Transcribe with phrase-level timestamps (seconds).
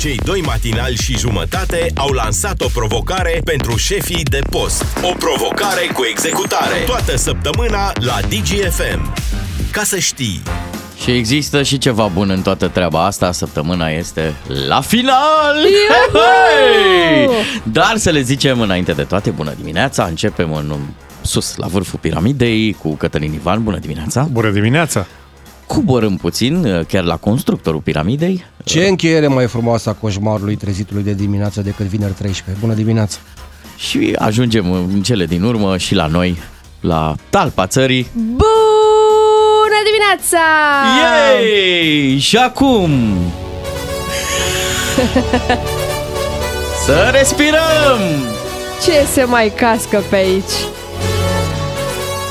[0.00, 4.84] Cei doi matinali și jumătate au lansat o provocare pentru șefii de post.
[5.02, 6.76] O provocare cu executare.
[6.86, 9.12] Toată săptămâna la DGFM.
[9.72, 10.42] Ca să știi.
[11.02, 13.32] Și există și ceva bun în toată treaba asta.
[13.32, 14.34] Săptămâna este
[14.68, 15.56] la final!
[16.12, 17.28] Hei!
[17.62, 20.04] Dar să le zicem înainte de toate, bună dimineața!
[20.04, 20.76] Începem în
[21.20, 23.62] sus, la vârful piramidei, cu Cătălin Ivan.
[23.62, 24.28] Bună dimineața!
[24.32, 25.06] Bună dimineața!
[25.74, 28.44] Coborâm puțin, chiar la constructorul piramidei.
[28.64, 32.64] Ce încheiere mai frumoasă a coșmarului trezitului de dimineață decât vineri 13.
[32.64, 33.18] Bună dimineața!
[33.76, 36.38] Și ajungem în cele din urmă și la noi,
[36.80, 38.06] la talpa țării.
[38.12, 40.38] Bună dimineața!
[41.00, 42.18] Yay!
[42.18, 42.90] Și acum...
[46.84, 47.98] Să respirăm!
[48.84, 50.52] Ce se mai cască pe aici?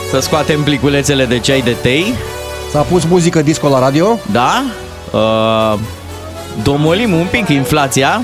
[0.09, 2.13] Să scoatem pliculețele de ceai de tei.
[2.71, 4.19] S-a pus muzică disco la radio?
[4.31, 4.63] Da.
[5.11, 5.79] Uh,
[6.63, 8.21] domolim un pic inflația.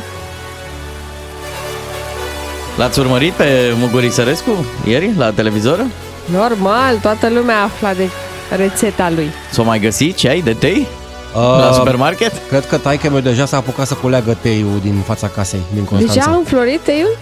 [2.77, 5.86] L-ați urmărit pe Muguri Sărescu ieri la televizor?
[6.25, 8.09] Normal, toată lumea afla de
[8.55, 9.30] rețeta lui.
[9.52, 10.88] S-o mai găsit ceai de tei?
[11.36, 12.31] Uh, La supermarket?
[12.50, 16.14] Cred că taică meu deja s-a apucat să culeagă teiul din fața casei, din Constanța.
[16.14, 17.17] Deja a înflorit teiul?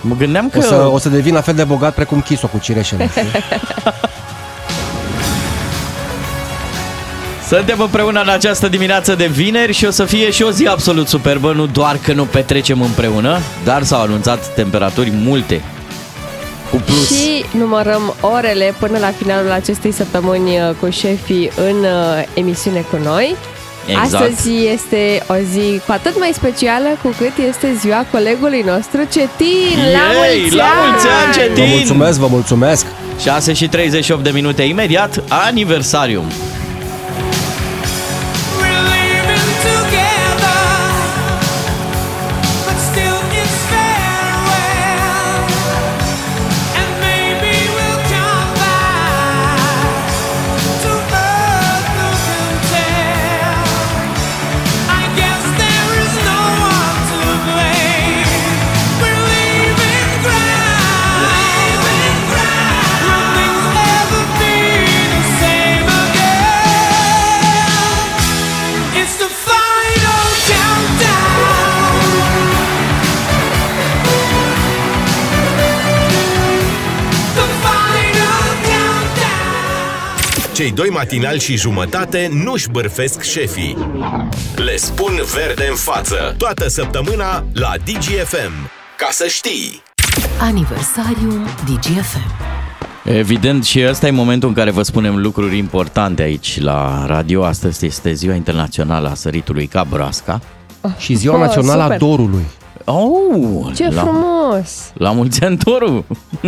[0.00, 0.58] Mă gândeam că...
[0.58, 3.10] O să, o să devină fel de bogat precum Chiso cu cireșele.
[7.54, 11.08] Suntem împreună în această dimineață de vineri și o să fie și o zi absolut
[11.08, 15.62] superbă, nu doar că nu petrecem împreună, dar s-au anunțat temperaturi multe.
[16.70, 17.20] Cu plus.
[17.20, 22.98] Și numărăm orele până la finalul acestei săptămâni uh, cu șefii în uh, emisiune cu
[23.02, 23.36] noi.
[23.86, 24.14] Exact.
[24.14, 29.78] Astăzi este o zi cu atât mai specială cu cât este ziua colegului nostru Cetin.
[29.92, 31.64] la Yay, mulți la mulți ani, Cetin!
[31.64, 32.86] Vă mulțumesc, vă mulțumesc!
[33.20, 36.24] 6 și 38 de minute imediat, aniversarium.
[80.62, 83.76] Cei doi matinali și jumătate nu-și bârfesc șefii.
[84.56, 86.34] Le spun verde în față.
[86.38, 88.52] Toată săptămâna la DGFM.
[88.96, 89.82] Ca să știi.
[90.40, 92.30] Aniversariul DGFM.
[93.04, 97.44] Evident și ăsta e momentul în care vă spunem lucruri importante aici la radio.
[97.44, 100.40] Astăzi este ziua internațională a săritului ca broasca.
[100.98, 101.98] Și ziua Oh, națională a super.
[101.98, 102.44] dorului.
[102.84, 104.92] Oh, Ce la, frumos!
[104.94, 106.04] La mulți ani, Doru!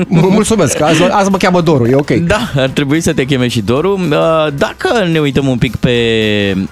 [0.08, 2.10] Mă mulțumesc, azi, azi mă cheamă Doru, e ok.
[2.10, 3.92] Da, ar trebui să te cheme și Doru.
[3.92, 5.96] Uh, Dacă ne uităm un pic pe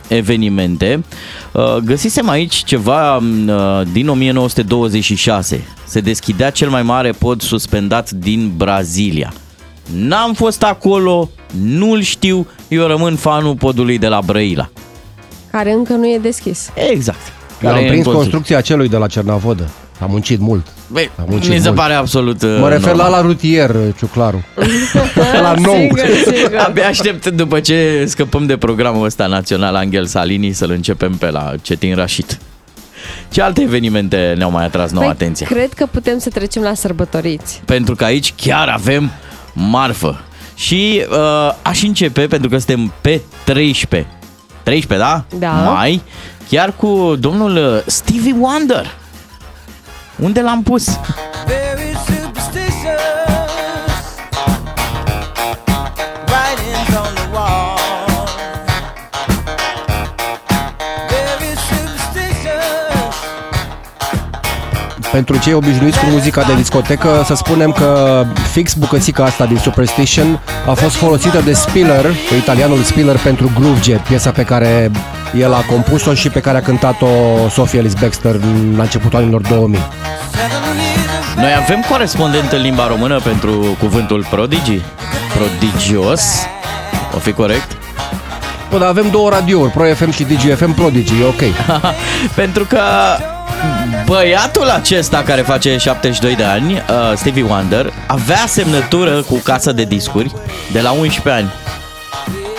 [0.09, 1.05] evenimente,
[1.53, 3.23] uh, găsisem aici ceva uh,
[3.93, 5.65] din 1926.
[5.85, 9.33] Se deschidea cel mai mare pod suspendat din Brazilia.
[9.97, 11.31] N-am fost acolo,
[11.61, 14.69] nu-l știu, eu rămân fanul podului de la Brăila.
[15.51, 16.71] Care încă nu e deschis.
[16.91, 17.33] Exact.
[17.63, 19.69] Eu Care am e prins în construcția celui de la Cernavodă.
[20.01, 20.67] Am muncit mult.
[20.87, 21.77] Băi, Am muncit mi se mult.
[21.81, 23.11] pare absolut uh, Mă refer la normal.
[23.11, 24.45] la rutier, Ciuclaru.
[25.43, 25.75] la nou.
[25.75, 25.99] Sigur,
[26.35, 26.57] sigur.
[26.67, 31.53] Abia aștept după ce scăpăm de programul ăsta național Angel Salini să-l începem pe la
[31.63, 32.39] Cetin Rașit.
[33.31, 35.47] Ce alte evenimente ne-au mai atras nouă Păi, atenția?
[35.51, 37.63] cred că putem să trecem la sărbătoriți.
[37.65, 39.11] Pentru că aici chiar avem
[39.53, 40.21] marfă.
[40.55, 44.11] Și uh, aș începe, pentru că suntem pe 13.
[44.63, 45.25] 13, da?
[45.39, 45.53] Da.
[45.53, 46.03] Mai.
[46.53, 48.95] Chiar cu domnul uh, Stevie Wonder.
[50.19, 50.85] Unde l-am pus?
[51.47, 53.53] Very superstitious.
[56.27, 57.79] Writings on the wall.
[61.09, 63.15] Very superstitious.
[65.13, 70.41] Pentru cei obișnuiți cu muzica de discotecă, să spunem că fix bucățica asta din Superstition
[70.67, 72.07] a fost folosită de Spiller,
[72.39, 74.91] italianul Spiller, pentru Groove Jet, piesa pe care
[75.35, 77.07] el a compus-o și pe care a cântat-o
[77.51, 79.79] Sophie Ellis Baxter în- la începutul anilor 2000.
[81.37, 84.81] Noi avem corespondent în limba română pentru cuvântul prodigy?
[85.37, 86.23] Prodigios?
[87.15, 87.71] O fi corect?
[88.71, 91.43] Bă, dar avem două radiouri, Pro FM și DGFM Prodigy, e ok.
[92.35, 92.81] Pentru că
[94.07, 96.81] băiatul acesta care face 72 de ani, uh,
[97.17, 100.33] Stevie Wonder, avea semnătură cu casă de discuri
[100.73, 101.51] de la 11 ani.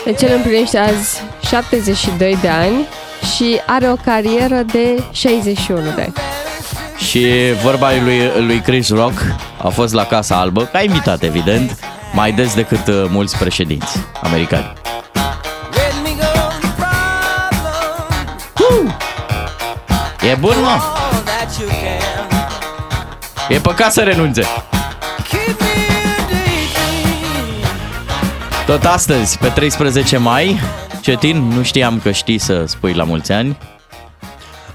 [0.05, 2.87] Deci el împlinește azi 72 de ani
[3.35, 6.13] și are o carieră de 61 de ani.
[6.97, 7.27] Și
[7.63, 9.21] vorba lui, lui Chris Rock
[9.63, 11.79] a fost la Casa Albă, ca invitat evident,
[12.13, 14.73] mai des decât uh, mulți președinți americani.
[15.73, 17.73] Let me go the problem.
[20.31, 20.67] E bun, mă?
[20.69, 22.47] All that you can.
[23.49, 24.41] E păcat să renunțe.
[25.29, 25.82] Keep me in daydream.
[28.65, 30.59] Tot astăzi, pe 13 mai,
[31.01, 33.57] Cetin, nu știam că știi să spui la mulți ani.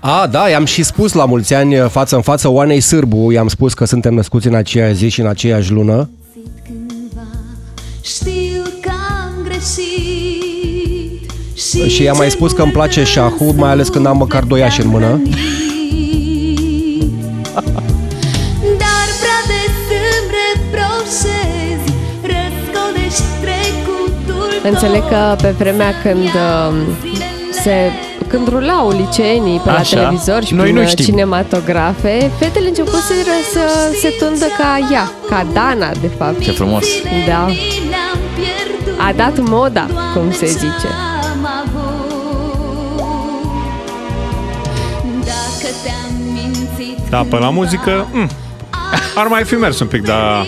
[0.00, 3.74] A, da, i-am și spus la mulți ani față în față Oanei Sârbu, i-am spus
[3.74, 6.10] că suntem născuți în aceeași zi și în aceeași lună.
[8.02, 8.90] Știu că
[9.20, 10.30] am greșit
[11.90, 14.80] Și i-am mai spus că îmi place șahul, mai ales când am măcar doi ași
[14.80, 15.20] în mână.
[24.68, 26.74] Înțeleg că pe vremea când uh,
[27.62, 27.90] se
[28.28, 29.96] când rulau liceenii pe la Așa.
[29.96, 31.04] televizor și Noi prin nu uh, știm.
[31.04, 33.60] cinematografe, fetele începuseră să
[34.00, 36.40] se tundă ca ea, ca Dana, de fapt.
[36.40, 36.84] Ce frumos!
[37.26, 37.38] Da.
[37.46, 37.54] L-am
[38.34, 40.88] pierdut A dat moda, cum se zice.
[41.32, 41.86] Am avut.
[45.24, 48.28] Dacă te-am mințit Da, pe la muzică, mm,
[49.14, 50.46] ar mai fi mers un pic, dar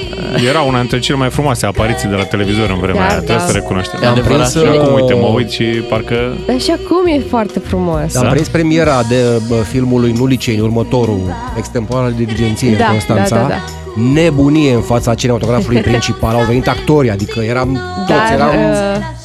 [0.48, 3.24] era una dintre cele mai frumoase apariții de la televizor în vremea Da, aia, da.
[3.24, 4.00] trebuie să recunoaștem.
[4.02, 4.50] E adevărat.
[4.50, 6.36] Și acum, uite, mă uh, uit și parcă...
[6.46, 8.14] Dar și acum e foarte frumos.
[8.16, 11.20] Am prins premiera de bă, filmului Nu Liceeni, următorul,
[11.56, 13.36] extemporal de dirigenție Da, în Constanța.
[13.36, 14.02] da, da, da.
[14.12, 16.34] Nebunie în fața cinematografului principal.
[16.34, 18.70] Au venit actorii, adică eram toți, Dar eram...
[18.70, 19.18] uh,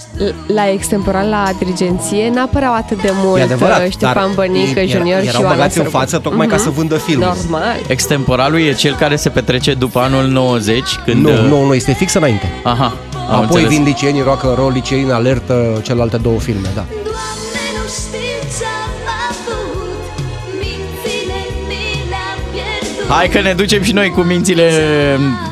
[0.47, 4.97] la extemporal la dirigenție n-apăreau atât de mult E adevărat, uh, Ștefan dar Bănică, era-
[4.97, 5.97] Junior și erau Ioana băgați în Sârbu.
[5.97, 7.35] față tocmai ca să vândă filmul.
[7.50, 7.75] Normal.
[7.88, 11.23] Extemporalul e cel care se petrece după anul 90, când...
[11.25, 12.51] Nu, uh, nu, nu, este fix înainte.
[12.63, 12.94] Aha,
[13.29, 13.69] am Apoi înțeles.
[13.69, 16.83] vin liceenii, rock and roll, liceenii în alertă, celelalte două filme, da.
[16.89, 18.91] Doamne, nu știu ce-am
[19.29, 20.19] avut
[20.59, 24.69] Mințile mi le-am pierdut Hai că ne ducem și noi cu mințile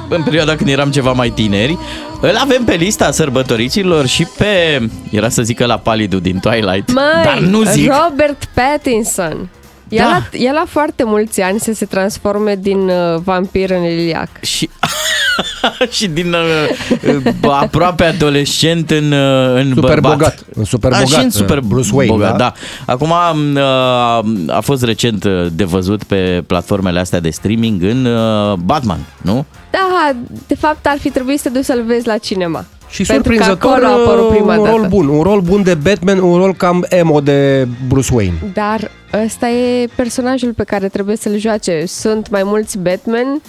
[0.09, 1.77] în perioada când eram ceva mai tineri.
[2.25, 4.81] Îl avem pe lista sărbătoriților și pe,
[5.11, 7.91] era să zică la palidul din Twilight, Măi, dar nu zic.
[8.07, 9.49] Robert Pattinson.
[9.89, 10.15] El, Da.
[10.15, 14.29] a, el a foarte mulți ani să se transforme din uh, vampir în liliac.
[14.41, 14.69] Și,
[15.97, 20.11] și din uh, aproape adolescent în, uh, în Super bărbat.
[20.11, 22.37] bogat, în super Da, bogat, și în super Bruce Wayne, bogat, da?
[22.37, 22.53] da.
[22.93, 28.53] Acum uh, a fost recent uh, de văzut pe platformele astea de streaming în uh,
[28.53, 29.45] Batman, nu?
[29.71, 30.11] Da,
[30.47, 32.65] de fapt ar fi trebuit să te duci să-l vezi la cinema.
[32.89, 34.75] Și Pentru că surprinzător, acolo a apărut prima un dată.
[34.75, 38.33] rol bun, un rol bun de Batman, un rol cam emo de Bruce Wayne.
[38.53, 38.91] Dar
[39.25, 41.83] ăsta e personajul pe care trebuie să-l joace.
[41.87, 43.41] Sunt mai mulți Batman,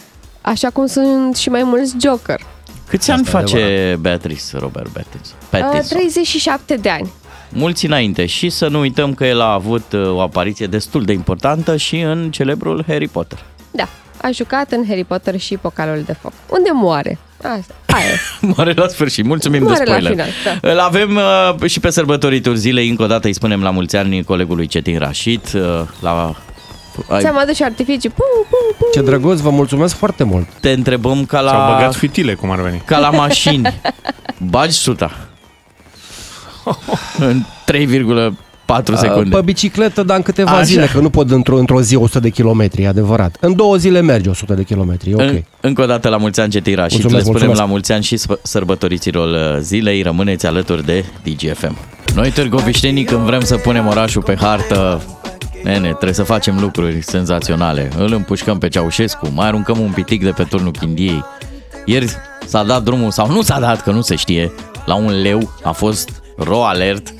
[0.44, 2.40] așa cum sunt și mai mulți Joker.
[2.88, 5.36] Câți ani e face Beatrice Robert Pattinson?
[5.40, 5.98] Uh, Pattinson.
[5.98, 7.10] 37 de ani.
[7.48, 11.12] Mulți înainte și să nu uităm că el a avut uh, o apariție destul de
[11.12, 13.44] importantă și în celebrul Harry Potter.
[13.70, 13.88] Da,
[14.22, 16.32] a jucat în Harry Potter și Pocalul de Foc.
[16.48, 17.18] Unde moare?
[17.36, 18.46] Asta, aia e.
[18.56, 20.12] Moare la sfârșit, mulțumim Moare de la spoiler.
[20.12, 20.70] final, da.
[20.70, 21.16] Îl avem
[21.60, 24.98] uh, și pe sărbătoritul zilei, încă o dată îi spunem la mulți ani colegului Cetin
[24.98, 25.62] Rașit, uh,
[26.00, 26.36] la...
[27.08, 28.08] Ai, Ți-am adus și artificii.
[28.10, 28.86] Pu, pu, pu.
[28.92, 30.46] Ce drăguț, vă mulțumesc foarte mult.
[30.60, 32.82] te întrebăm ca S-au la, băgat fitile, cum ar veni.
[32.84, 33.80] ca la mașini.
[34.50, 35.16] Bagi suta.
[37.18, 37.42] în
[37.72, 39.36] 3,4 secunde.
[39.36, 40.62] Pe bicicletă, dar în câteva Așa.
[40.62, 43.36] zile, că nu pot într-o, într-o zi 100 de kilometri, e adevărat.
[43.40, 45.20] În două zile merge 100 de kilometri, e ok.
[45.20, 47.60] În, încă o dată la mulți ani Cetin Rașit, Mulțumesc, le spunem mulțumesc.
[47.60, 51.76] la mulți ani și sp- sărbătoriților uh, zilei, rămâneți alături de DGFM.
[52.14, 55.02] Noi târgoviștenii când vrem să punem orașul pe hartă,
[55.64, 57.88] nene, trebuie să facem lucruri senzaționale.
[57.98, 61.24] Îl împușcăm pe Ceaușescu, mai aruncăm un pitic de pe turnul Chindiei.
[61.84, 62.10] Ieri
[62.46, 64.52] s-a dat drumul, sau nu s-a dat, că nu se știe,
[64.84, 67.14] la un leu, a fost ro alert.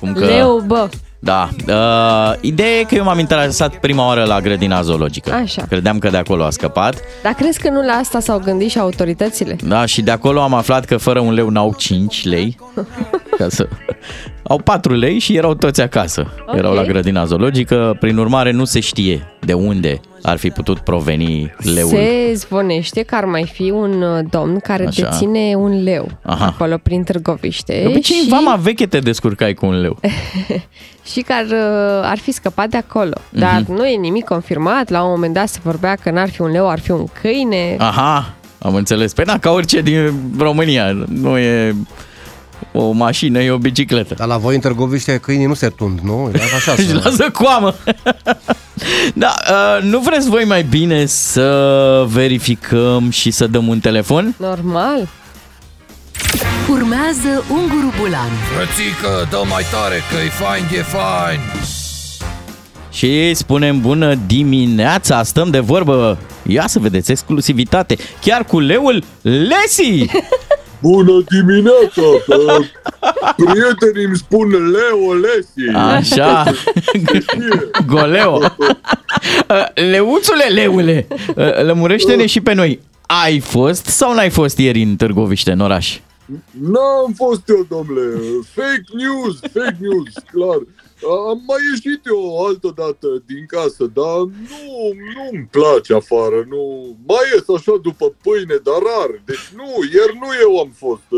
[0.00, 0.24] Cum că...
[0.24, 0.88] Leu, bă.
[1.18, 1.48] Da.
[1.68, 5.32] Uh, ideea e că eu m-am interesat prima oară la grădina zoologică.
[5.32, 5.64] Așa.
[5.68, 6.94] Credeam că de acolo a scăpat.
[7.22, 9.56] Dar crezi că nu la asta s-au gândit și autoritățile?
[9.64, 12.56] Da, și de acolo am aflat că fără un leu n-au 5 lei.
[13.38, 13.68] Ca să...
[14.52, 16.26] Au 4 lei și erau toți acasă.
[16.46, 16.56] Ok.
[16.56, 17.96] Erau la grădina zoologică.
[18.00, 21.88] Prin urmare, nu se știe de unde ar fi putut proveni leul.
[21.88, 25.02] Se zvonește că ar mai fi un uh, domn care Așa.
[25.08, 26.46] deține un leu Aha.
[26.46, 29.98] acolo prin Târgoviște De obicei, și, în vama veche te descurcai cu un leu.
[31.12, 33.14] și că ar, uh, ar fi scăpat de acolo.
[33.30, 33.72] Dar Mhm.
[33.72, 34.88] nu e nimic confirmat.
[34.90, 37.76] La un moment dat se vorbea că n-ar fi un leu, ar fi un câine.
[37.78, 39.12] Aha, am înțeles.
[39.12, 41.04] Păi na, ca orice din România.
[41.08, 41.74] Nu e
[42.72, 44.14] o mașină, e o bicicletă.
[44.14, 46.30] Dar la voi în Târgoviște câinii nu se tund, nu?
[46.34, 47.00] E așa Își să...
[47.04, 47.74] lasă coamă.
[49.14, 54.34] da, uh, nu vreți voi mai bine să verificăm și să dăm un telefon?
[54.38, 55.08] Normal.
[56.70, 61.40] Urmează Unguru Bulan Frățică, dă mai tare că e fain, e fain
[62.92, 66.18] și spunem bună dimineața, stăm de vorbă.
[66.46, 70.06] Ia să vedeți, exclusivitate, chiar cu leul Lesi.
[70.82, 72.02] Bună dimineața!
[72.26, 72.58] Că
[73.36, 75.76] prietenii îmi spun Leo Lesi.
[75.76, 76.44] Așa,
[77.86, 78.40] goleo.
[79.90, 81.06] Leuțule, leule,
[81.62, 82.80] lămurește-ne și pe noi.
[83.24, 85.98] Ai fost sau n-ai fost ieri în Târgoviște, în oraș?
[86.60, 88.20] N-am fost eu, domnule.
[88.54, 90.58] Fake news, fake news, clar.
[91.30, 94.18] Am mai ieșit eu o altă dată din casă, dar
[94.50, 94.62] nu,
[95.14, 96.38] nu-mi place afară.
[96.52, 96.62] Nu.
[97.06, 99.10] Mai ies așa după pâine, dar rar.
[99.24, 101.08] Deci nu, ieri nu eu am fost.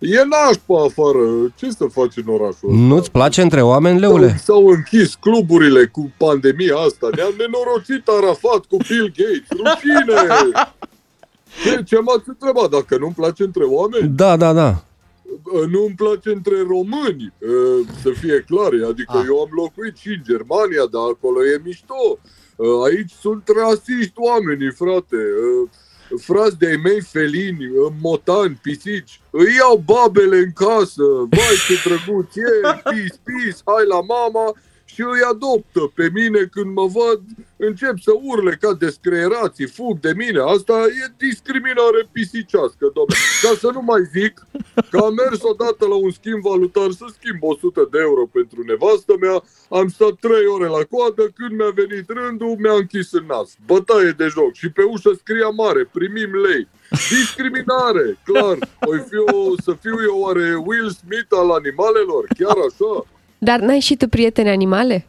[0.00, 1.24] E nașpa afară.
[1.58, 2.80] Ce să faci în orașul ăsta?
[2.90, 4.36] Nu-ți place între oameni, leule?
[4.44, 7.08] S-au închis cluburile cu pandemia asta.
[7.16, 9.48] Ne-am nenorocit Arafat cu Bill Gates.
[9.58, 10.16] Rușine!
[11.62, 12.70] Ce, ce m-ați întrebat?
[12.70, 14.08] Dacă nu-mi place între oameni?
[14.08, 14.82] Da, da, da.
[15.70, 18.70] Nu îmi place între români, uh, să fie clar.
[18.88, 19.24] Adică Ah.
[19.26, 22.18] eu am locuit și în Germania, dar acolo e mișto.
[22.56, 25.16] Uh, Aici sunt rasiști oamenii, frate.
[25.16, 25.68] Uh,
[26.20, 32.36] Frați de-ai mei felini, uh, motani, pisici, îi iau babele în casă, vai ce drăguț
[32.36, 32.50] e,
[32.90, 34.54] pis, pis, hai la mama
[34.94, 37.20] și îi adoptă pe mine când mă văd,
[37.56, 40.40] încep să urle ca descreierații, fug de mine.
[40.40, 43.22] Asta e discriminare pisicească, domnule.
[43.42, 44.46] Ca să nu mai zic
[44.90, 49.14] că am mers odată la un schimb valutar să schimb 100 de euro pentru nevastă
[49.20, 49.36] mea,
[49.78, 53.48] am stat 3 ore la coadă, când mi-a venit rândul, mi-a închis în nas.
[53.66, 56.68] Bătaie de joc și pe ușă scria mare, primim lei.
[57.16, 58.56] Discriminare, clar.
[58.90, 62.22] Oi fi o, să fiu eu oare Will Smith al animalelor?
[62.38, 62.92] Chiar așa?
[63.38, 65.06] Dar n-ai și tu prieteni animale?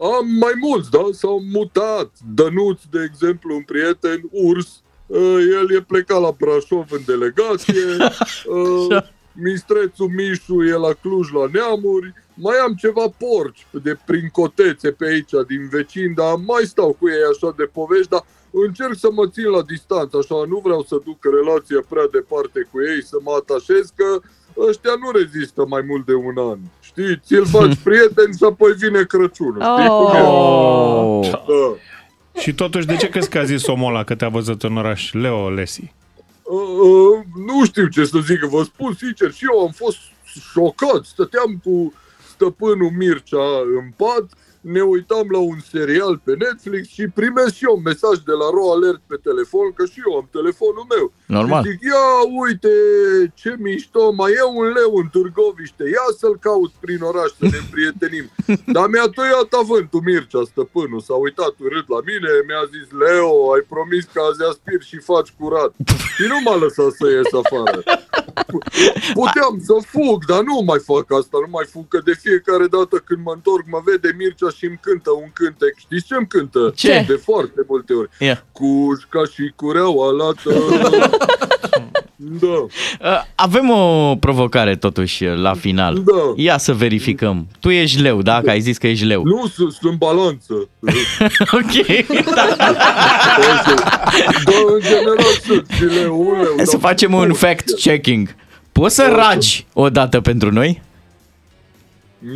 [0.00, 1.04] Am mai mulți, da?
[1.12, 2.10] S-au mutat.
[2.34, 7.84] Dănuț, de exemplu, un prieten, urs, uh, el e plecat la Brașov în delegație,
[8.46, 9.02] uh,
[9.32, 15.06] Mistrețul Mișu e la Cluj la Neamuri, mai am ceva porci de prin cotețe pe
[15.06, 19.28] aici, din vecini, dar mai stau cu ei așa de povești, dar încerc să mă
[19.28, 23.32] țin la distanță, așa, nu vreau să duc relația prea departe cu ei, să mă
[23.40, 24.20] atașez, că
[24.56, 26.58] ăștia nu rezistă mai mult de un an.
[26.92, 29.62] Știți, ți-l faci prieten și apoi vine Crăciunul.
[29.62, 30.20] Știi cum e?
[30.20, 31.30] Oh.
[31.30, 31.44] Da.
[32.40, 35.12] Și totuși, de ce crezi că a zis omul ăla că te-a văzut în oraș?
[35.12, 35.92] Leo Lesi.
[36.42, 39.98] Uh, uh, nu știu ce să zic, vă spun sincer, și eu am fost
[40.52, 41.04] șocat.
[41.04, 41.92] Stăteam cu
[42.34, 44.26] stăpânul Mircea în pat,
[44.60, 48.48] ne uitam la un serial pe Netflix și primesc și eu un mesaj de la
[48.54, 51.12] Ro Alert pe telefon, că și eu am telefonul meu.
[51.38, 51.62] Normal.
[51.64, 52.08] Și zic, ia
[52.42, 52.74] uite
[53.34, 57.58] ce mișto, mai e un leu în Târgoviște, ia să-l caut prin oraș să ne
[57.64, 58.26] împrietenim.
[58.76, 63.64] Dar mi-a tăiat avântul Mircea, stăpânul, s-a uitat urât la mine, mi-a zis, Leo, ai
[63.74, 65.72] promis că azi aspiri și faci curat.
[66.16, 67.80] Și nu m-a lăsat să ies afară.
[69.20, 72.96] Puteam să fug, dar nu mai fac asta, nu mai fug, că de fiecare dată
[73.06, 75.74] când mă întorc mă vede Mircea și îmi cântă un cântec.
[75.86, 76.62] Știți ce îmi cântă?
[76.82, 77.04] Ce?
[77.12, 78.08] De foarte multe ori.
[78.18, 78.36] Ia.
[78.58, 80.50] Cușca și cureaua lată.
[82.16, 82.46] Da.
[82.46, 85.94] Uh, Avem o provocare totuși la final.
[85.94, 86.32] Da.
[86.36, 87.46] Ia să verificăm.
[87.60, 88.40] Tu ești leu, da?
[88.40, 89.22] Că ai zis că ești leu.
[89.24, 90.52] Nu, sunt, sunt balanță.
[91.58, 91.86] ok.
[94.44, 96.52] Da, în general sunt și leu, un leu.
[96.56, 98.34] Hai să dar- facem un fact-checking.
[98.72, 100.82] Poți să ragi o dată pentru noi?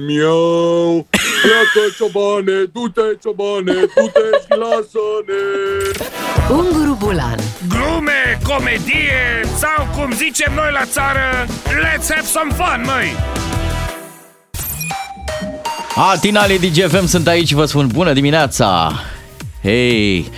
[0.07, 1.07] Miau,
[1.43, 5.43] pleacă ciobane, du-te ciobane, du-te și lasă-ne.
[6.51, 7.39] Unguru Bulan
[7.69, 13.15] Glume, comedie sau cum zicem noi la țară, let's have some fun, măi!
[15.95, 18.93] Atinale DGFM sunt aici, vă spun bună dimineața!
[19.63, 20.31] Hei!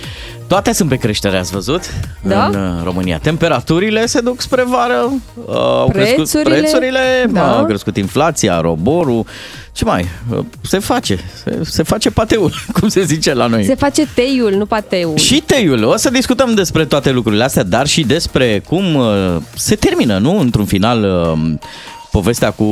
[0.49, 1.81] Toate sunt pe creștere, ați văzut?
[2.21, 2.45] Da.
[2.45, 3.17] În uh, România.
[3.17, 5.11] Temperaturile se duc spre vară,
[5.45, 7.57] uh, au crescut Prețurile, prețurile, da.
[7.57, 9.25] a crescut inflația, roborul.
[9.71, 10.05] Ce mai?
[10.29, 13.63] Uh, Se face, se, se face pateul, cum se zice la noi.
[13.63, 15.17] Se face teiul, nu pateul.
[15.17, 15.83] Și teiul.
[15.83, 20.39] O să discutăm despre toate lucrurile astea, dar și despre cum uh, se termină, nu?
[20.39, 21.53] Într-un final, uh,
[22.11, 22.65] povestea cu,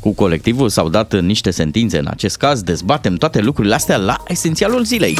[0.00, 0.68] cu colectivul.
[0.68, 2.62] S-au dat niște sentințe în acest caz.
[2.62, 5.18] Dezbatem toate lucrurile astea la esențialul zilei.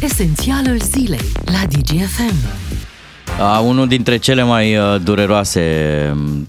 [0.00, 2.34] Esențialul zilei la DGFM
[3.40, 5.62] A, unul dintre cele mai uh, dureroase
[6.14, 6.48] um,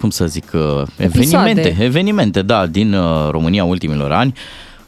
[0.00, 1.76] cum să zic, uh, evenimente, Episoade.
[1.84, 4.32] evenimente, da, din uh, România ultimilor ani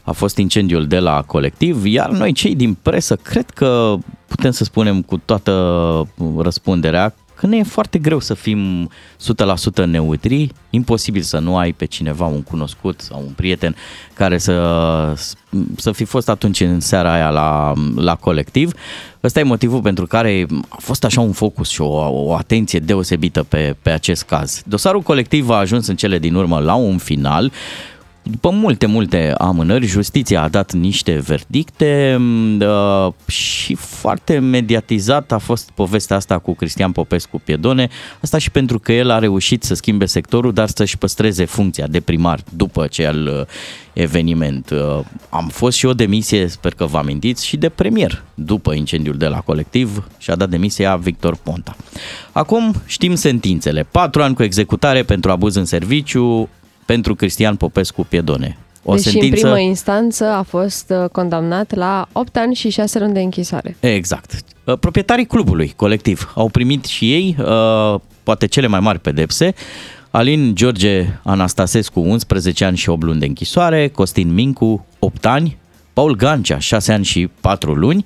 [0.03, 3.95] a fost incendiul de la colectiv, iar noi cei din presă cred că
[4.27, 8.89] putem să spunem cu toată răspunderea că ne e foarte greu să fim
[9.83, 13.75] 100% neutri, imposibil să nu ai pe cineva, un cunoscut sau un prieten
[14.13, 15.13] care să,
[15.75, 18.71] să fi fost atunci în seara aia la, la colectiv.
[19.23, 23.43] Ăsta e motivul pentru care a fost așa un focus și o, o atenție deosebită
[23.43, 24.61] pe, pe acest caz.
[24.65, 27.51] Dosarul colectiv a ajuns în cele din urmă la un final.
[28.23, 32.17] După multe, multe amânări, justiția a dat niște verdicte
[32.59, 37.89] uh, și foarte mediatizat a fost povestea asta cu Cristian Popescu Piedone.
[38.21, 41.99] Asta și pentru că el a reușit să schimbe sectorul, dar să-și păstreze funcția de
[41.99, 43.45] primar după acel uh,
[43.93, 44.69] eveniment.
[44.69, 44.99] Uh,
[45.29, 49.27] am fost și o demisie, sper că vă amintiți, și de premier după incendiul de
[49.27, 51.75] la colectiv și a dat demisia Victor Ponta.
[52.31, 53.87] Acum știm sentințele.
[53.91, 56.49] Patru ani cu executare pentru abuz în serviciu,
[56.91, 58.57] pentru Cristian Popescu Piedone.
[58.83, 59.35] O Deși sentință...
[59.35, 63.75] în primă instanță a fost uh, condamnat la 8 ani și 6 luni de închisoare.
[63.79, 64.33] Exact.
[64.63, 69.53] Uh, Proprietarii clubului colectiv au primit și ei uh, poate cele mai mari pedepse.
[70.09, 75.57] Alin George Anastasescu, 11 ani și 8 luni de închisoare, Costin Mincu, 8 ani,
[75.93, 78.05] Paul Gancea, 6 ani și 4 luni.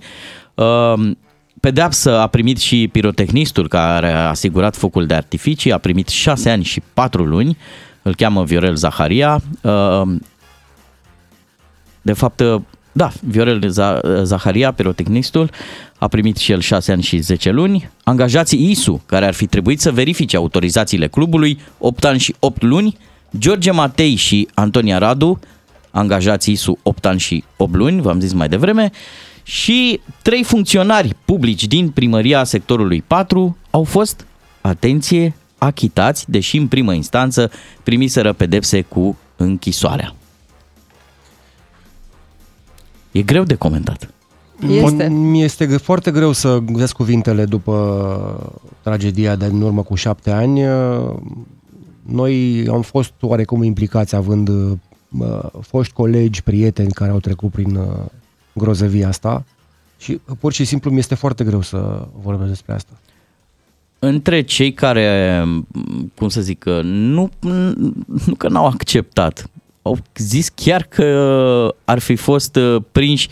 [0.53, 1.11] Uh,
[1.59, 6.63] Pedeapsă a primit și pirotehnistul care a asigurat focul de artificii, a primit 6 ani
[6.63, 7.57] și 4 luni,
[8.05, 9.41] îl cheamă Viorel Zaharia.
[9.61, 10.01] Uh,
[12.01, 15.49] De fapt, uh, da, Viorel Za- Zaharia, pirotehnistul,
[15.97, 17.89] a primit și el 6 ani și 10 luni.
[18.03, 22.97] Angajații ISU, care ar fi trebuit să verifice autorizațiile clubului, 8 ani și 8 luni.
[23.37, 25.39] George Matei și Antonia Radu,
[25.91, 28.91] angajații ISU 8 ani și 8 luni, v-am zis mai devreme.
[29.43, 34.25] Și trei funcționari publici din primăria sectorului 4 au fost,
[34.61, 35.35] atenție,
[35.65, 37.51] achitați, deși în primă instanță
[37.83, 40.15] primiseră pedepse cu închisoarea.
[43.11, 44.09] E greu de comentat.
[44.69, 45.07] Este.
[45.07, 50.31] Mi este g- foarte greu să găsesc cuvintele după tragedia de în urmă cu șapte
[50.31, 50.61] ani.
[52.01, 54.77] Noi am fost oarecum implicați având uh,
[55.61, 57.85] foști colegi, prieteni care au trecut prin uh,
[58.53, 59.43] grozăvia asta
[59.97, 62.91] și uh, pur și simplu mi este foarte greu să vorbesc despre asta.
[63.99, 65.43] Între cei care,
[66.15, 67.29] cum să zic, nu,
[68.25, 69.49] nu că n-au acceptat,
[69.81, 73.29] au zis chiar că ar fi fost uh, prinși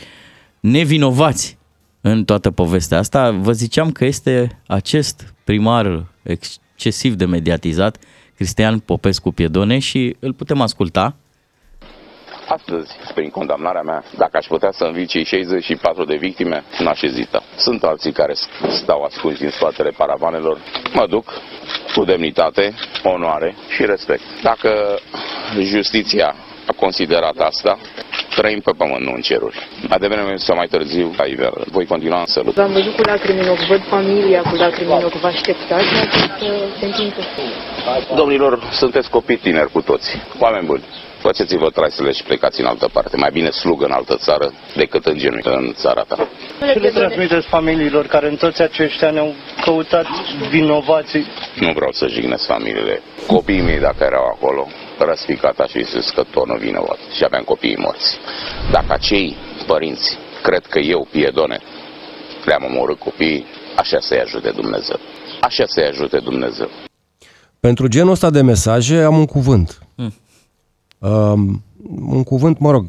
[0.59, 1.57] nevinovați
[2.01, 3.31] în toată povestea asta.
[3.31, 7.97] Vă ziceam că este acest primar excesiv de mediatizat,
[8.35, 11.15] Cristian Popescu Piedone și îl putem asculta.
[12.47, 17.43] Astăzi, prin condamnarea mea, dacă aș putea să învii cei 64 de victime, n-aș ezita.
[17.55, 18.33] Sunt alții care
[18.67, 20.57] stau ascunși în spatele paravanelor.
[20.93, 21.33] Mă duc
[21.95, 24.21] cu demnitate, onoare și respect.
[24.41, 24.99] Dacă
[25.61, 26.35] justiția
[26.67, 27.77] a considerat asta,
[28.35, 29.67] trăim pe pământ, nu în ceruri.
[29.87, 32.55] Mai devreme sau mai târziu, ai voi continua să lupt.
[32.55, 35.19] V-am văzut cu lacrimi în ochi, văd familia cu lacrimi în ochi.
[35.19, 36.45] Vă așteptați la această
[36.79, 37.19] sentință?
[38.15, 40.83] Domnilor, sunteți copii tineri cu toți, oameni buni.
[41.27, 43.17] Faceți-vă traisele și plecați în altă parte.
[43.17, 46.27] Mai bine slugă în altă țară decât în genunchi în țara ta.
[46.73, 49.33] Ce le transmiteți familiilor care în toți acești ani au
[49.65, 50.05] căutat
[50.49, 51.25] vinovații?
[51.59, 53.01] Nu vreau să jignesc familiile.
[53.27, 57.43] Copiii mei, dacă erau acolo, răspicat aș fi zis că tot nu vinovat și aveam
[57.43, 58.17] copiii morți.
[58.71, 61.59] Dacă acei părinți cred că eu, Piedone,
[62.45, 64.99] le-am omorât copiii, așa să-i ajute Dumnezeu.
[65.41, 66.69] Așa să-i ajute Dumnezeu.
[67.59, 69.82] Pentru genul ăsta de mesaje am un cuvânt.
[71.03, 71.11] Mm.
[71.11, 71.63] Um,
[72.05, 72.87] un cuvânt, mă rog,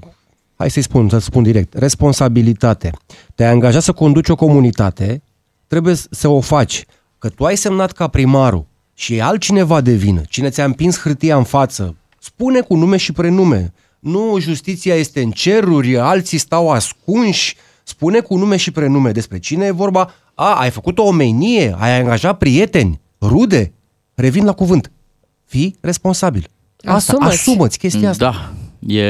[0.54, 2.90] hai să-i spun, să spun direct, responsabilitate.
[3.34, 5.22] Te-ai angajat să conduci o comunitate,
[5.66, 6.84] trebuie să o faci.
[7.18, 11.36] Că tu ai semnat ca primarul și e altcineva de vină, cine ți-a împins hârtia
[11.36, 13.72] în față, spune cu nume și prenume.
[13.98, 19.64] Nu, justiția este în ceruri, alții stau ascunși, spune cu nume și prenume despre cine
[19.64, 20.10] e vorba.
[20.34, 23.72] A, ai făcut o omenie, ai angajat prieteni, rude.
[24.14, 24.90] Revin la cuvânt.
[25.44, 26.48] Fii responsabil.
[26.84, 27.34] Asta, Asumă-ți.
[27.34, 28.30] asumă-ți chestia asta.
[28.30, 28.52] Da,
[28.94, 29.02] e,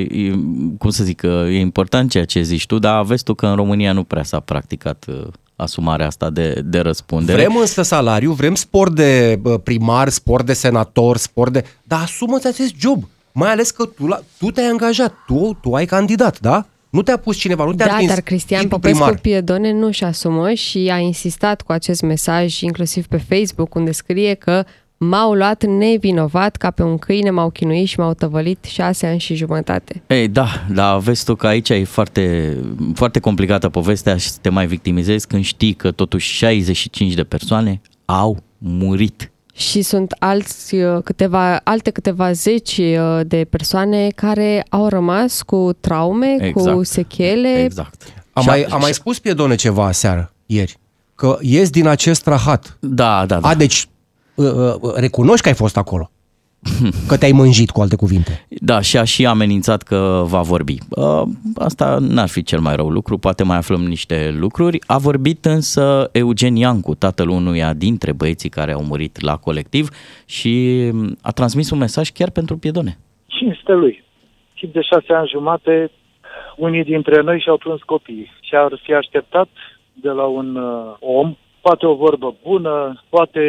[0.00, 0.34] e,
[0.78, 3.92] cum să zic, e important ceea ce zici tu, dar vezi tu că în România
[3.92, 7.38] nu prea s-a practicat uh, asumarea asta de, de răspundere.
[7.38, 11.64] Vrem însă salariu, vrem spor de bă, primar, spor de senator, spor de...
[11.82, 13.08] Dar asumă-ți acest job.
[13.32, 16.66] Mai ales că tu, la, tu te-ai angajat, tu, tu ai candidat, da?
[16.90, 19.20] Nu te-a pus cineva, nu te-a Da, prins dar Cristian tipul Popescu primar.
[19.20, 24.34] Piedone nu și asumă și a insistat cu acest mesaj, inclusiv pe Facebook, unde scrie
[24.34, 24.64] că
[24.98, 29.34] m-au luat nevinovat ca pe un câine, m-au chinuit și m-au tăvălit șase ani și
[29.34, 30.02] jumătate.
[30.06, 32.56] Ei, da, dar vezi tu că aici e foarte,
[32.94, 37.80] foarte complicată povestea și să te mai victimizezi când știi că totuși 65 de persoane
[38.04, 39.30] au murit.
[39.54, 45.70] Și sunt alți uh, câteva, alte câteva zeci uh, de persoane care au rămas cu
[45.80, 46.86] traume, cu Exact.
[46.86, 47.62] sechele.
[47.64, 48.02] Exact.
[48.32, 50.76] Am Și- mai, am mai spus Piedone ceva aseară, ieri.
[51.14, 52.76] că ies din acest rahat.
[52.80, 53.48] Da, da, da.
[53.48, 53.95] A, deci uh, uh,
[54.96, 56.10] recunoști că ai fost acolo.
[57.08, 58.46] Că te-ai mânjit, cu alte cuvinte.
[58.48, 60.76] Da, și a și amenințat că va vorbi.
[60.90, 61.22] Uh,
[61.56, 64.78] Asta n-ar fi cel mai rău lucru, poate mai aflăm niște lucruri.
[64.86, 69.88] A vorbit însă Eugen Iancu, tatăl unuia dintre băieții care au murit la colectiv
[70.24, 70.82] și
[71.22, 72.98] a transmis un mesaj chiar pentru Piedone.
[73.26, 74.04] cinste lui.
[74.54, 75.90] Timp de șase ani jumate,
[76.56, 79.48] unii dintre noi și-au plâns copiii și ar fi așteptat
[79.92, 83.40] de la un uh, om poate o vorbă bună, poate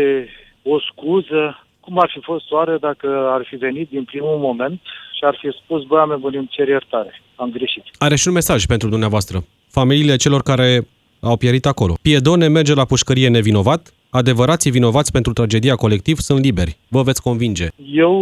[0.73, 4.81] o scuză, cum ar fi fost oare dacă ar fi venit din primul moment
[5.17, 7.83] și ar fi spus, băi, oameni buni, îmi cer iertare, am greșit.
[7.97, 9.37] Are și un mesaj pentru dumneavoastră.
[9.69, 10.87] Familiile celor care
[11.21, 11.93] au pierit acolo.
[12.01, 16.77] Piedone merge la pușcărie nevinovat, adevărații vinovați pentru tragedia colectiv sunt liberi.
[16.87, 17.67] Vă veți convinge.
[17.91, 18.13] Eu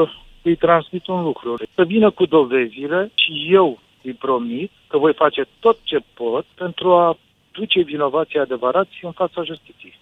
[0.00, 0.08] uh,
[0.42, 5.44] îi transmit un lucru, să vină cu dovezile și eu îi promit că voi face
[5.60, 7.18] tot ce pot pentru a
[7.52, 9.98] duce vinovații adevărați în fața justiției.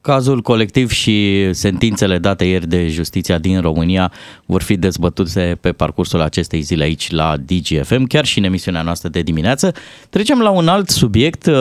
[0.00, 4.12] Cazul colectiv și sentințele date ieri de justiția din România
[4.46, 9.08] vor fi dezbătute pe parcursul acestei zile aici la DGFM, chiar și în emisiunea noastră
[9.08, 9.72] de dimineață.
[10.10, 11.52] Trecem la un alt subiect, uh,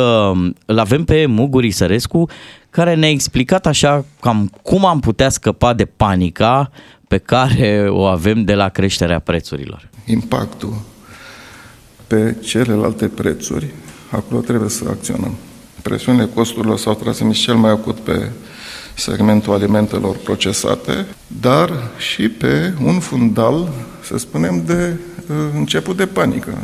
[0.66, 2.30] îl avem pe Muguri Sărescu,
[2.70, 6.72] care ne-a explicat așa cam cum am putea scăpa de panica
[7.08, 9.90] pe care o avem de la creșterea prețurilor.
[10.06, 10.74] impactul
[12.08, 13.66] pe celelalte prețuri,
[14.12, 15.38] acolo trebuie să acționăm.
[15.82, 18.30] Presiunile costurilor s-au transmis cel mai acut pe
[18.96, 23.72] segmentul alimentelor procesate, dar și pe un fundal,
[24.04, 26.58] să spunem, de uh, început de panică.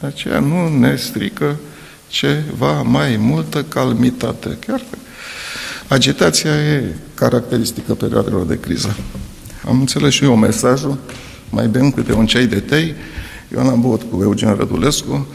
[0.00, 1.56] De aceea nu ne strică
[2.08, 4.58] ceva mai multă calmitate.
[4.66, 4.98] Chiar că
[5.88, 8.96] agitația e caracteristică perioadelor de criză.
[9.68, 10.98] Am înțeles și eu mesajul,
[11.50, 12.94] mai bem câte un ceai de tei,
[13.54, 15.26] eu l-am băut cu Eugen Rădulescu,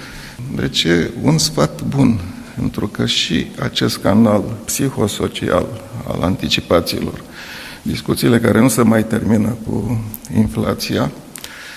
[0.56, 2.20] deci e un sfat bun,
[2.60, 5.66] pentru că și acest canal psihosocial
[6.08, 7.22] al anticipațiilor,
[7.82, 11.12] discuțiile care nu se mai termină cu inflația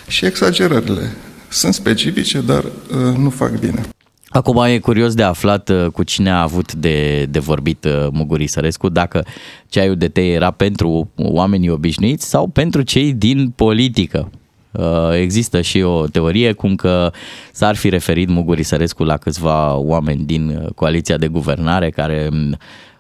[0.07, 1.17] și exagerările
[1.49, 3.81] sunt specifice, dar uh, nu fac bine.
[4.29, 8.47] Acum e curios de aflat uh, cu cine a avut de, de vorbit uh, Muguri
[8.47, 9.25] Sărescu, dacă
[9.69, 14.31] ceaiul de tei era pentru oamenii obișnuiți sau pentru cei din politică.
[14.73, 17.13] Uh, Există și o teorie cum că
[17.53, 22.57] s-ar fi referit Muguri Sărescu la câțiva oameni din uh, coaliția de guvernare care m,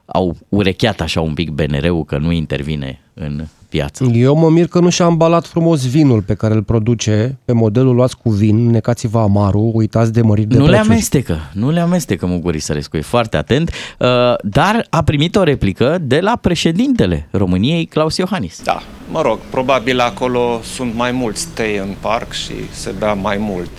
[0.07, 4.05] au urecheat așa un pic BNR-ul că nu intervine în piață.
[4.05, 7.95] Eu mă mir că nu și-a ambalat frumos vinul pe care îl produce pe modelul
[7.95, 10.91] luați cu vin, necați-vă amarul, uitați de măriri de nu le prețuri.
[10.91, 14.09] amestecă, nu le amestecă Muguri Sărescu, e foarte atent, uh,
[14.43, 18.63] dar a primit o replică de la președintele României, Claus Iohannis.
[18.65, 23.37] Da, mă rog, probabil acolo sunt mai mulți tei în parc și se bea mai
[23.37, 23.71] mult.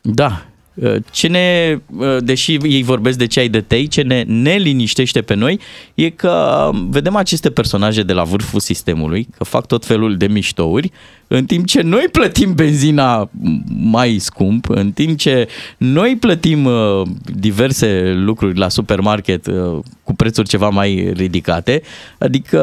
[0.00, 0.42] Da.
[0.74, 5.22] Uh, Ce ne, uh, deși ei vorbesc de ceai de tei, ce ne, ne liniștește
[5.22, 5.60] pe noi
[5.94, 10.26] e că um, vedem aceste personaje de la vârful sistemului, că fac tot felul de
[10.26, 10.90] miștouri,
[11.26, 13.30] în timp ce noi plătim benzina
[13.66, 17.02] mai scump, în timp ce noi plătim uh,
[17.34, 21.82] diverse lucruri la supermarket uh, cu prețuri ceva mai ridicate,
[22.18, 22.58] adică,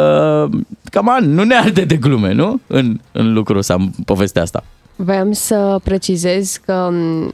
[0.83, 2.61] cam nu ne arde de glume, nu?
[2.67, 4.63] În, în lucrul ăsta, în povestea asta.
[4.95, 7.33] Voiam să precizez că m,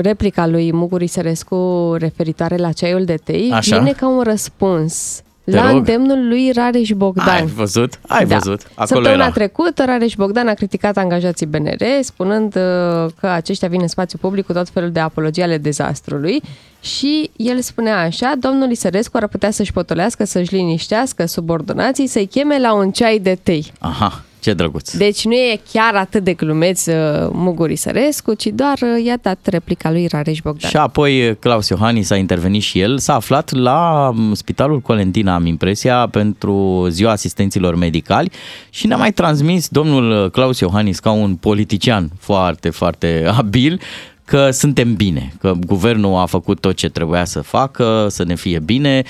[0.00, 3.78] replica lui Muguri Sărescu referitoare la ceaiul de tei Așa.
[3.78, 5.76] vine ca un răspuns Te la rog.
[5.76, 7.28] îndemnul lui Rareș Bogdan.
[7.28, 7.98] Ai văzut?
[8.08, 8.34] Ai Da.
[8.36, 8.60] văzut?
[8.74, 9.30] Acolo Săptămâna era.
[9.32, 14.46] trecută, Rareș Bogdan a criticat angajații BNR, spunând uh, că aceștia vin în spațiu public
[14.46, 16.42] cu tot felul de apologii ale dezastrului
[16.80, 22.58] și el spunea așa, domnul Isărescu ar putea să-și potolească, să-și liniștească subordonații, să-i cheme
[22.58, 23.72] la un ceai de tei.
[23.78, 24.90] Aha, ce drăguț.
[24.90, 26.94] Deci nu e chiar atât de glumeț uh,
[27.32, 30.70] Muguri Sărescu, ci doar uh, i-a dat replica lui Rareș Bogdan.
[30.70, 32.98] Și apoi Claus Iohannis a intervenit și el.
[32.98, 38.30] S-a aflat la m, Spitalul Colentina, am impresia, pentru ziua asistenților medicali
[38.70, 43.80] și ne-a mai transmis domnul Claus Iohannis ca un politician foarte, foarte abil
[44.24, 48.58] că suntem bine, că guvernul a făcut tot ce trebuia să facă, să ne fie
[48.58, 49.02] bine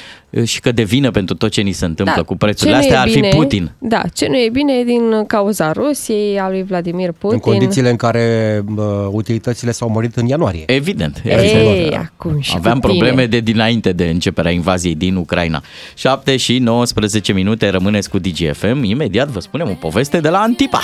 [0.44, 2.82] și că de vină pentru tot ce ni se întâmplă cu prețurile Da.
[2.82, 3.72] ce nu astea e ar fi bine- Putin.
[3.78, 7.40] Da, ce nu e bine e din cauza Rusiei, a lui Vladimir Putin.
[7.44, 10.62] În condițiile în care uh, utilitățile s-au mărit în ianuarie.
[10.66, 11.22] Evident.
[11.24, 11.94] Ei, evident.
[12.16, 12.98] acum și Aveam cu tine.
[12.98, 15.62] probleme de dinainte de începerea invaziei din Ucraina.
[15.94, 18.82] 7 și 19 minute rămâneți cu DGFM.
[18.82, 20.80] Imediat vă spunem o poveste de la Antipa.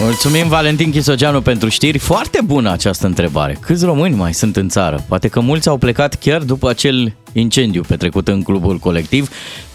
[0.00, 1.98] Mulțumim Valentin Chisogeanu pentru știri.
[1.98, 3.58] Foarte bună această întrebare.
[3.60, 5.04] Câți români mai sunt în țară?
[5.08, 9.28] Poate că mulți au plecat chiar după acel incendiu petrecut în clubul colectiv.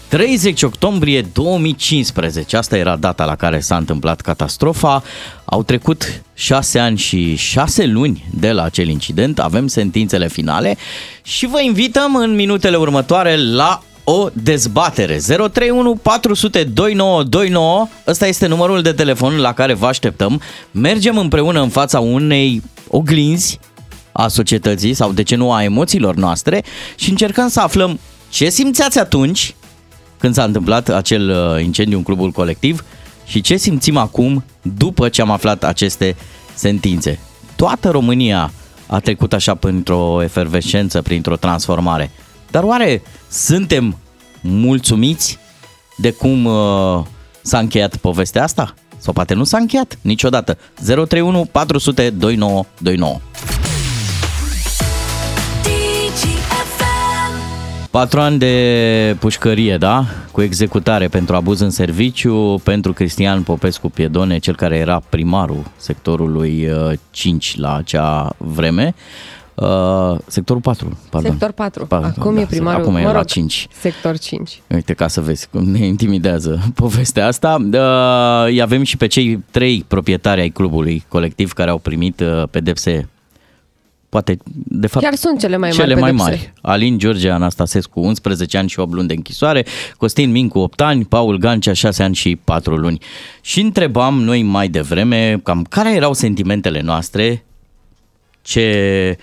[0.08, 5.02] 30 octombrie 2015, asta era data la care s-a întâmplat catastrofa.
[5.44, 10.76] Au trecut 6 ani și 6 luni de la acel incident, avem sentințele finale
[11.22, 15.18] și vă invităm în minutele următoare la o dezbatere.
[15.18, 20.40] 031 400 2929, ăsta este numărul de telefon la care vă așteptăm.
[20.70, 23.58] Mergem împreună în fața unei oglinzi
[24.12, 26.64] a societății sau de ce nu a emoțiilor noastre
[26.96, 29.54] și încercăm să aflăm ce simțeați atunci
[30.18, 32.84] când s-a întâmplat acel uh, incendiu în clubul colectiv
[33.26, 36.16] și ce simțim acum după ce am aflat aceste
[36.54, 37.18] sentințe.
[37.56, 38.52] Toată România
[38.86, 42.10] a trecut așa printr-o efervescență, printr-o transformare.
[42.50, 43.96] Dar oare suntem
[44.40, 45.38] mulțumiți
[45.96, 47.02] de cum uh,
[47.42, 48.74] s-a încheiat povestea asta?
[48.98, 50.58] Sau poate nu s-a încheiat niciodată.
[50.84, 53.20] 031 400 2929.
[57.90, 60.04] Patru ani de pușcărie, da?
[60.32, 66.68] Cu executare pentru abuz în serviciu, pentru Cristian Popescu Piedone, cel care era primarul sectorului
[66.68, 68.94] uh, 5 la acea vreme.
[69.60, 71.30] Uh, sectorul 4, pardon.
[71.30, 71.86] Sector 4.
[71.86, 73.66] Pardon, Acum da, e primarul, Acum e mă la rog, 5.
[73.72, 74.60] Sector 5.
[74.66, 77.56] Uite, ca să vezi cum ne intimidează povestea asta.
[77.72, 82.42] Uh, îi avem și pe cei trei proprietari ai clubului colectiv care au primit uh,
[82.50, 83.08] pedepse
[84.08, 86.30] poate, de fapt, Chiar sunt cele mai cele mari mai pedepse.
[86.30, 86.52] mari.
[86.74, 91.36] Alin George Anastasescu, 11 ani și 8 luni de închisoare, Costin Mincu, 8 ani, Paul
[91.36, 92.98] Gancea, 6 ani și 4 luni.
[93.40, 97.44] Și întrebam noi mai devreme cam care erau sentimentele noastre,
[98.42, 99.16] ce,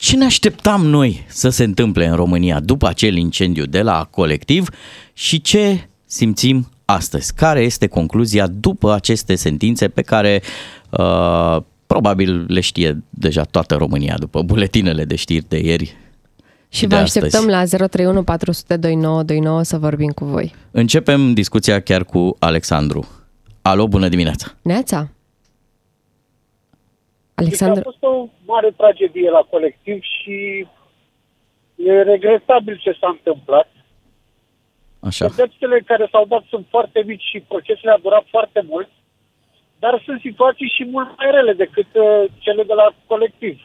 [0.00, 4.68] ce ne așteptam noi să se întâmple în România după acel incendiu de la colectiv
[5.12, 7.34] și ce simțim astăzi.
[7.34, 10.42] Care este concluzia după aceste sentințe pe care
[10.90, 15.96] uh, probabil le știe deja toată România după buletinele de știri de ieri
[16.68, 17.24] Și de vă astăzi.
[17.24, 20.54] așteptăm la 031 400 2929 să vorbim cu voi.
[20.70, 23.08] Începem discuția chiar cu Alexandru.
[23.62, 24.54] Alo, bună dimineața!
[24.62, 25.08] Neața?
[27.40, 27.80] Deci Alexandru?
[27.80, 30.66] a fost o mare tragedie la colectiv și
[31.74, 33.68] e regretabil ce s-a întâmplat.
[35.00, 35.26] Așa.
[35.26, 38.88] Pedepsele care s-au dat sunt foarte mici și procesele au durat foarte mult,
[39.78, 43.60] dar sunt situații și mult mai rele decât uh, cele de la colectiv,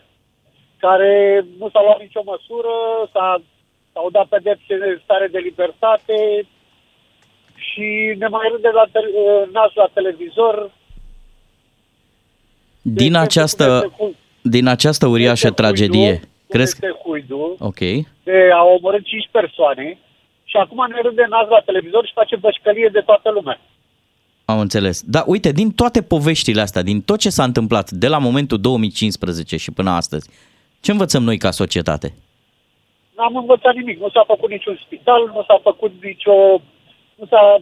[0.77, 2.73] care nu s-au luat nicio măsură,
[3.13, 3.41] s-a,
[3.93, 6.47] s-au dat pedepse de stare de libertate
[7.55, 10.71] și ne mai râde la te- uh, nas la televizor.
[12.87, 13.91] Din această,
[14.41, 17.79] din această uriașă tragedie, crezi Este Huidu, Ok.
[18.23, 19.97] de a omorât 5 persoane
[20.43, 23.59] și acum ne râde nas la televizor și face bășcălie de toată lumea.
[24.45, 25.01] Am înțeles.
[25.05, 29.57] Dar uite, din toate poveștile astea, din tot ce s-a întâmplat de la momentul 2015
[29.57, 30.29] și până astăzi,
[30.79, 32.13] ce învățăm noi ca societate?
[33.17, 33.99] N-am învățat nimic.
[33.99, 36.61] Nu s-a făcut niciun spital, nu s-a făcut nicio...
[37.15, 37.61] nu s-a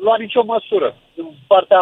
[0.00, 0.96] luat nicio măsură.
[1.14, 1.80] Din partea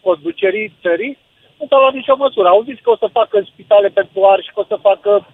[0.00, 1.18] conducerii țării,
[1.62, 2.48] nu s-a luat nicio măsură.
[2.48, 5.26] Au zis că o să facă spitale pentru arși, că o să facă...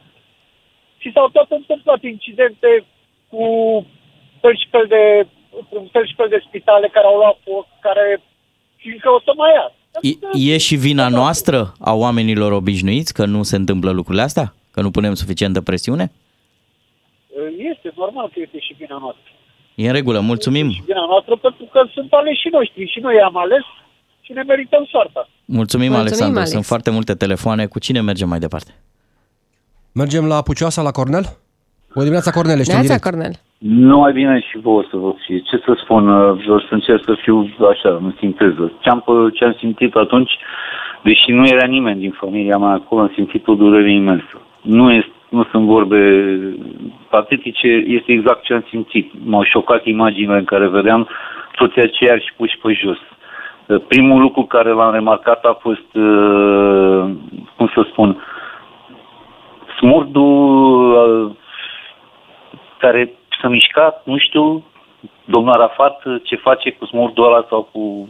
[0.99, 2.85] Și s-au tot întâmplat incidente
[3.31, 3.45] cu
[4.41, 5.03] fel și fel de,
[5.69, 8.23] un fel și fel de spitale care au luat foc, care...
[8.77, 9.73] și încă o să mai ia.
[10.01, 14.55] E, e și vina noastră a oamenilor obișnuiți că nu se întâmplă lucrurile astea?
[14.71, 16.13] Că nu punem suficientă presiune?
[17.73, 19.33] Este normal că este și vina noastră.
[19.75, 20.71] E în regulă, mulțumim.
[20.71, 23.65] Și vina noastră pentru că sunt aleși noștri și noi i-am ales
[24.29, 25.23] și ne merităm soarta.
[25.29, 26.39] Mulțumim, Mulțumim, Alexandru.
[26.39, 26.51] Alex.
[26.57, 27.63] Sunt foarte multe telefoane.
[27.67, 28.71] Cu cine mergem mai departe?
[30.01, 31.25] Mergem la Pucioasa, la Cornel?
[31.93, 33.07] Bună dimineața, Cornel, ești în Neața, direct.
[33.09, 33.33] Cornel.
[33.87, 35.39] Nu mai bine și vouă să vă fie.
[35.49, 37.37] Ce să spun, uh, vreau să încerc să fiu
[37.73, 38.73] așa, în sinteză.
[38.83, 40.33] Ce-am, pă- ce-am simțit atunci,
[41.03, 44.37] deși nu era nimeni din familia mea acolo, am simțit o durere imensă.
[44.63, 46.01] Nu, este, nu sunt vorbe
[47.11, 49.07] patetice, este exact ce am simțit.
[49.25, 51.09] M-au șocat imaginile în care vedeam
[51.57, 52.99] toți aceiași puși pe jos.
[53.69, 57.11] Uh, Primul lucru care l-am remarcat a fost, uh,
[57.57, 58.23] cum să spun,
[59.79, 61.37] smurdul uh,
[62.79, 64.65] care s-a mișcat, nu știu,
[65.25, 68.09] domnul Arafat ce face cu smurdul ăla sau cu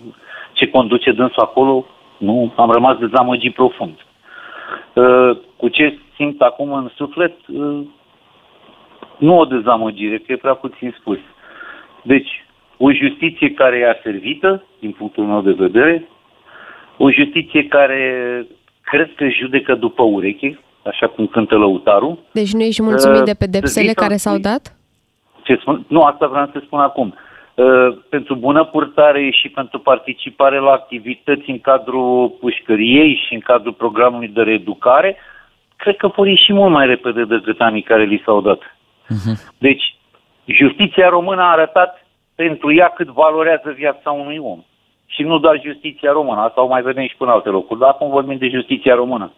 [0.52, 4.06] ce conduce dânsul acolo, nu, am rămas dezamăgit profund.
[4.92, 7.86] Uh, Cu ce simt acum în suflet, uh,
[9.16, 11.18] nu o dezamăgire, că e prea puțin spus.
[12.02, 12.46] Deci,
[12.78, 16.08] o justiție care e aservită, din punctul meu de vedere,
[16.96, 18.00] o justiție care
[18.82, 23.34] cred că judecă după ureche, așa cum cântă lăutarul, Deci nu ești mulțumit Uh, de
[23.34, 24.76] pedepsele să zic care că- s-au dat?
[25.42, 25.84] ce spun?
[25.88, 27.14] Nu, asta vreau să spun acum.
[27.54, 33.72] Uh, pentru bună purtare și pentru participare la activități în cadrul pușcăriei și în cadrul
[33.72, 35.16] programului de reeducare,
[35.76, 38.76] cred că vor ieși mult mai repede decât anii care li s-au dat.
[39.58, 39.96] Deci,
[40.44, 42.06] Justiția română a arătat
[42.44, 44.60] pentru ea cât valorează viața unui om.
[45.06, 48.10] Și nu doar justiția română, asta o mai vedem și până alte locuri, dar acum
[48.10, 49.32] vorbim de justiția română.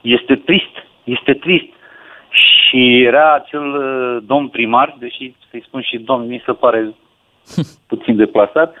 [0.00, 1.68] Este trist, este trist.
[2.30, 6.94] Și era acel uh, domn primar, deși să-i spun și domn, mi se pare
[7.90, 8.76] puțin deplasat,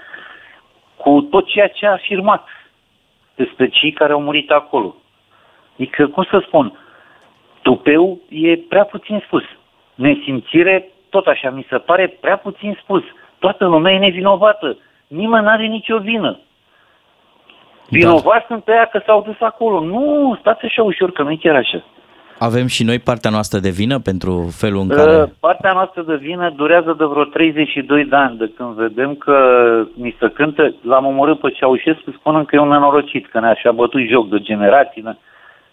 [0.96, 2.46] cu tot ceea ce a afirmat
[3.34, 4.94] despre cei care au murit acolo.
[5.74, 6.78] Adică, cum să spun,
[7.62, 9.42] tupeu e prea puțin spus.
[9.94, 13.02] Nesimțire, tot așa, mi se pare prea puțin spus.
[13.42, 14.76] Toată lumea e nevinovată.
[15.06, 16.38] Nimeni nu are nicio vină.
[17.88, 19.80] Vinovați sunt pe aia că s-au dus acolo.
[19.84, 21.84] Nu, stați așa ușor, că nu e chiar așa.
[22.38, 25.16] Avem și noi partea noastră de vină pentru felul în care...
[25.22, 29.36] Uh, Partea noastră de vină durează de vreo 32 de ani de când vedem că
[29.94, 33.72] ni se cântă, l-am omorât pe Ceaușescu spunând că e un nenorocit, că ne-a și-a
[33.72, 35.02] bătut joc de generații.
[35.02, 35.16] ne-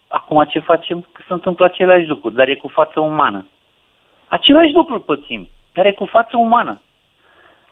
[0.08, 1.00] Acum ce facem?
[1.12, 3.46] Că se întâmplă aceleași lucruri, dar e cu față umană.
[4.28, 6.82] Același lucru pățim, dar e cu față umană.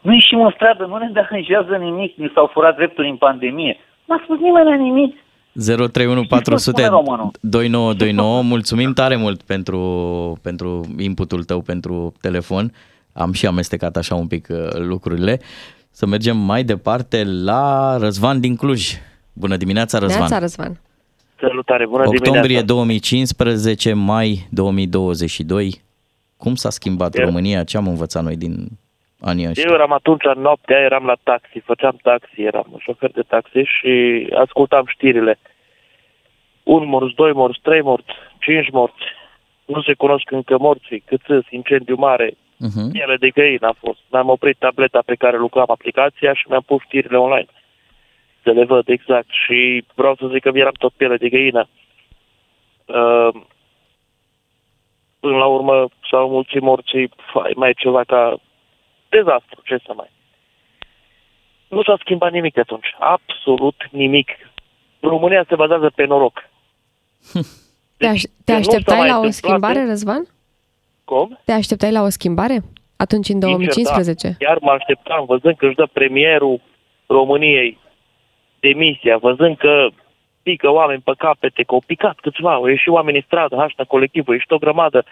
[0.02, 3.76] Nu ieșim în stradă, nu ne deranjează nimic, ni s-au furat drepturi în pandemie.
[4.04, 5.16] N-a spus nimeni la nimic.
[5.52, 7.30] 031 400 spune românul?
[7.40, 8.42] 2929.
[8.42, 9.78] Mulțumim tare mult pentru,
[10.42, 12.72] pentru inputul tău pentru telefon.
[13.12, 15.40] Am și amestecat așa un pic uh, lucrurile.
[15.90, 18.92] Să mergem mai departe la Răzvan din Cluj.
[19.32, 20.18] Bună dimineața, Răzvan.
[20.18, 20.80] Neața Răzvan.
[21.40, 22.66] Salutare, bună Octombrie dimineața.
[22.66, 25.82] 2015, mai 2022.
[26.36, 27.64] Cum s-a schimbat Eu- România?
[27.64, 28.68] Ce am învățat noi din
[29.20, 29.64] anii ăștia?
[29.66, 34.26] Eu eram atunci în noaptea, eram la taxi, făceam taxi, eram șofer de taxi și
[34.34, 35.38] ascultam știrile.
[36.62, 39.04] Un morți, doi morți, trei morți, cinci morți.
[39.64, 42.90] Nu se cunosc încă morții, cât sunt, incendiu mare, Uh-huh.
[42.92, 43.98] piele de găină a fost.
[44.10, 47.46] Mi-am oprit tableta pe care lucram aplicația și mi-am pus știrile online.
[48.42, 49.28] Să le văd exact.
[49.30, 51.68] Și vreau să zic că eram tot piele de găină.
[52.86, 53.40] Uh,
[55.20, 58.38] până la urmă s-au mulțit morții, fai, mai e ceva ca
[59.08, 60.10] dezastru, ce să mai.
[61.68, 62.94] Nu s-a schimbat nimic de atunci.
[62.98, 64.28] Absolut nimic.
[65.00, 66.48] România se bazează pe noroc.
[67.96, 69.86] Te, aș- te că nu s-a așteptai mai la o întâmplat, schimbare, eh?
[69.86, 70.22] Răzvan?
[71.04, 71.38] Cum?
[71.44, 72.58] Te așteptai la o schimbare?
[72.96, 74.26] Atunci, în 2015?
[74.26, 74.46] Sincer, da.
[74.46, 76.60] Chiar mă așteptam, văzând că își dă premierul
[77.06, 77.78] României
[78.60, 79.88] demisia, văzând că
[80.42, 84.24] pică oameni pe capete, că au picat câțiva, au ieșit oameni în stradă, hașta colectivă,
[84.28, 85.04] au ieșit o grămadă.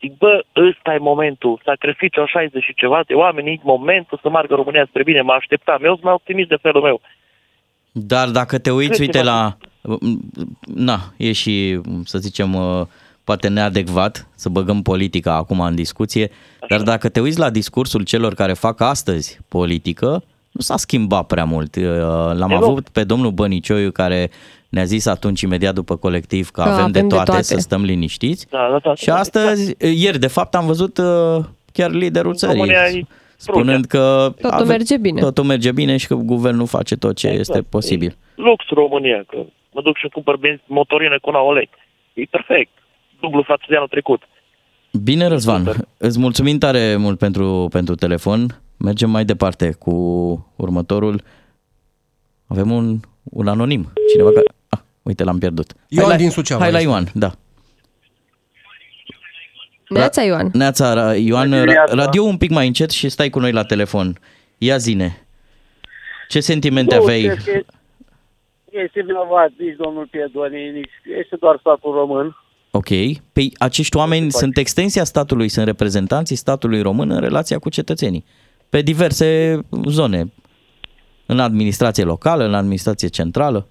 [0.00, 4.54] Zic, bă, ăsta e momentul, sacrificiu 60 și ceva de oameni, e momentul să meargă
[4.54, 7.00] România spre bine, mă așteptam, eu sunt mai optimist de felul meu.
[7.92, 9.56] Dar dacă te uiți, Câte uite mai- la...
[10.74, 12.86] Na, e și, să zicem, uh,
[13.24, 16.30] poate neadecvat să băgăm politica acum în discuție,
[16.68, 21.44] dar dacă te uiți la discursul celor care fac astăzi politică, nu s-a schimbat prea
[21.44, 21.76] mult.
[21.76, 21.82] Uh,
[22.34, 22.62] L-am Deloc.
[22.62, 24.30] avut pe domnul Bănicioiu care
[24.68, 27.42] ne-a zis atunci imediat după colectiv că, Că avem, de, avem de toate, toate.
[27.42, 28.46] să stăm liniștiți.
[28.50, 32.84] Da, da, da, Și astăzi, ieri de fapt, am văzut uh, chiar liderul țării România
[32.86, 33.02] e
[33.36, 35.20] spunând că Totul merge bine.
[35.20, 37.48] totul merge bine și că guvernul face tot ce Exact.
[37.48, 38.16] este posibil.
[38.34, 39.36] Lux România, că
[39.72, 41.68] mă duc și cumpăr benz- motorină cu 9 lei.
[42.14, 42.70] E perfect.
[43.20, 44.22] Dublu față de anul trecut.
[45.02, 48.60] Bine, Răzvan, îți mulțumim tare mult pentru, pentru telefon.
[48.76, 49.92] Mergem mai departe cu
[50.56, 51.22] următorul.
[52.46, 53.92] Avem un, un anonim.
[54.12, 54.46] Cineva care...
[55.08, 55.72] Ah, uite, l-am pierdut.
[55.88, 56.90] Ioan hai la, din Suceava Hai la este.
[56.90, 57.32] Ioan, da.
[59.88, 60.50] Neața Ioan.
[60.52, 61.94] Neața, Ra- Ioan, Bună ra- dimineața.
[61.94, 64.18] radio un pic mai încet și stai cu noi la telefon.
[64.58, 65.26] Ia zine.
[66.28, 67.20] Ce sentimente Nu, aveai?
[67.22, 67.60] cred că
[68.70, 70.90] este vinovat nici domnul Piedoni, nici
[71.20, 72.36] este doar statul român.
[72.70, 72.88] Ok.
[73.32, 78.24] Păi acești oameni sunt extensia statului, sunt reprezentanții statului român în relația cu cetățenii.
[78.68, 80.32] Pe diverse zone.
[81.26, 83.66] În administrație locală, în administrație centrală.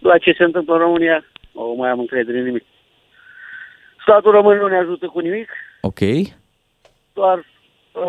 [0.00, 2.64] La ce se întâmplă în România, nu mai am încredere în nimic.
[4.02, 5.48] Statul român nu ne ajută cu nimic,
[5.80, 5.98] Ok.
[7.12, 7.44] doar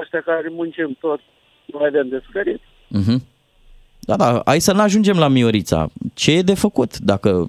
[0.02, 1.20] ăștia care muncim tot,
[1.66, 2.60] nu vedem de suferit.
[2.88, 3.24] Mhm.
[4.00, 5.88] Da, da, hai să nu ajungem la Miorița.
[6.14, 7.48] Ce e de făcut dacă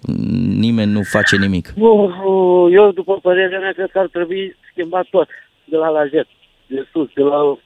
[0.59, 1.69] nimeni nu face nimic?
[1.69, 5.29] Nu, Eu, după părerea mea, cred că ar trebui schimbat tot,
[5.65, 6.11] de la la Z,
[6.67, 7.59] de sus, de la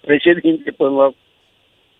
[0.00, 1.12] președinte până la...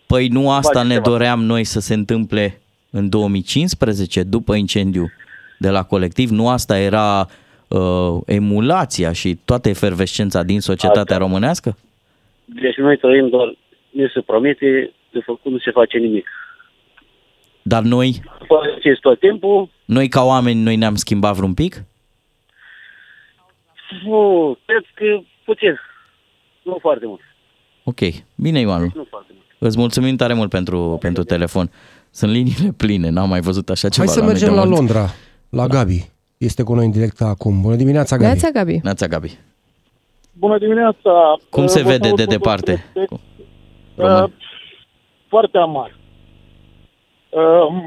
[0.07, 1.09] Păi nu asta Face ne ceva.
[1.11, 2.61] doream noi să se întâmple
[2.99, 5.11] în 2015, după incendiu
[5.59, 6.31] de la colectiv?
[6.31, 7.27] Nu asta era
[7.69, 11.77] uh, emulația și toată efervescența din societatea românească?
[12.45, 13.57] Deci noi trăim doar,
[13.91, 16.27] ne se promite, de făcut nu se face nimic.
[17.63, 21.85] Dar noi, Faceți tot timpul, noi ca oameni, noi ne-am schimbat vreun pic?
[24.05, 25.81] nu, cred că puțin,
[26.63, 27.21] nu foarte mult.
[27.85, 27.99] Ok,
[28.37, 28.91] bine Ioanu.
[28.95, 29.45] Nu foarte mult.
[29.59, 31.71] Îți mulțumim tare mult pentru, pentru telefon.
[32.17, 34.65] Sunt liniile pline, n-am mai văzut așa ceva Hai să la noi mergem de la
[34.65, 34.77] mult.
[34.77, 35.07] Londra,
[35.51, 36.09] la Gabi.
[36.39, 37.61] Este cu noi în direct acum.
[37.61, 38.27] Bună dimineața, Gabi.
[38.27, 38.81] Neața Gabi.
[38.83, 39.39] Neața Gabi.
[40.33, 41.39] bună dimineața.
[41.51, 42.71] Cum Uh, se vă vede salut de cu tot departe?
[42.71, 43.21] respect.
[43.97, 44.23] Român.
[44.23, 44.31] Uh,
[45.29, 45.99] foarte amar.
[47.29, 47.85] Uh,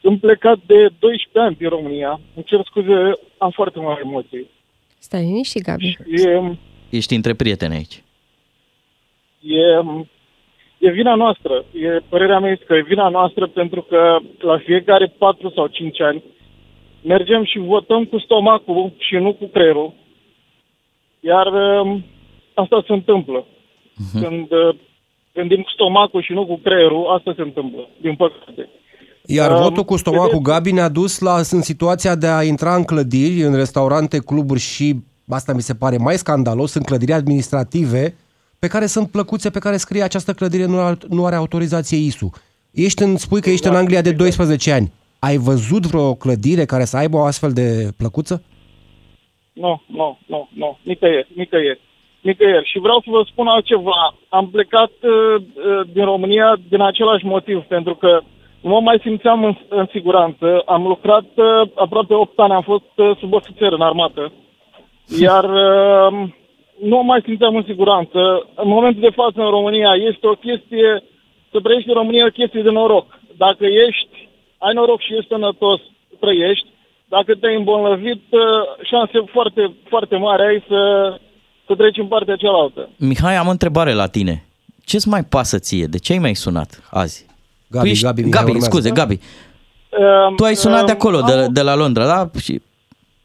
[0.00, 2.20] sunt plecat de 12 ani din România.
[2.34, 2.92] Îmi cer scuze,
[3.38, 4.46] am foarte mari emoții.
[4.98, 5.98] Stai liniștit, Gabi.
[6.10, 6.56] E,
[6.88, 8.02] Ești între prieteni aici.
[9.40, 9.62] e,
[10.86, 11.64] e vina noastră.
[11.86, 14.00] E, părerea mea este că e vina noastră pentru că
[14.38, 16.22] la fiecare 4 sau 5 ani
[17.12, 19.92] mergem și votăm cu stomacul și nu cu creierul.
[21.20, 21.46] Iar
[21.82, 22.04] um,
[22.54, 23.46] asta se întâmplă.
[23.96, 24.22] Mhm.
[24.24, 24.74] Când uh,
[25.34, 28.68] gândim cu stomacul și nu cu creierul, asta se întâmplă, din păcate.
[29.26, 32.74] Iar Um, votul cu stomacul vedeți- Gabi ne-a dus la, în situația de a intra
[32.74, 34.94] în clădiri, în restaurante, cluburi și,
[35.28, 38.16] asta mi se pare mai scandalos, în clădiri administrative
[38.60, 42.30] pe care sunt plăcuțe pe care scrie această clădire nu are, nu are autorizație ISU.
[42.72, 44.92] Ești în, spui că ești în Anglia de 12 ani.
[45.18, 47.66] Ai văzut vreo clădire care să aibă o astfel de
[47.98, 48.42] plăcuță?
[49.52, 51.80] Nu, nu, nu, nu, nicăieri, nicăieri,
[52.20, 52.68] nicăieri.
[52.70, 54.14] Și vreau să vă spun altceva.
[54.28, 55.42] Am plecat uh, uh,
[55.92, 58.20] din România din același motiv, pentru că
[58.60, 60.62] nu mă mai simțeam în, în siguranță.
[60.66, 64.32] Am lucrat uh, aproape 8 ani, am fost uh, sub ofițer în armată.
[65.20, 66.28] Iar uh,
[66.88, 68.18] nu mă mai simțeam în siguranță.
[68.54, 71.02] În momentul de față în România este o chestie,
[71.50, 73.06] să trăiești în România e o chestie de noroc.
[73.36, 74.28] Dacă ești,
[74.58, 75.80] ai noroc și ești sănătos,
[76.20, 76.66] trăiești.
[77.08, 78.40] Dacă te-ai îmbolnăvit, uh,
[78.90, 80.80] șanse foarte, foarte mari ai să,
[81.66, 82.88] să treci în partea cealaltă.
[82.96, 84.44] Mihai, am o întrebare la tine.
[84.84, 85.84] Ce-ți mai pasă ție?
[85.86, 87.26] De ce ai mai sunat azi?
[87.70, 88.04] Gabi, tu ești...
[88.04, 88.70] Gabi, Mihai Gabi urmează.
[88.70, 89.18] scuze, Gabi.
[89.98, 92.30] Uh, Tu ai sunat de uh, acolo, de, am- de la Londra, da?
[92.40, 92.60] Și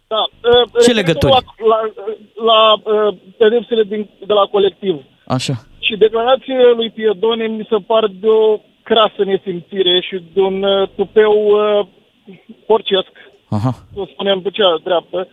[0.08, 0.24] Da.
[0.50, 1.32] uh, Ce referitor legături?
[1.32, 1.40] La,
[1.72, 1.80] la,
[2.46, 5.04] la uh, pedepsele din, de la colectiv.
[5.28, 5.54] așa.
[5.80, 10.88] Și declarațiile lui Piedone mi se par de o crasă nesimțire și de un uh,
[10.96, 11.86] tupeu uh,
[12.66, 13.12] porcesc,
[13.50, 13.72] Aha.
[13.94, 15.28] să spunem pe cea dreaptă.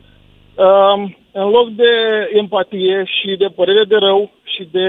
[0.55, 1.91] Uh, în loc de
[2.33, 4.89] empatie și de părere de rău și de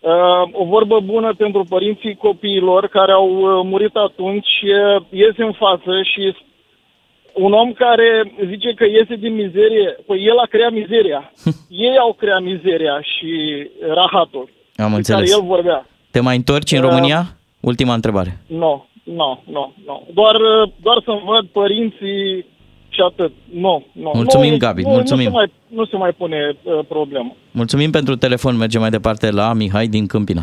[0.00, 5.52] uh, o vorbă bună pentru părinții copiilor care au uh, murit atunci, uh, iese în
[5.52, 6.34] față și
[7.46, 11.32] un om care zice că iese din mizerie, păi el a creat mizeria.
[11.68, 13.30] Ei au creat mizeria și
[13.94, 14.48] rahatul.
[14.76, 15.30] Am de înțeles.
[15.30, 15.86] care el vorbea.
[16.10, 17.36] Te mai întorci în Uh, România?
[17.60, 18.38] Ultima întrebare.
[18.46, 20.06] Nu, nu, nu, nu.
[20.14, 22.46] Doar, uh, doar să-mi văd părinții
[22.88, 23.32] și atât.
[23.52, 24.10] Nu, nu.
[24.14, 25.24] Mulțumim, nu, Gabi, nu, mulțumim.
[25.24, 27.36] Nu se mai, nu se mai pune uh, problemă.
[27.50, 28.56] Mulțumim pentru telefon.
[28.56, 30.42] Mergem mai departe la Mihai din Câmpina.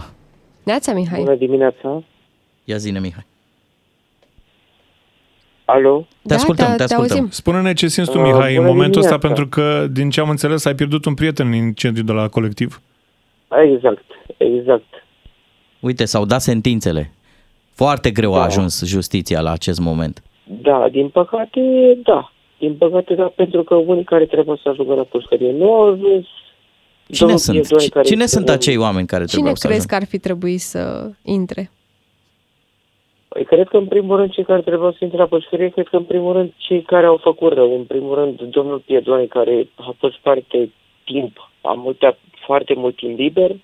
[0.64, 1.20] Neața, Mihai.
[1.24, 2.04] Bună dimineața.
[2.64, 3.26] Ia zine, Mihai.
[5.70, 6.08] Alo?
[6.28, 7.30] Te ascultăm, te ascultăm.
[7.30, 9.28] Spune-ne ce simți tu, Uh, Mihai, în bună momentul ăsta, dimineața.
[9.28, 12.82] pentru că, din ce am înțeles, ai pierdut un prieten în incendiu de la colectiv.
[13.64, 14.04] Exact,
[14.38, 14.86] exact.
[15.80, 17.12] Uite, s-au dat sentințele.
[17.74, 18.44] Foarte greu a Da.
[18.44, 20.24] ajuns justiția la acest moment.
[20.62, 21.60] Da, din păcate,
[22.04, 22.32] da.
[22.60, 26.26] Din păcate, da, pentru că unii care trebuie să ajungă la pușcărie nu au ajuns.
[27.06, 27.60] Cine Domnul sunt?
[27.62, 29.96] Piedone Ci- care Cine este sunt un- acei oameni care Cine trebuiau să crezi ajungă?
[29.98, 31.72] că ar fi trebuit să intre?
[33.38, 35.96] Păi, cred că, în primul rând, cei care trebuiau să intre la pușcărie, cred că,
[35.96, 37.76] în primul rând, cei care au făcut rău.
[37.78, 40.72] În primul rând, domnul Piedone, care a fost foarte
[41.04, 43.56] timp, a multe, foarte mult timp liber.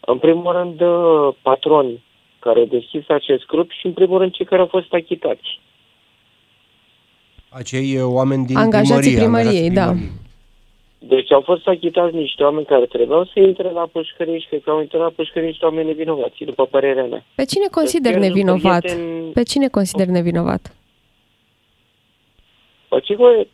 [0.00, 2.02] În primul rând, uh, patroni
[2.38, 5.60] care au deschis acest grup și, în primul rând, cei care au fost achitați.
[7.48, 9.82] Acei uh, oameni din Angajații primărie, primăriei, da.
[9.82, 10.27] angajații
[10.98, 14.70] Deci au fost achitați niște oameni care trebuiau să intre la pușcărie și cred că
[14.70, 17.24] au intrat la pușcărie niște oameni nevinovați, după părerea mea.
[17.34, 18.82] Pe cine consider pierzi un nevinovat?
[18.84, 20.76] prieten- Pe cine consider nevinovat?
[22.88, 23.48] Păi ce voi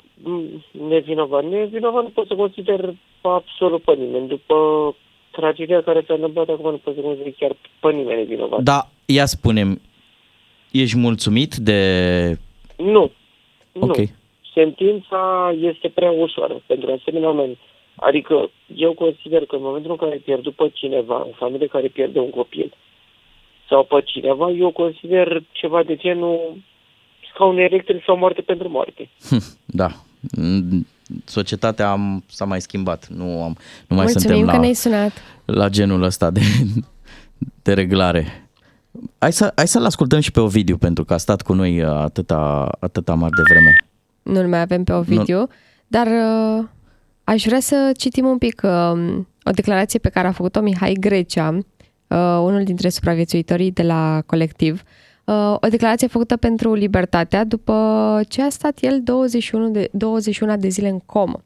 [0.88, 1.44] nevinovat?
[1.44, 4.28] Nevinovat nu pot să consider absolut pe nimeni.
[4.28, 4.54] După
[5.30, 8.60] tragedia care s-a întâmplat acum nu pot să consider chiar pe nimeni nevinovat.
[8.62, 9.80] Da, ia spunem,
[10.70, 11.78] ești mulțumit de...
[12.76, 13.10] Nu.
[13.72, 13.96] Ok.
[13.96, 14.04] Nu.
[14.54, 17.58] Sentința este prea ușoară pentru asemenea oameni.
[17.96, 21.88] Adică eu consider că în momentul în care ai pierdut pe cineva, o familie care
[21.88, 22.72] pierde un copil,
[23.68, 26.56] sau pe cineva, eu consider ceva de genul
[27.32, 29.08] scaun electric sau moarte pentru moarte.
[29.66, 29.88] Da,
[30.36, 30.86] Mm,
[31.24, 33.08] societatea am, s-a mai schimbat.
[33.08, 33.56] Nu, am,
[33.88, 35.12] nu mai Mulțumim suntem că la, ne-ai sunat.
[35.44, 36.40] la genul ăsta de,
[37.62, 38.48] de reglare.
[39.18, 41.88] Hai, să, hai să-l ascultăm și pe Ovidiu, pentru că a stat cu noi uh,
[41.88, 43.76] atâta, atâta mare de vreme.
[44.24, 45.46] Nu-l mai avem pe Ovidiu,
[45.86, 46.64] dar uh,
[47.24, 51.48] aș vrea să citim un pic uh, o declarație pe care a făcut-o Mihai Grecea,
[51.52, 54.82] uh, unul dintre supraviețuitorii de la colectiv.
[55.24, 60.68] Uh, o declarație făcută pentru Libertatea după ce a stat el 21 de, 21 de
[60.68, 61.42] zile în comă.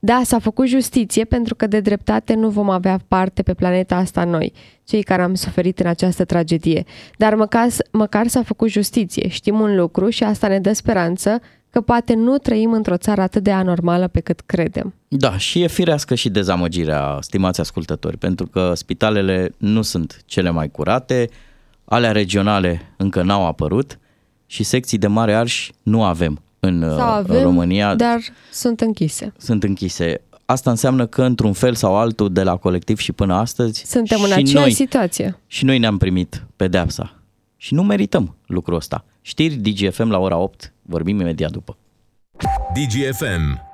[0.00, 4.24] Da, s-a făcut justiție pentru că de dreptate nu vom avea parte pe planeta asta
[4.24, 4.52] noi,
[4.84, 6.84] cei care am suferit în această tragedie.
[7.16, 11.40] Dar măcar, măcar s-a făcut justiție, știm un lucru și asta ne dă speranță
[11.70, 14.94] că poate nu trăim într-o țară atât de anormală pe cât credem.
[15.08, 20.70] Da, și e firească și dezamăgirea, stimați ascultători, pentru că spitalele nu sunt cele mai
[20.70, 21.28] curate,
[21.84, 23.98] alea regionale încă n-au apărut
[24.46, 27.94] și secții de mare arș nu avem în uh, Sau avem, România.
[27.94, 28.18] dar
[28.52, 29.32] sunt închise.
[29.38, 30.20] Sunt închise.
[30.44, 34.26] Asta înseamnă că într-un fel sau altul de la colectiv și până astăzi Suntem în
[34.26, 35.38] și aceeași noi, situație.
[35.46, 37.12] și noi ne-am primit pedeapsa.
[37.56, 39.04] Și nu merităm lucrul ăsta.
[39.20, 41.76] Știri DGFM la ora 8, vorbim imediat după.
[42.74, 43.66] DGFM.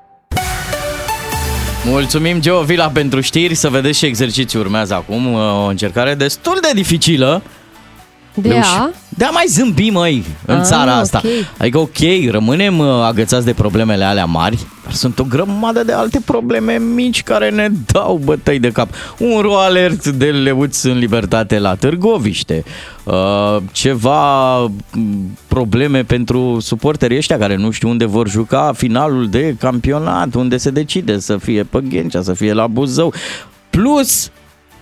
[1.84, 3.54] Mulțumim, Geo Vila, pentru știri.
[3.54, 5.34] Să vedeți ce exercițiu urmează acum.
[5.34, 7.42] O încercare destul de dificilă.
[8.34, 8.90] De Reuși- a?
[9.08, 11.20] De a mai zâmbi, măi, în Ah, țara asta.
[11.24, 11.30] ok.
[11.58, 16.20] Adică, ok, rămânem uh, agățați de problemele alea mari, dar sunt o grămadă de alte
[16.24, 18.88] probleme mici care ne dau bătăi de cap.
[19.18, 22.64] Un ro alert de leuți în libertate la Târgoviște,
[23.04, 24.70] uh, ceva m,
[25.48, 30.70] probleme pentru suporterii ăștia care nu știu unde vor juca finalul de campionat, unde se
[30.70, 33.12] decide să fie pe Ghencea, să fie la Buzău,
[33.70, 34.30] plus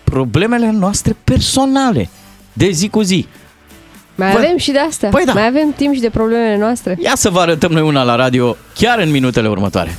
[0.04, 2.08] problemele noastre personale
[2.52, 3.26] de zi cu zi.
[4.14, 5.08] Mai Bă, avem și de astea.
[5.08, 5.32] păi da.
[5.32, 6.96] Mai avem timp și de problemele noastre.
[7.00, 9.96] Ia să vă arătăm noi una la radio chiar în minutele următoare.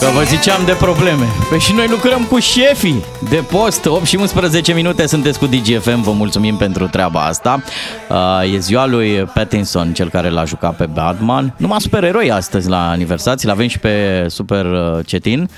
[0.00, 1.24] Că vă ziceam de probleme.
[1.48, 3.86] Păi și noi lucrăm cu șefii de post.
[3.86, 6.02] 8 și 11 minute sunteți cu DGFM.
[6.02, 7.62] Vă mulțumim pentru treaba asta.
[8.08, 11.54] Uh, E ziua lui Pattinson, cel care l-a jucat pe Batman.
[11.56, 13.48] Numai supereroi astăzi la aniversații.
[13.48, 15.48] L-avem și pe Super uh, Cetin.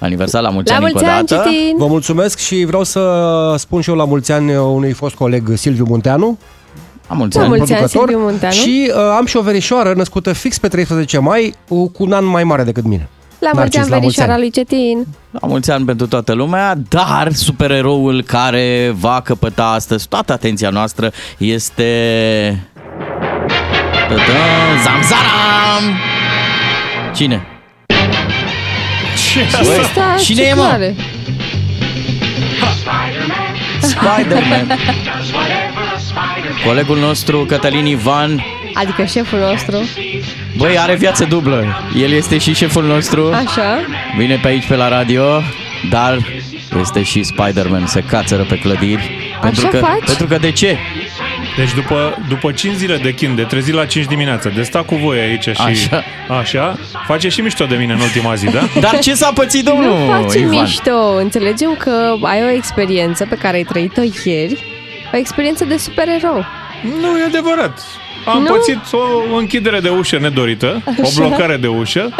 [0.00, 1.48] Aniversar la mulți La ani încă mulți o ani, dată.
[1.48, 1.74] Citin!
[1.76, 3.02] Vă mulțumesc și vreau să
[3.56, 6.38] spun și eu la mulți ani unui fost coleg, Silviu Munteanu.
[7.06, 7.50] Am mulți La ani.
[7.56, 8.08] mulți ani, producător.
[8.08, 8.54] Silviu Munteanu.
[8.54, 12.24] Și uh, am și o verișoară născută fix pe 13 mai, uh, cu un an
[12.24, 13.08] mai mare decât mine.
[13.38, 14.40] La mulți Narcis, ani, la mulți verișoara ani.
[14.40, 15.06] lui Cetin.
[15.30, 21.12] La mulți ani pentru toată lumea, dar supereroul care va căpăta astăzi toată atenția noastră
[21.38, 21.84] este...
[24.08, 25.98] Ta-da, Zamzaram!
[27.14, 27.46] Cine?
[29.28, 30.62] Ce Băi, Asta, cine ce e, mă?
[30.62, 30.94] clare.
[33.80, 34.78] Spider-Man.
[36.66, 39.76] Colegul nostru, Cătălin Ivan, Adică șeful nostru.
[40.56, 41.82] băi, are viață dublă.
[41.96, 43.32] El este și șeful nostru.
[43.32, 43.78] Așa.
[44.16, 45.42] Vine pe aici pe la radio,
[45.90, 46.18] dar
[46.80, 49.10] este și Spider-Man, se cațără pe clădiri.
[49.40, 50.04] Pentru că, faci?
[50.06, 50.78] pentru că de ce?
[51.58, 54.94] Deci după, după 5 zile de chin, de trezit la 5 dimineața, de sta cu
[54.94, 56.04] voi aici și Așa.
[56.38, 58.60] așa face și mișto de mine în ultima zi, da?
[58.80, 60.50] Dar ce s-a pățit domnul nu face Ivan?
[60.50, 61.16] mișto.
[61.16, 64.64] Înțelegem că ai o experiență pe care ai trăit-o ieri.
[65.14, 66.44] O experiență de supererou.
[67.00, 67.80] Nu e adevărat.
[68.26, 68.52] Am Nu?
[68.52, 68.78] pățit
[69.30, 71.12] o închidere de ușă nedorită, o Așa.
[71.26, 72.14] blocare de ușă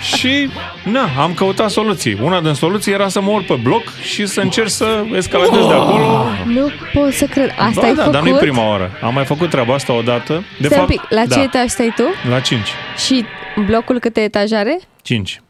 [0.00, 0.48] și
[0.84, 2.18] na, am căutat soluții.
[2.22, 5.72] Una din soluții era să mă urc pe bloc și să încerc să escaladez de
[5.72, 6.24] acolo.
[6.46, 7.54] Nu pot să cred.
[7.58, 8.12] Asta ba, ai da, făcut?
[8.12, 8.90] dar nu-i prima oară.
[9.02, 10.44] Am mai făcut treaba asta odată.
[10.60, 12.28] De Stai un fapt, pic, la da, ce etaj stai tu?
[12.30, 12.60] La 5.
[13.06, 13.24] Și
[13.66, 14.78] blocul câte etaje are?
[15.02, 15.40] 5.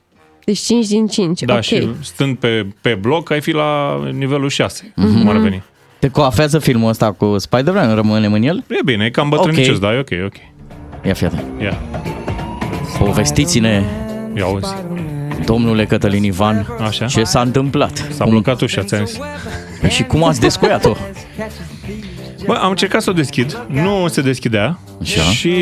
[0.45, 1.41] Deci 5 din 5.
[1.43, 1.63] Da, ok.
[1.63, 5.19] și stând pe, pe bloc, ai fi la nivelul 6, Mhm.
[5.19, 5.63] cum ar veni.
[6.03, 7.95] Te coafează filmul ăsta cu Spider-Man?
[7.95, 8.65] Rămânem în el?
[8.69, 9.79] E bine, e cam bătrânicesc, Ok.
[9.81, 10.35] dar e ok, ok.
[11.07, 11.45] Ia fi atent.
[11.61, 11.79] Ia,
[12.99, 13.83] Povestiți-ne,
[14.37, 14.75] ia auzi.
[15.45, 17.07] domnule Cătălin Ivan, Așa.
[17.07, 18.07] ce s-a întâmplat.
[18.11, 19.19] S-a blocat ușa, ți-am zis.
[19.81, 20.97] Păi și cum ați descuiat-o?
[22.47, 25.20] Bă, am încercat să o deschid, nu se deschidea Așa.
[25.22, 25.53] și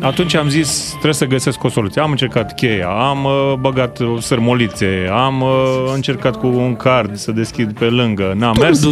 [0.00, 2.02] atunci am zis trebuie să găsesc o soluție.
[2.02, 7.32] Am încercat cheia, am uh, băgat uh, sărmolițe, am uh, încercat cu un card să
[7.32, 8.86] deschid pe lângă, n-am mers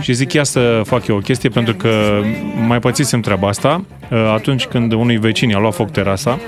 [0.00, 2.20] și zic ia să fac eu o chestie pentru că
[2.66, 6.38] mai pățisem treaba asta uh, atunci când unui vecin i-a luat foc terasa.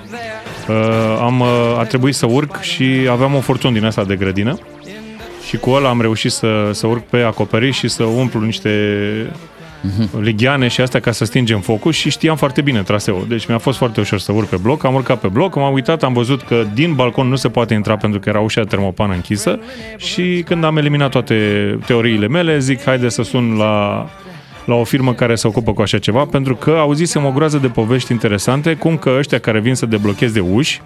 [0.68, 4.59] Uh, am, uh, a trebuit să urc și aveam o furtun din asta de grădină
[5.49, 8.70] și cu ăla am reușit să, să urc pe acoperiș și să umplu niște
[10.20, 13.26] ligheane și astea ca să stingem focul și știam foarte bine traseul.
[13.28, 14.85] Deci mi-a fost foarte ușor să urc pe bloc.
[14.85, 17.97] Am urcat pe bloc, m-am uitat, am văzut că din balcon nu se poate intra
[17.97, 19.59] pentru că era ușa termopană închisă
[19.97, 21.35] și când am eliminat toate
[21.87, 24.07] teoriile mele, zic haide să sun la
[24.64, 27.66] la o firmă care se ocupă cu așa ceva, pentru că auzisem o groază de
[27.66, 30.80] povești interesante, cum că ăștia care vin să deblocheze uși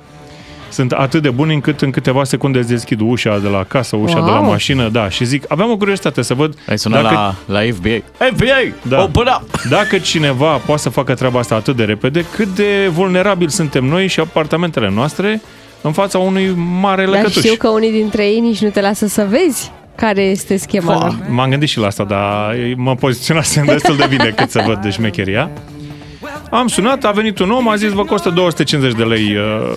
[0.71, 4.17] sunt atât de buni încât în câteva secunde îți deschid ușa de la casă, ușa
[4.17, 4.25] Wow.
[4.27, 7.61] de la mașină, da, și zic, aveam o curiozitate să văd Ai sunat la, la
[7.75, 8.03] FBI.
[8.35, 8.73] FBI!
[8.83, 9.03] da.
[9.03, 9.61] Open up!
[9.69, 14.07] Dacă cineva poate să facă treaba asta atât de repede, cât de vulnerabili suntem noi
[14.07, 15.41] și apartamentele noastre
[15.81, 17.43] în fața unui mare Dar lăcătuș.
[17.43, 21.11] știu că unii dintre ei nici nu te lasă să vezi care este schema lor.
[21.11, 24.77] Fa, M-am gândit și la asta, dar mă poziționasem destul de bine cât să văd
[24.79, 25.51] de șmecheria.
[26.51, 29.77] Am sunat, a venit un om, a zis vă costă 250 de lei uh,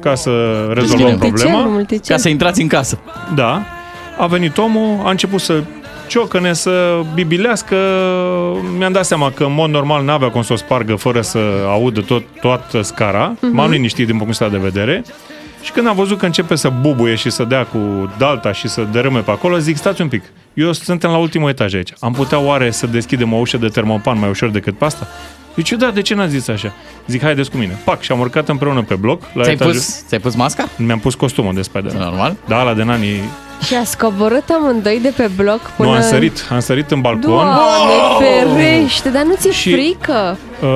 [0.00, 0.30] ca să
[0.74, 1.66] rezolvăm Multicel, problema.
[1.68, 2.14] multicel.
[2.16, 2.98] Ca să intrați în casă.
[3.34, 3.62] Da.
[4.18, 5.62] A venit omul, a început să
[6.06, 7.76] ciocăne, să bibilească.
[8.78, 12.00] Mi-am dat seama că în mod normal n-avea cum să o spargă fără să audă
[12.00, 13.32] tot, toată scara.
[13.40, 13.54] Mhm.
[13.54, 15.04] M-am liniștit din punctul ăsta de vedere.
[15.62, 17.78] Și când am văzut că începe să bubuie și să dea cu
[18.18, 20.22] dalta și să dărâme pe acolo, zic, stați un pic,
[20.54, 21.92] eu suntem la ultimul etaj aici.
[22.00, 25.06] Am putea oare să deschidem o ușă de termopan mai ușor decât pe asta?
[25.58, 26.72] Zice, da, de ce n-ați zis așa?
[27.06, 27.78] Zic, haideți cu mine.
[27.84, 29.22] Pac, și am urcat împreună pe bloc.
[29.32, 29.72] La Ți-ai etajul...
[29.72, 30.68] pus, ți-ai pus masca?
[30.76, 32.36] Mi-am pus costumul de spider Normal.
[32.46, 33.06] Da, la de nani.
[33.66, 35.88] Și a scoborât amândoi de pe bloc până...
[35.88, 36.44] Nu, am sărit.
[36.50, 37.30] Am sărit în balcon.
[37.30, 40.38] Doamne, ferește, dar nu ți-e Și- frică?
[40.62, 40.68] Uh,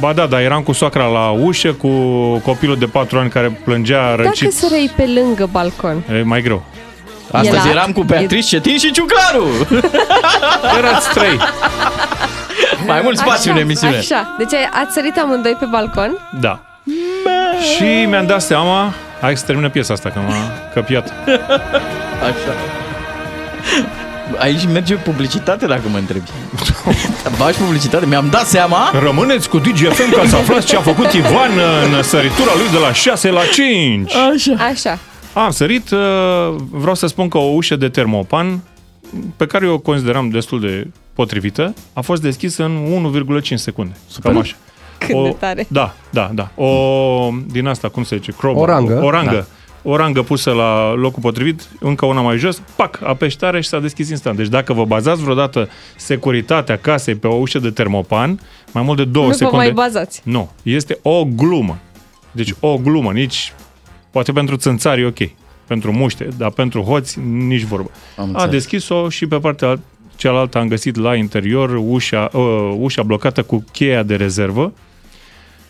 [0.00, 1.88] ba da, dar eram cu soacra la ușă, cu
[2.44, 4.40] copilul de 4 ani care plângea răcit.
[4.42, 6.02] Dacă sărăi pe lângă balcon.
[6.18, 6.62] E mai greu.
[7.32, 9.46] Astăzi E la- eram cu Beatrice Cetin și Ciuclaru.
[10.78, 11.38] Erați trei.
[12.94, 13.96] Mai mult spațiu în emisiune.
[13.96, 16.18] Așa, deci ai- ați sărit amândoi pe balcon?
[16.40, 16.60] Da.
[17.76, 20.34] Și mi-am dat seama, hai să termină piesa asta, că m-a
[20.74, 21.12] căpiat.
[22.28, 22.52] Așa.
[24.38, 26.30] Aici merge publicitate dacă mă întrebi.
[27.38, 28.06] Faci publicitate?
[28.06, 28.90] Mi-am dat seama.
[29.02, 31.50] Rămâneți cu DGFM ca să aflați ce a făcut Ivan
[31.94, 34.12] în săritura lui de la 6 la 5.
[34.14, 34.64] Așa.
[34.64, 34.98] Așa.
[35.32, 35.98] Am sărit, uh,
[36.70, 38.60] vreau să spun că o ușă de termopan,
[39.36, 43.96] pe care eu o consideram destul de potrivită, a fost deschisă în 1,5 secunde.
[44.08, 44.30] Super.
[44.32, 44.56] Cam așa.
[44.98, 45.66] Cât de tare.
[45.68, 46.50] Da, da, da.
[46.62, 48.32] O, din asta, cum se zice?
[48.32, 48.62] Crowbar.
[48.62, 49.00] O rangă.
[49.02, 49.34] O rangă.
[49.34, 49.44] Da.
[49.84, 53.78] O rangă pusă la locul potrivit, încă una mai jos, pac, apeși tare și s-a
[53.78, 54.36] deschis instant.
[54.36, 58.40] Deci dacă vă bazați vreodată securitatea casei pe o ușă de termopan,
[58.72, 59.64] mai mult de două nu vă secunde...
[59.64, 60.20] mai bazați.
[60.24, 61.78] Nu, este o glumă.
[62.30, 63.52] Deci o glumă, nici...
[64.10, 65.18] Poate pentru țânțari e ok,
[65.72, 67.90] pentru muște, dar pentru hoți nici vorbă.
[68.16, 68.50] Am a înțeles.
[68.50, 69.80] deschis-o și pe partea
[70.16, 74.72] cealaltă am găsit la interior ușa, uh, ușa blocată cu cheia de rezervă,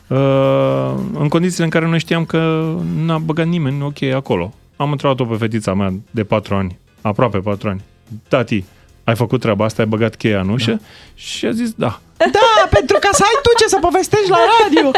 [0.06, 2.72] uh, în condițiile în care noi știam că
[3.04, 4.54] n-a băgat nimeni o cheie acolo.
[4.76, 7.80] Am întrebat-o pe fetița mea de 4 ani, aproape 4 ani.
[8.28, 8.64] Tati,
[9.04, 10.70] ai făcut treaba asta, ai băgat cheia în ușă?
[10.70, 10.78] Da.
[11.14, 12.00] Și a zis da.
[12.30, 14.90] Da, pentru ca să ai tu ce să povestești la radio.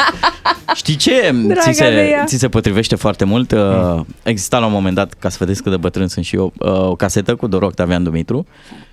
[0.74, 2.24] Știi ce Draga ți de se, ea.
[2.24, 3.52] ți se potrivește foarte mult?
[3.52, 6.52] Uh, Exista la un moment dat, ca să vedeți cât de bătrân sunt și eu,
[6.58, 8.46] uh, o casetă cu Dor Octavian Dumitru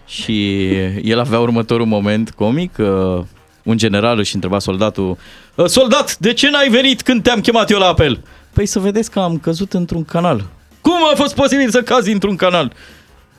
[0.05, 0.68] și
[1.03, 2.76] el avea următorul moment comic.
[2.78, 3.22] uh,
[3.64, 5.18] Un general își întreba soldatul
[5.55, 8.22] "Uh, Soldat, de ce n-ai venit când te-am chemat eu la apel?
[8.53, 10.43] Păi să vedeți că am căzut într-un canal.
[10.82, 12.74] Cum a fost posibil să cazi într-un canal?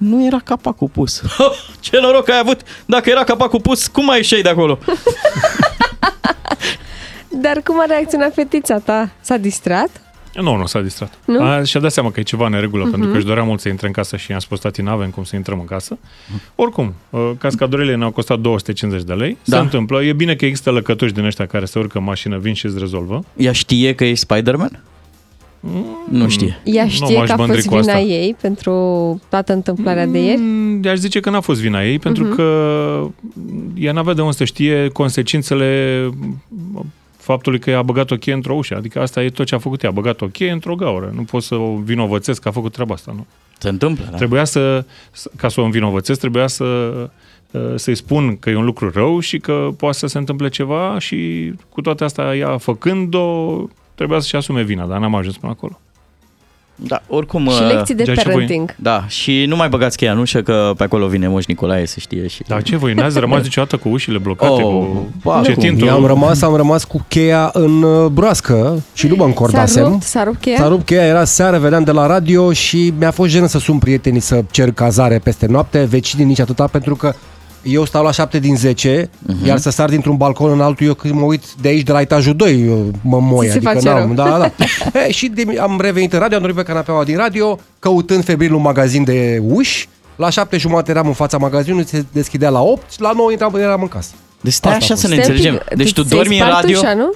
[0.01, 1.23] Nu era capacul pus.
[1.81, 2.61] Ce noroc ai avut!
[2.87, 4.79] Dacă era capacul pus, cum mai ieșeai de acolo?
[7.43, 9.11] Dar cum a reacționat fetița ta?
[9.21, 9.89] S-a distrat?
[10.35, 11.13] Nu, nu s-a distrat.
[11.25, 11.43] Nu?
[11.43, 12.91] A, și-a dat seama că e ceva în regulă, Mhm.
[12.91, 15.25] pentru că își dorea mult să intre în casă și i-am spus, tati, n-avem cum
[15.25, 15.99] să intrăm în casă.
[16.55, 19.39] Oricum, uh, cascadorele ne-au costat 250 de lei.
[19.45, 19.57] Da.
[19.57, 20.03] Se întâmplă.
[20.03, 22.79] E bine că există lăcătuși din ăștia care se urcă în mașină, vin și îți
[22.79, 23.25] rezolvă.
[23.37, 24.83] Ea știe că ești Spider-Man?
[26.11, 26.61] Nu știe.
[26.65, 28.05] Ea Nu știe m-aș că a mândri fost cu vina asta.
[28.05, 28.73] ei pentru
[29.29, 30.41] toată întâmplarea de ieri?
[30.41, 32.35] Mm, Aș zice că n-a fost vina ei, pentru Mhm.
[32.35, 33.07] că
[33.75, 36.11] ea n-avea de unde să știe consecințele
[37.17, 38.75] faptului că a băgat o cheie într-o ușă.
[38.77, 39.89] Adică asta e tot ce a făcut ea.
[39.89, 41.13] A băgat o cheie într-o gaură.
[41.15, 43.27] Nu pot să o vinovățesc că a făcut treaba asta, nu?
[43.59, 44.17] Se întâmplă, da?
[44.17, 46.65] Trebuia să, să- ca să o învinovățesc, trebuia să
[47.51, 50.97] uh, să-i spun că e un lucru rău și că poate să se întâmple ceva
[50.99, 53.57] și cu toate astea ea făcând-o
[54.01, 55.81] trebuia să-și asume vina, dar n-am ajuns până acolo.
[56.75, 57.49] Da, oricum...
[57.49, 58.33] Și uh, lecții de Dar ce voi?
[58.33, 58.75] parenting.
[58.79, 61.97] Da, și nu mai băgați cheia în ușă că pe acolo vine Moș Nicolae să
[62.01, 62.43] știe și...
[62.47, 64.63] Dar ce voi, n-ați rămas niciodată cu ușile blocate?
[64.63, 65.87] Oh, cu ba, cetintul?
[65.87, 69.85] Eu am rămas, am rămas cu cheia în uh, broască și nu mă S-a încordasem.
[69.85, 70.57] rupt, s-a rupt cheia?
[70.57, 73.79] S-a rupt cheia, era seară, vedeam de la radio și mi-a fost jenă să sun
[73.79, 77.15] prietenii să cer cazare peste noapte, vecinii nici atâta, pentru că
[77.63, 79.43] eu stau la 7 din 10, Mhm.
[79.43, 79.47] uh-huh.
[79.47, 82.01] iar să sar dintr-un balcon în altul, eu când mă uit de aici, de la
[82.01, 83.47] etajul 2, eu mă moi.
[83.47, 84.27] Ți se adică face n-am, rău.
[84.29, 84.39] da,
[84.93, 85.01] da.
[85.07, 88.55] e, și de, am revenit în radio, am dormit pe canapeaua din radio, căutând febril
[88.55, 89.89] un magazin de uși.
[90.17, 93.83] La 7 jumate eram în fața magazinului, se deschidea la 8, la 9 intram, eram
[93.83, 94.11] în casă.
[94.41, 95.07] Deci stai Asta a așa fost.
[95.07, 95.77] să ne Stai un pic, înțelegem.
[95.77, 97.13] Deci tu ți-ai dormi în spart radio Ușa, nu?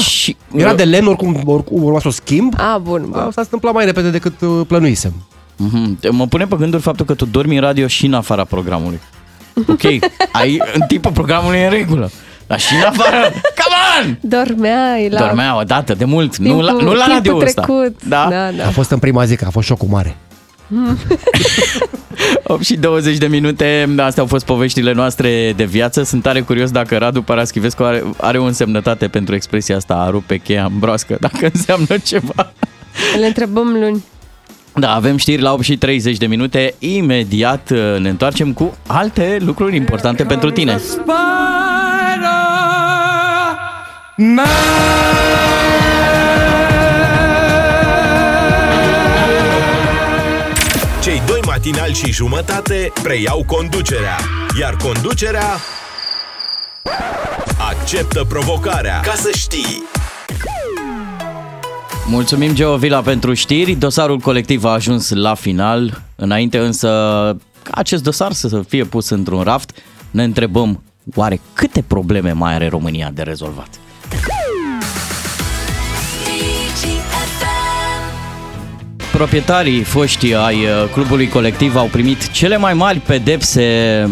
[0.00, 0.36] și...
[0.54, 2.54] Era de lemn, oricum, oricum urma să o schimb.
[2.56, 3.18] A, bun, bun.
[3.18, 5.12] Asta se întâmpla mai repede decât uh, plănuisem.
[5.56, 5.98] Mhm.
[6.10, 9.00] Mă pune pe gânduri faptul că tu dormi în radio și în afara programului.
[9.66, 9.82] Ok,
[10.32, 12.10] ai, în timpul programului e în regulă.
[12.46, 14.18] Dar și în afară, come on!
[14.20, 15.18] Dormeai la...
[15.18, 17.62] Dormea o dată, de mult, nu la, timpul- nu la timpul radio ăsta.
[17.62, 18.02] trecut.
[18.04, 18.26] Da?
[18.30, 18.66] Da, da.
[18.66, 20.16] A fost în prima zi, că a fost șocul mare.
[22.42, 26.02] 8 și 20 de minute, astea au fost poveștile noastre de viață.
[26.02, 30.36] Sunt tare curios dacă Radu Paraschivescu are, are o însemnătate pentru expresia asta, a rupe
[30.36, 32.52] cheia în broască, dacă înseamnă ceva.
[33.18, 34.04] Le întrebăm luni.
[34.80, 36.74] Da, avem știri la 8 și 30 de minute.
[36.78, 40.80] Imediat uh, ne întoarcem cu alte lucruri importante pentru tine.
[51.02, 54.16] Cei doi matinali matinal și jumătate preiau conducerea.
[54.60, 55.56] Iar conducerea
[57.58, 59.00] acceptă provocarea.
[59.00, 59.82] Ca să știi.
[62.10, 63.74] Mulțumim, Geo Vila, pentru știri.
[63.74, 66.02] Dosarul colectiv a ajuns la final.
[66.16, 66.88] Înainte însă
[67.62, 69.70] ca acest dosar să fie pus într-un raft,
[70.10, 70.82] ne întrebăm
[71.14, 73.68] oare câte probleme mai are România de rezolvat?
[79.12, 84.08] Proprietarii foști ai uh, clubului colectiv au primit cele mai mari pedepse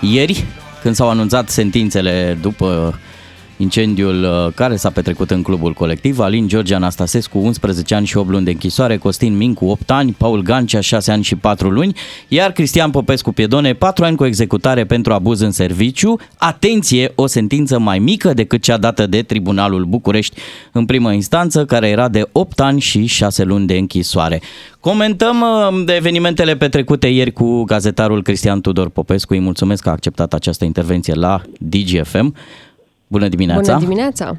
[0.00, 0.44] ieri,
[0.82, 2.98] când s-au anunțat sentințele după
[3.60, 6.18] incendiul uh, care s-a petrecut în clubul colectiv.
[6.18, 10.42] Alin George Anastasescu, 11 ani și 8 luni de închisoare, Costin Mincu, 8 ani, Paul
[10.42, 11.96] Gancea, 6 ani și 4 luni,
[12.28, 16.18] iar Cristian Popescu Piedone, 4 ani cu executare pentru abuz în serviciu.
[16.36, 20.40] Atenție, o sentință mai mică decât cea dată de Tribunalul București
[20.72, 24.40] în primă instanță, care era de 8 ani și 6 luni de închisoare.
[24.80, 29.32] Comentăm uh, de evenimentele petrecute ieri cu gazetarul Cristian Tudor Popescu.
[29.32, 32.34] Îi mulțumesc că a acceptat această intervenție la DGFM.
[33.10, 33.72] Bună dimineața!
[33.72, 34.38] Bună dimineața!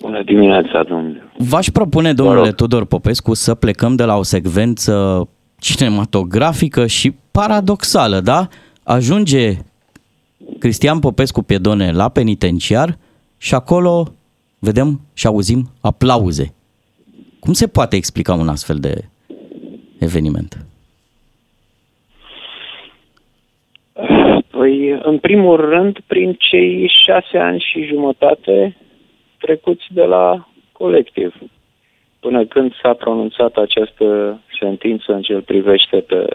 [0.00, 1.22] Bună dimineața, domnule!
[1.38, 8.48] V-aș propune, domnule Tudor Popescu, să plecăm de la o secvență cinematografică și paradoxală, da?
[8.82, 9.58] Ajunge
[10.58, 12.98] Cristian Popescu Piedone la penitenciar
[13.36, 14.12] și acolo
[14.58, 16.54] vedem și auzim aplauze.
[17.40, 19.08] Cum se poate explica un astfel de
[19.98, 20.66] eveniment?
[24.64, 28.76] Păi, în primul rând, prin cei șase ani și jumătate
[29.38, 31.34] trecuți de la colectiv,
[32.20, 36.26] până când s-a pronunțat această sentință în ce îl privește pe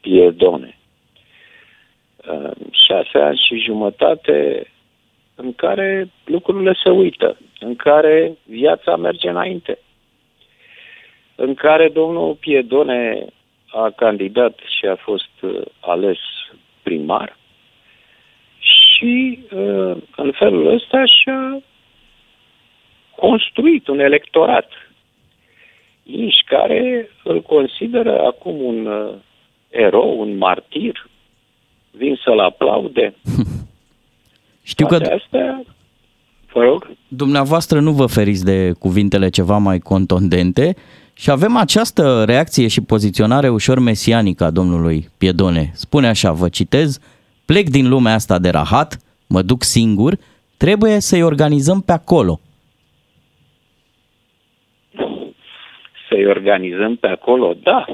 [0.00, 0.78] Piedone.
[2.70, 4.66] Șase ani și jumătate
[5.34, 9.78] în care lucrurile se uită, în care viața merge înainte,
[11.34, 13.24] în care domnul Piedone
[13.66, 15.30] a candidat și a fost
[15.80, 16.18] ales
[16.82, 17.37] primar
[18.98, 21.62] și uh, în felul ăsta și-a
[23.16, 24.70] construit un electorat
[26.02, 29.14] Inși care îl consideră acum un uh,
[29.68, 31.08] erou, un martir,
[31.90, 33.14] vin să-l aplaude.
[34.62, 35.62] Știu că astea,
[36.52, 36.90] vă rog.
[37.08, 40.76] dumneavoastră nu vă feriți de cuvintele ceva mai contundente
[41.12, 45.70] și avem această reacție și poziționare ușor mesianică a domnului Piedone.
[45.74, 46.98] Spune așa, vă citez,
[47.50, 48.90] plec din lumea asta de rahat,
[49.28, 50.12] mă duc singur,
[50.56, 52.40] trebuie să-i organizăm pe acolo.
[56.08, 57.84] Să-i organizăm pe acolo, da.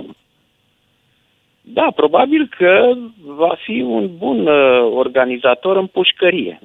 [1.60, 2.92] Da, probabil că
[3.24, 6.60] va fi un bun uh, organizator în pușcărie.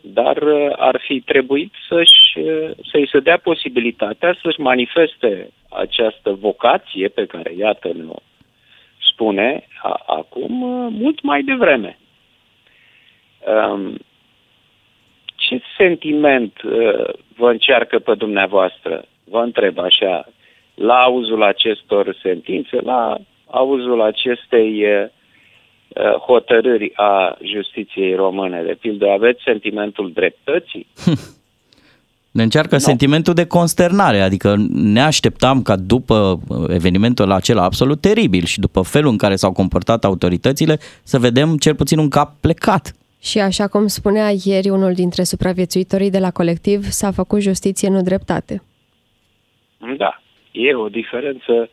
[0.00, 7.08] Dar uh, ar fi trebuit să-și, uh, să-i se dea posibilitatea să-și manifeste această vocație
[7.08, 8.04] pe care, iată, ne
[9.12, 11.98] spune a, acum uh, mult mai devreme.
[13.46, 13.98] Um,
[15.34, 19.04] ce sentiment uh, vă încearcă pe dumneavoastră?
[19.24, 20.28] Vă întreb așa,
[20.74, 25.08] la auzul acestor sentințe, la auzul acestei uh,
[25.88, 30.86] uh hotărâri a justiției române, de pildă, aveți sentimentul dreptății?
[32.36, 32.80] Ne încearcă no.
[32.80, 39.10] sentimentul de consternare, adică ne așteptam ca după evenimentul acela absolut teribil și după felul
[39.10, 42.92] în care s-au comportat autoritățile să vedem cel puțin un cap plecat.
[43.20, 48.02] Și așa cum spunea ieri unul dintre supraviețuitorii de la colectiv, s-a făcut justiție, nu
[48.02, 48.62] dreptate.
[49.96, 51.70] Da, e o diferență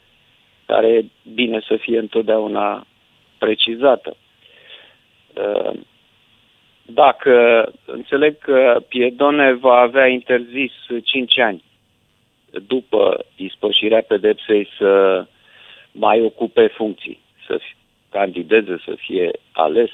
[0.65, 2.87] care e bine să fie întotdeauna
[3.37, 4.15] precizată.
[5.33, 5.79] Uh,
[6.85, 10.71] dacă înțeleg că Piedone va avea interzis
[11.03, 11.63] 5 ani
[12.67, 15.25] după ispășirea pedepsei să
[15.91, 17.59] mai ocupe funcții, să
[18.09, 19.89] candideze, să fie ales,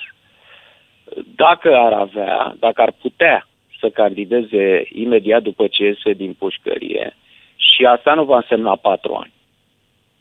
[1.35, 3.47] dacă ar avea, dacă ar putea
[3.79, 7.15] să candideze imediat după ce iese din pușcărie,
[7.55, 9.33] și asta nu va însemna patru ani.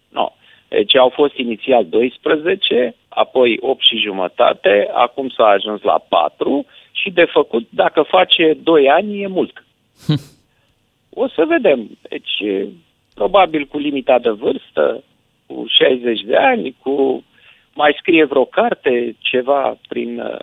[0.09, 0.36] Nu.
[0.68, 7.11] Deci au fost inițial 12, apoi 8 și jumătate, acum s-a ajuns la 4 și
[7.11, 9.64] de făcut, dacă face 2 ani, e mult.
[11.22, 11.99] o să vedem.
[12.09, 12.43] Deci,
[13.14, 15.05] probabil cu limita de vârstă,
[15.47, 17.24] cu 60 de ani, cu
[17.74, 20.39] mai scrie vreo carte, ceva prin uh,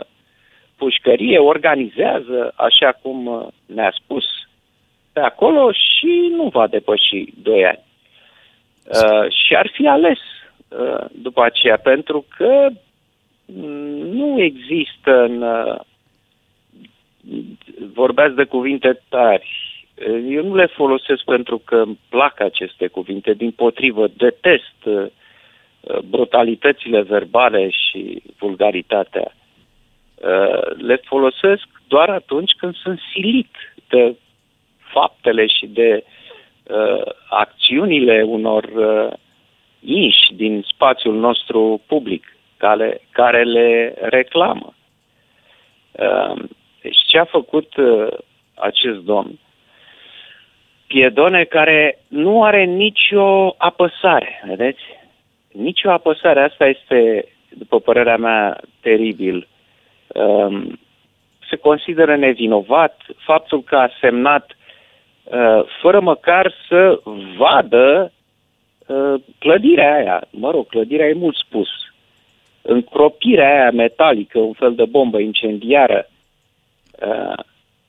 [0.78, 4.26] pușcărie, organizează, așa cum uh, ne-a spus,
[5.13, 7.84] pe acolo și nu va depăși 2 ani.
[8.86, 10.19] Uh, și ar fi ales
[10.67, 12.67] uh, după aceea, pentru că
[14.11, 15.41] nu există în...
[15.41, 15.80] Uh,
[17.93, 19.49] vorbeați de cuvinte tari.
[20.30, 25.05] Eu nu le folosesc pentru că îmi plac aceste cuvinte, din potrivă, detest uh,
[25.82, 29.45] uh, brutalitățile verbale și vulgaritatea, uh,
[30.78, 33.55] le folosesc doar atunci când sunt silit
[33.88, 34.16] de
[34.78, 36.03] faptele și de
[36.63, 39.13] uh, acțiunile unor uh,
[39.80, 44.74] inși din spațiul nostru public, care, care le reclamă.
[45.91, 46.43] Uh,
[46.82, 48.07] deci ce a făcut uh,
[48.55, 49.39] acest domn?
[50.88, 54.82] Piedone care nu are nicio apăsare, vedeți?
[55.51, 56.41] Nicio apăsare.
[56.41, 59.47] Asta este, după părerea mea, teribil.
[60.16, 60.80] Um,
[61.49, 64.51] se consideră nevinovat faptul că a semnat
[65.24, 66.99] uh, fără măcar să
[67.38, 68.11] vadă
[68.86, 70.24] uh, clădirea aia.
[70.30, 71.68] Mă rog, clădirea e mult spus.
[72.61, 76.09] Încropirea aia metalică, un fel de bombă incendiară,
[77.07, 77.43] uh,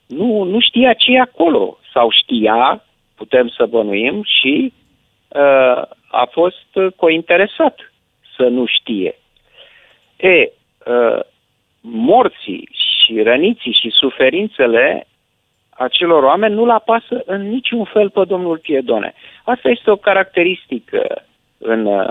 [0.07, 1.79] nu, nu știa ce e acolo.
[1.93, 4.73] Sau știa, putem să bănuim, și
[5.29, 7.93] uh, a fost cointeresat
[8.37, 9.19] să nu știe.
[10.17, 10.51] E,
[10.87, 11.21] uh,
[11.91, 15.07] morții și răniții și suferințele
[15.71, 19.15] acelor oameni nu-l apasă în niciun fel pe domnul Piedone.
[19.45, 21.25] Asta este o caracteristică
[21.59, 22.09] în uh,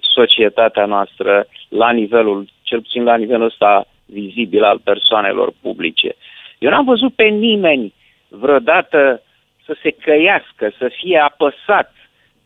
[0.00, 6.14] societatea noastră, la nivelul, cel puțin la nivelul ăsta vizibil al persoanelor publice.
[6.58, 7.94] Eu n-am văzut pe nimeni
[8.28, 9.22] vreodată
[9.64, 11.92] să se căiască, să fie apăsat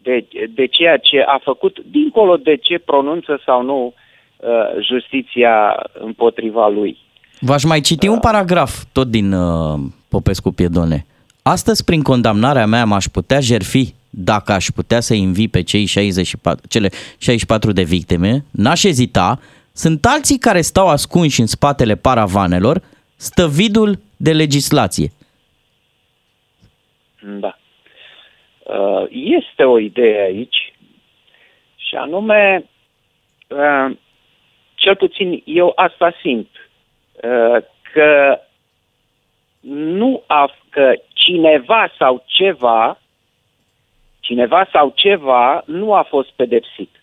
[0.03, 3.93] de, de ceea ce a făcut, dincolo de ce pronunță sau nu uh,
[4.81, 6.99] justiția împotriva lui.
[7.41, 9.79] V-aș mai citi un paragraf tot din uh,
[10.09, 11.07] Popescu Piedone.
[11.43, 16.67] Astăzi, prin condamnarea mea, m-aș putea jerfi dacă aș putea să invi pe cei 64,
[16.69, 16.89] cele
[17.19, 19.39] 64 de victime, n-aș ezita,
[19.73, 22.83] sunt alții care stau ascunși în spatele paravanelor,
[23.17, 25.11] stăvidul de legislație.
[27.23, 27.59] Da.
[28.63, 30.73] Uh, este o idee aici
[31.77, 32.65] și anume,
[33.49, 33.97] uh,
[34.81, 36.49] cel puțin eu asta simt,
[37.23, 37.57] uh,
[37.93, 38.41] că
[39.61, 43.01] nu a, că cineva sau ceva,
[44.21, 47.03] cineva sau ceva nu a fost pedepsit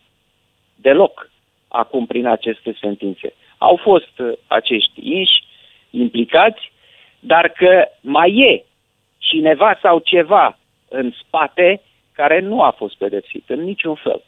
[0.75, 1.29] deloc
[1.67, 3.33] acum prin aceste sentințe.
[3.57, 5.43] Au fost acești inși
[5.89, 6.71] implicați,
[7.19, 8.63] dar că mai e
[9.17, 10.57] cineva sau ceva
[10.89, 14.21] în spate care nu a fost pedepsit în niciun fel.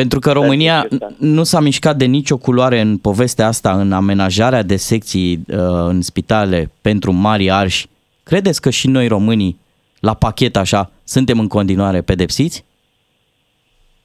[0.00, 0.86] Pentru că România
[1.18, 5.56] nu s-a mișcat de nicio culoare în povestea asta, în amenajarea de secții uh,
[5.92, 7.86] în spitale pentru mari arși.
[8.22, 9.58] Credeți că și noi românii,
[10.00, 12.64] la pachet așa, suntem în continuare pedepsiți?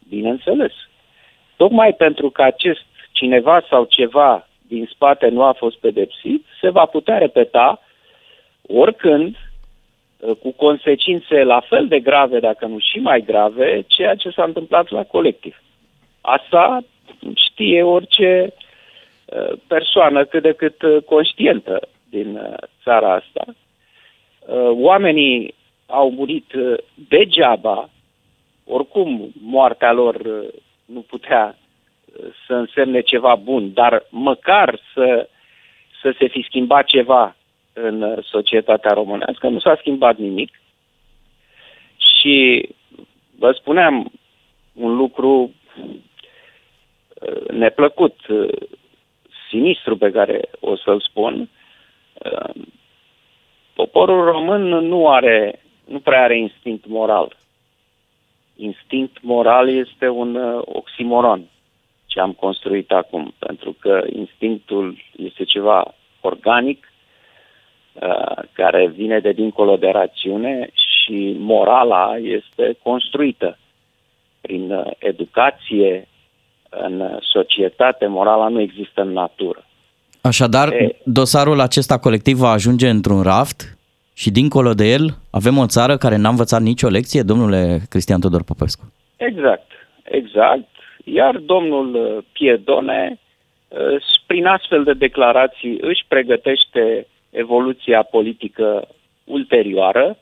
[0.10, 0.74] Bineînțeles.
[1.56, 6.86] Tocmai pentru că acest cineva sau ceva din spate nu a fost pedepsit, se va
[6.86, 7.80] putea repeta
[8.68, 9.36] oricând
[10.24, 14.44] Uh, cu consecințe la fel de grave, dacă nu și mai grave, ceea ce s-a
[14.44, 15.62] întâmplat la colectiv.
[16.26, 16.84] Asta
[17.36, 18.54] știe orice
[19.26, 22.40] uh, persoană cât de cât uh, conștientă din
[22.84, 23.46] țara asta.
[24.70, 25.54] Oamenii
[25.86, 26.52] au murit
[27.08, 27.90] degeaba,
[28.66, 30.22] oricum moartea lor
[30.86, 31.58] nu putea
[32.48, 35.30] să însemne ceva bun, dar măcar să,
[36.02, 37.36] să se fi schimbat ceva
[37.74, 40.62] în uh, societatea românească, nu s-a schimbat nimic.
[41.98, 42.70] Și
[43.38, 44.12] vă spuneam
[44.74, 45.86] un lucru uh,
[47.52, 48.50] neplăcut, uh,
[49.50, 51.50] sinistru pe care o să-l spun.
[53.74, 57.36] Poporul român nu are, nu prea are instinct moral.
[58.56, 61.50] Instinct moral este un oximoron
[62.06, 66.94] ce am construit acum, pentru că instinctul este ceva organic
[67.94, 73.58] Uh, care vine de dincolo de rațiune și morala este construită
[74.42, 76.08] prin uh, educație,
[76.82, 79.66] în societate, morala nu există în natură.
[80.22, 83.78] Așadar, e, dosarul acesta colectiv va ajunge într-un raft
[84.14, 88.44] și dincolo de el avem o țară care n-a învățat nicio lecție, domnule Cristian Tudor
[88.44, 88.94] Popescu.
[89.18, 89.72] Exact,
[90.04, 90.68] exact.
[91.04, 93.18] Iar domnul uh, Piedone,
[94.26, 98.88] prin astfel de declarații, își pregătește evoluția politică
[99.24, 100.18] ulterioară,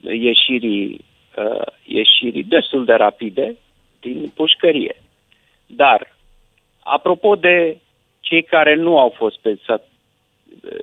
[0.00, 1.04] ieșirii,
[1.36, 3.56] uh, ieșirii destul de rapide
[4.00, 4.96] din pușcărie.
[5.68, 6.16] Dar,
[6.80, 7.78] apropo de
[8.20, 9.88] cei care nu au fost pedepsați,
[10.64, 10.78] uh,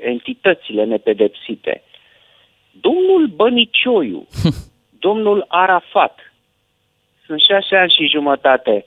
[0.00, 1.82] entitățile nepedepsite,
[2.80, 4.26] domnul Bănicioiu,
[5.06, 6.32] domnul Arafat,
[7.26, 8.84] sunt șase ani și jumătate,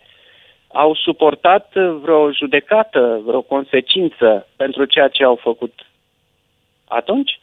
[0.68, 5.74] au suportat vreo judecată, vreo consecință pentru ceea ce au făcut
[6.94, 7.40] atunci,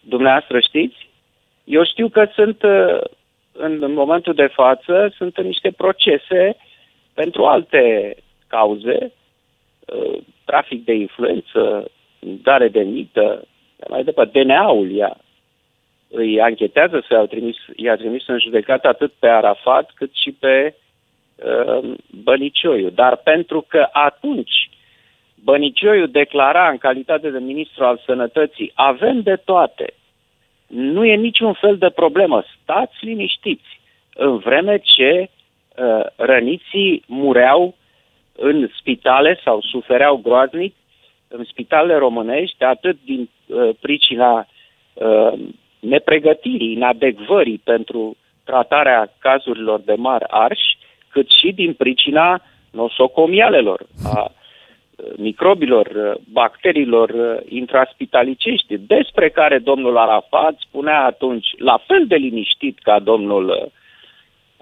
[0.00, 1.08] dumneavoastră știți,
[1.64, 3.00] eu știu că sunt, uh,
[3.52, 6.56] în momentul de față, sunt niște procese
[7.14, 9.12] pentru alte cauze,
[9.86, 13.46] uh, trafic de influență, dare de mită,
[13.88, 15.16] mai departe, DNA-ul ia,
[16.08, 20.74] îi anchetează să i-a trimis, i-a trimis în judecată atât pe Arafat cât și pe
[21.36, 21.92] uh,
[22.22, 22.88] Bănicioiu.
[22.88, 24.70] Dar pentru că atunci
[25.34, 29.94] Bănicioiu declara în calitate de ministru al sănătății avem de toate,
[30.66, 33.80] nu e niciun fel de problemă, stați liniștiți,
[34.14, 35.28] în vreme ce uh,
[36.16, 37.74] răniții mureau
[38.36, 40.74] în spitale sau sufereau groaznic
[41.28, 44.46] în spitalele românești, atât din uh, pricina
[44.94, 45.32] uh,
[45.80, 55.06] nepregătirii, inadecvării pentru tratarea cazurilor de mari arși, cât și din pricina nosocomialelor, a uh,
[55.16, 62.78] microbilor, uh, bacteriilor uh, intraspitalicești, despre care domnul Arafat spunea atunci, la fel de liniștit
[62.78, 63.72] ca domnul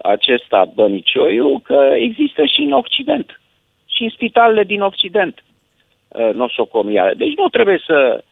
[0.02, 3.40] acesta Bănicioiu, că există și în Occident,
[3.86, 5.44] și în spitalele din Occident
[6.32, 7.14] nosocomiale.
[7.14, 8.24] Deci nu trebuie să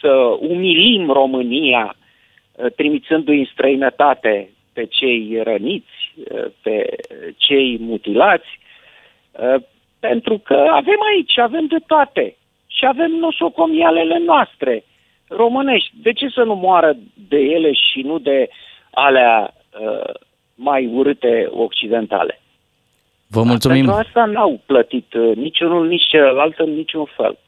[0.00, 1.96] să umilim România
[2.52, 6.96] uh, trimițându-i în străinătate pe cei răniți, uh, pe
[7.36, 8.58] cei mutilați,
[9.32, 9.62] uh,
[10.00, 12.36] pentru că avem aici, avem de toate
[12.66, 14.84] și avem nosocomialele noastre
[15.28, 15.90] românești.
[16.02, 16.96] De ce să nu moară
[17.28, 18.48] de ele și nu de
[18.90, 19.54] alea
[20.54, 22.40] mai urâte occidentale?
[23.26, 23.84] Vă mulțumim.
[23.84, 27.38] Pentru asta n-au plătit niciunul, nici celălalt în niciun fel.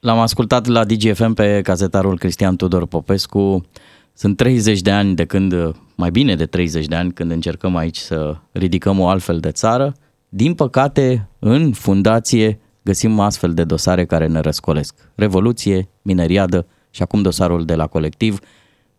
[0.00, 3.66] L-am ascultat la DGFM pe cazetarul Cristian Tudor Popescu.
[4.12, 5.54] Sunt 30 de ani de când,
[5.96, 9.92] mai bine de 30 de ani, când încercăm aici să ridicăm o altfel de țară.
[10.28, 15.10] Din păcate, în fundație găsim astfel de dosare care ne răscolesc.
[15.14, 18.38] Revoluție, mineriadă și acum dosarul de la colectiv.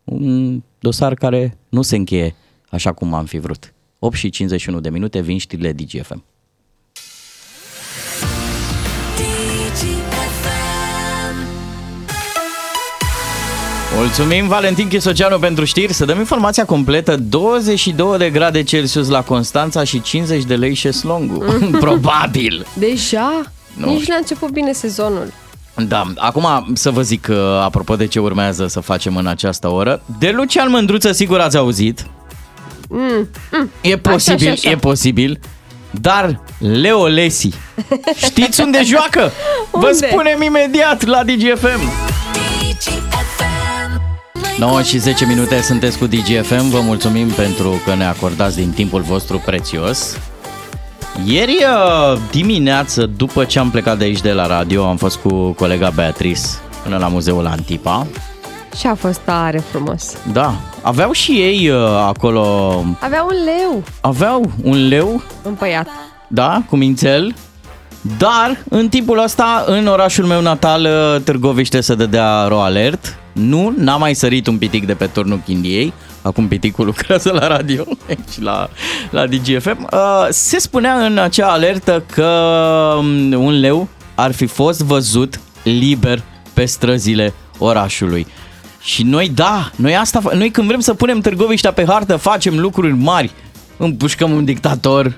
[0.04, 2.34] Un dosar care nu se încheie
[2.70, 3.72] așa cum am fi vrut.
[3.98, 6.24] 8 și 51 de minute vin știrile DGFM.
[13.96, 15.92] Mulțumim Valentin Chisoceanu pentru știri.
[15.92, 17.16] Să dăm informația completă.
[17.16, 21.58] 22 de grade Celsius la Constanța și 50 de lei șeslongul.
[21.80, 22.66] Probabil.
[22.78, 23.42] Deja?
[23.76, 24.12] Nu Nici știu.
[24.12, 25.32] n-a început bine sezonul.
[25.88, 30.02] Da, acum să vă zic, uh, apropo de ce urmează să facem în această oră,
[30.18, 32.06] de Lucian Mândruță sigur ați auzit,
[32.88, 33.70] Mm, mm.
[33.80, 34.70] e posibil, Așa, așa, așa.
[34.70, 35.40] e posibil,
[35.90, 37.50] dar Leo Lesi,
[38.16, 39.32] știți unde joacă?
[39.70, 40.06] Vă Unde?
[40.06, 41.80] spunem imediat la DGFM.
[44.58, 49.00] 9 și 10 minute sunteți cu DGFM, vă mulțumim pentru că ne acordați din timpul
[49.00, 50.16] vostru prețios.
[51.24, 51.56] Ieri
[52.12, 55.90] uh, dimineață, după ce am plecat de aici de la radio, am fost cu colega
[55.90, 56.40] Beatrice
[56.82, 58.06] până la muzeul Antipa.
[58.78, 60.16] Și a fost tare frumos.
[60.32, 65.88] Da, aveau și ei uh, acolo, Avea un leu aveau un leu, împăiat.
[66.28, 67.34] da, cu mințel,
[68.18, 73.16] dar în timpul ăsta, în orașul meu natal, uh, Târgoviște, se dădea ro alert.
[73.32, 75.92] Nu, n-a mai sărit un pitic de pe turnul Chindiei.
[76.22, 77.84] Acum piticul lucrează la radio
[78.32, 78.68] și la,
[79.10, 79.88] la DGFM.
[79.92, 82.24] Uh, se spunea în acea alertă că
[82.98, 88.26] um, un leu ar fi fost văzut liber pe străzile orașului.
[88.80, 92.58] Și noi, da, noi asta, fa- noi când vrem să punem Târgoviștea pe hartă, facem
[92.58, 93.30] lucruri mari.
[93.76, 95.16] Împușcăm un dictator,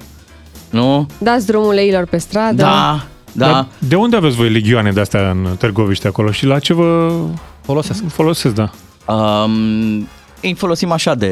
[0.71, 1.07] nu?
[1.19, 2.63] Dați drumul leilor pe stradă.
[2.63, 3.47] Da, da.
[3.47, 7.13] Dar de unde aveți voi legioane de astea în Târgoviște acolo și la ce vă
[7.65, 8.03] folosesc?
[8.09, 8.71] Folosesc, da.
[9.15, 10.09] Um,
[10.43, 11.27] îi folosim așa de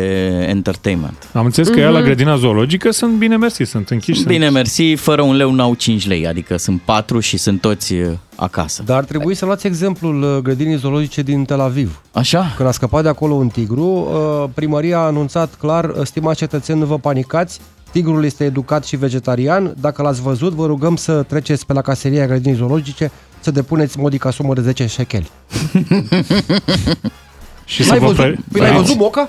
[0.48, 1.28] entertainment.
[1.32, 1.82] Am înțeles că mm-hmm.
[1.82, 4.24] ea la grădina zoologică sunt bine mersi, sunt închiși.
[4.24, 8.10] Bine, mersi, fără un leu n-au 5 lei, adică sunt 4 și sunt toți uh,
[8.36, 8.82] acasă.
[8.86, 12.02] Dar ar trebui să luați exemplul uh, grădinii zoologice din Tel Aviv.
[12.12, 12.52] Așa?
[12.56, 16.78] Când a scăpat de acolo un tigru, uh, primăria a anunțat clar, uh, stimați cetățeni,
[16.78, 21.66] nu vă panicați, tigrul este educat și vegetarian, dacă l-ați văzut, vă rugăm să treceți
[21.66, 25.30] pe la caseria grădinii zoologice să depuneți modica sumă de 10 shekeli.
[27.68, 28.24] Și L-ai să vă, văzut?
[28.24, 29.28] fe- Păi l-ai văzut, Moca?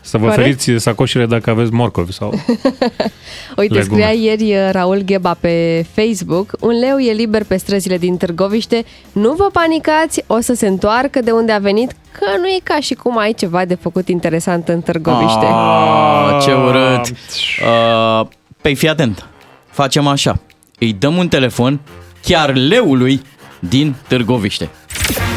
[0.00, 0.42] să vă Corect.
[0.62, 2.32] feriți sacoșile dacă aveți morcovi sau...
[3.56, 3.82] Uite, Legume.
[3.82, 8.84] scria ieri uh, Raul Gheba pe Facebook, un leu e liber pe străzile din Târgoviște,
[9.12, 12.80] nu vă panicați, o să se întoarcă de unde a venit, că nu e ca
[12.80, 15.46] și cum ai ceva de făcut interesant în Târgoviște.
[15.46, 17.10] Ah, ce urât!
[17.10, 18.26] Uh,
[18.60, 19.26] păi fii atent,
[19.70, 20.40] facem așa,
[20.78, 21.80] îi dăm un telefon
[22.22, 23.22] chiar leului
[23.58, 24.68] din Târgoviște.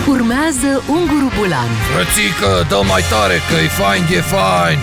[0.08, 1.68] Urmează Unguru Bulan.
[1.94, 4.78] Frățică, dă mai tare că e fain, e fain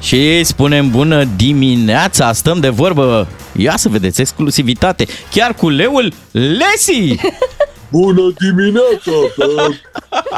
[0.00, 7.14] Și spunem bună dimineața, stăm de vorbă, ia să vedeți, exclusivitate, chiar cu leul Lesi!
[7.90, 9.12] Bună dimineața!
[9.36, 9.62] că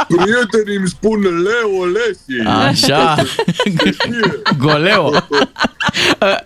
[0.09, 2.49] Prietenii îmi spun Leo Lesi.
[2.49, 3.15] Așa,
[4.59, 5.11] Goleo.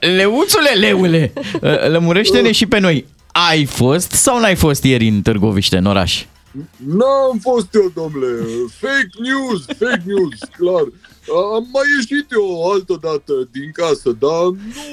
[0.01, 3.07] Leuțule, leule, uh, lămurește-ne și pe noi.
[3.51, 6.25] Ai fost sau n-ai fost ieri în Târgoviște, în oraș?
[6.77, 8.33] N-am fost eu, domnule.
[8.81, 10.87] Fake news, fake news, clar.
[11.55, 14.45] Am mai ieșit eu o altă dată din casă, dar
[14.77, 14.89] nu,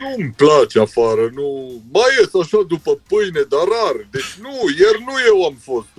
[0.00, 1.30] nu-mi place afară.
[1.34, 1.48] Nu.
[1.92, 3.96] Mai ies așa după pâine, dar rar.
[4.10, 5.94] Deci nu, ieri nu eu am fost.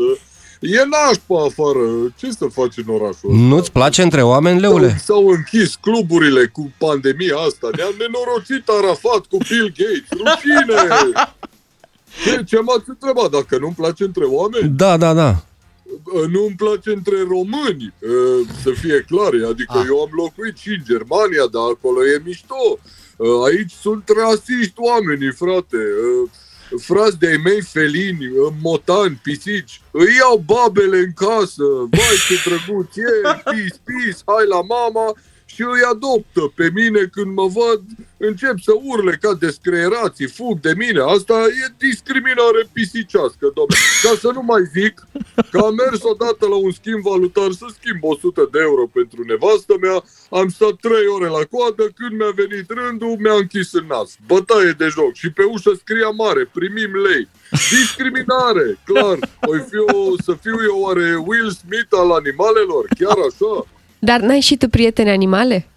[0.61, 1.85] E nașpa afară.
[2.19, 3.41] Ce să faci în orașul ăsta?
[3.49, 4.97] Nu-ți place între oameni, leule?
[5.03, 7.69] S-au închis cluburile cu pandemia asta.
[7.75, 10.09] Ne-am nenorocit Arafat cu Bill Gates.
[10.19, 10.79] Rușine!
[12.23, 13.29] Ce, ce m-ați întrebat?
[13.31, 14.69] Dacă nu-mi place între oameni?
[14.69, 15.43] Da, da, da.
[16.31, 17.93] Nu îmi place între români,
[18.63, 19.31] să fie clar.
[19.49, 19.85] Adică Ah.
[19.87, 22.79] eu am locuit și în Germania, dar acolo e mișto.
[23.45, 25.77] Aici sunt rasiști oamenii, frate.
[26.81, 28.31] Frați de-ai mei felini,
[28.61, 33.09] motani, pisici, îi iau babele în casă, vai ce drăguț e,
[33.51, 35.13] pis, pis, hai la mama
[35.57, 37.81] și îi adoptă pe mine când mă văd,
[38.17, 41.01] încep să urle ca descreierații, fug de mine.
[41.15, 43.87] Asta e discriminare pisicească, domnule.
[44.05, 44.95] Ca să nu mai zic
[45.51, 49.73] că am mers odată la un schimb valutar să schimb 100 de euro pentru nevastă
[49.81, 49.97] mea,
[50.39, 54.09] am stat 3 ore la coadă, când mi-a venit rândul, mi-a închis în nas.
[54.27, 57.23] Bătaie de joc și pe ușă scria mare, primim lei.
[57.75, 59.17] Discriminare, clar.
[59.51, 63.53] Oi fi o, să fiu eu oare Will Smith al animalelor, chiar așa?
[64.09, 65.67] Dar n-ai și tu prieteni animale?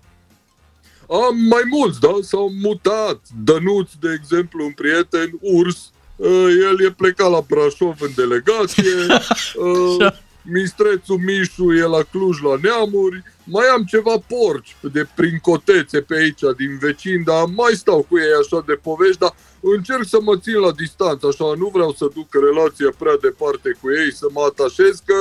[1.09, 2.15] Am mai mulți, da?
[2.23, 3.21] S-au mutat.
[3.45, 8.95] Dănuț, de exemplu, un prieten, urs, uh, el e plecat la Brașov în delegație,
[9.99, 10.13] uh,
[10.43, 16.15] Mistrețul Mișu e la Cluj la Neamuri, mai am ceva porci de prin cotețe pe
[16.15, 20.37] aici din vecin, dar mai stau cu ei așa de povești, dar încerc să mă
[20.37, 24.43] țin la distanță, așa, nu vreau să duc relația prea departe cu ei, să mă
[24.51, 25.19] atașez, că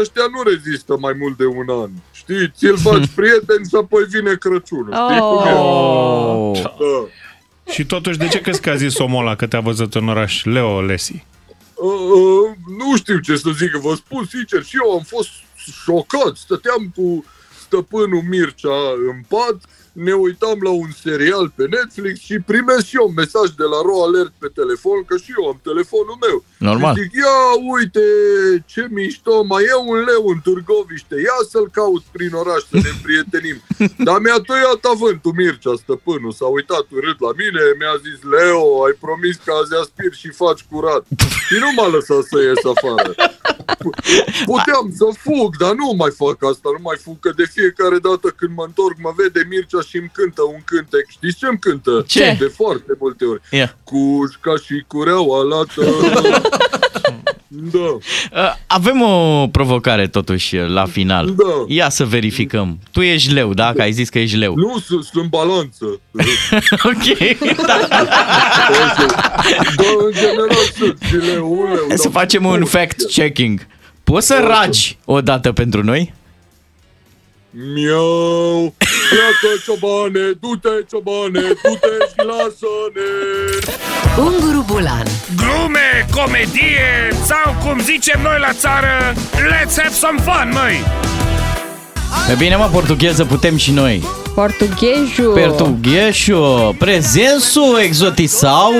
[0.00, 1.90] ăștia nu rezistă mai mult de un an.
[2.22, 4.92] Știți, ți-l faci prieten și apoi vine Crăciunul.
[4.92, 5.52] Știi cum e?
[5.52, 6.60] Oh.
[6.62, 7.72] Da.
[7.72, 10.44] Și totuși, de ce crezi că a zis omul ăla că te-a văzut în oraș?
[10.44, 11.24] Leo Lesi.
[11.74, 15.28] Uh, uh, nu știu ce să zic, vă spun sincer, și eu am fost
[15.84, 16.36] șocat.
[16.36, 17.24] Stăteam cu
[17.64, 18.78] stăpânul Mircea
[19.10, 19.56] în pat,
[19.92, 23.78] ne uitam la un serial pe Netflix și primesc și eu un mesaj de la
[23.86, 26.44] Ro Alert pe telefon, că și eu am telefonul meu.
[26.68, 26.94] Normal.
[26.94, 27.38] Și zic, ia
[27.74, 28.04] uite
[28.72, 32.90] ce mișto, mai e un leu în Târgoviște, ia să-l caut prin oraș să ne
[32.96, 33.58] împrietenim.
[34.06, 38.94] Dar mi-a tăiat avântul Mircea, stăpânul, s-a uitat urât la mine, mi-a zis, Leo, ai
[39.04, 41.02] promis că azi aspiri și faci curat.
[41.46, 43.12] Și nu m-a lăsat să ies afară.
[44.50, 48.28] Puteam să fug, dar nu mai fac asta, nu mai fug, că de fiecare dată
[48.36, 51.06] când mă întorc mă vede Mircea și îmi cântă un cântec.
[51.08, 52.04] Știți ce îmi cântă?
[52.06, 52.36] Ce?
[52.38, 53.40] De foarte multe ori.
[53.50, 53.76] Ia.
[53.84, 55.82] Cușca și cureaua lată.
[57.54, 57.78] da.
[57.78, 61.26] Uh, Avem o provocare totuși la final.
[61.36, 61.44] Da.
[61.68, 62.78] Ia să verificăm.
[62.90, 63.72] Tu ești leu, da?
[63.72, 64.54] Că ai zis că ești leu.
[64.54, 65.84] Nu, sunt, sunt balanță.
[66.90, 67.36] ok.
[67.66, 67.78] Da,
[70.06, 71.84] în general sunt și leu, un leu.
[71.88, 73.66] Hai să dar- facem un fact-checking.
[74.04, 76.14] Poți să ragi o dată pentru noi?
[77.74, 78.74] Miau,
[79.10, 83.91] pleacă ciobane, du-te ciobane, du-te și lasă-ne.
[84.18, 85.06] Unguru Bulan
[85.36, 90.80] Glume, comedie sau cum zicem noi la țară, let's have some fun, măi!
[92.30, 94.02] E bine, mă, portugheză putem și noi.
[94.34, 95.32] Portughezul.
[95.34, 98.72] Portugheșul, prezensul exotisau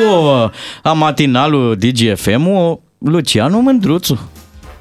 [0.82, 2.48] a matinalul DGFM
[2.98, 4.30] Lucianu Mândruțu.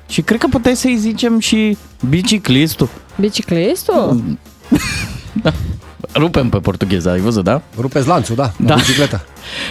[0.10, 1.78] Și cred că puteai să-i zicem și
[2.10, 2.90] biciclistul.
[3.20, 4.22] Biciclistul?
[6.16, 7.62] Rupem pe portugheză, ai văzut, da?
[7.80, 8.66] Rupeți lanțul, da, Da.
[8.66, 8.76] da.
[8.76, 9.24] bicicleta.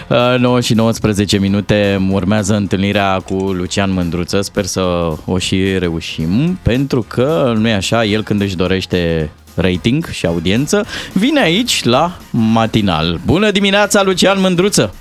[0.09, 4.41] Uh, 9 și 19 minute urmează întâlnirea cu Lucian Mândruță.
[4.41, 4.81] Sper să
[5.25, 10.85] o și reușim, pentru că nu e așa, el când își dorește rating și audiență,
[11.13, 13.21] vine aici la matinal.
[13.27, 14.95] Bună dimineața, Lucian Mândruță!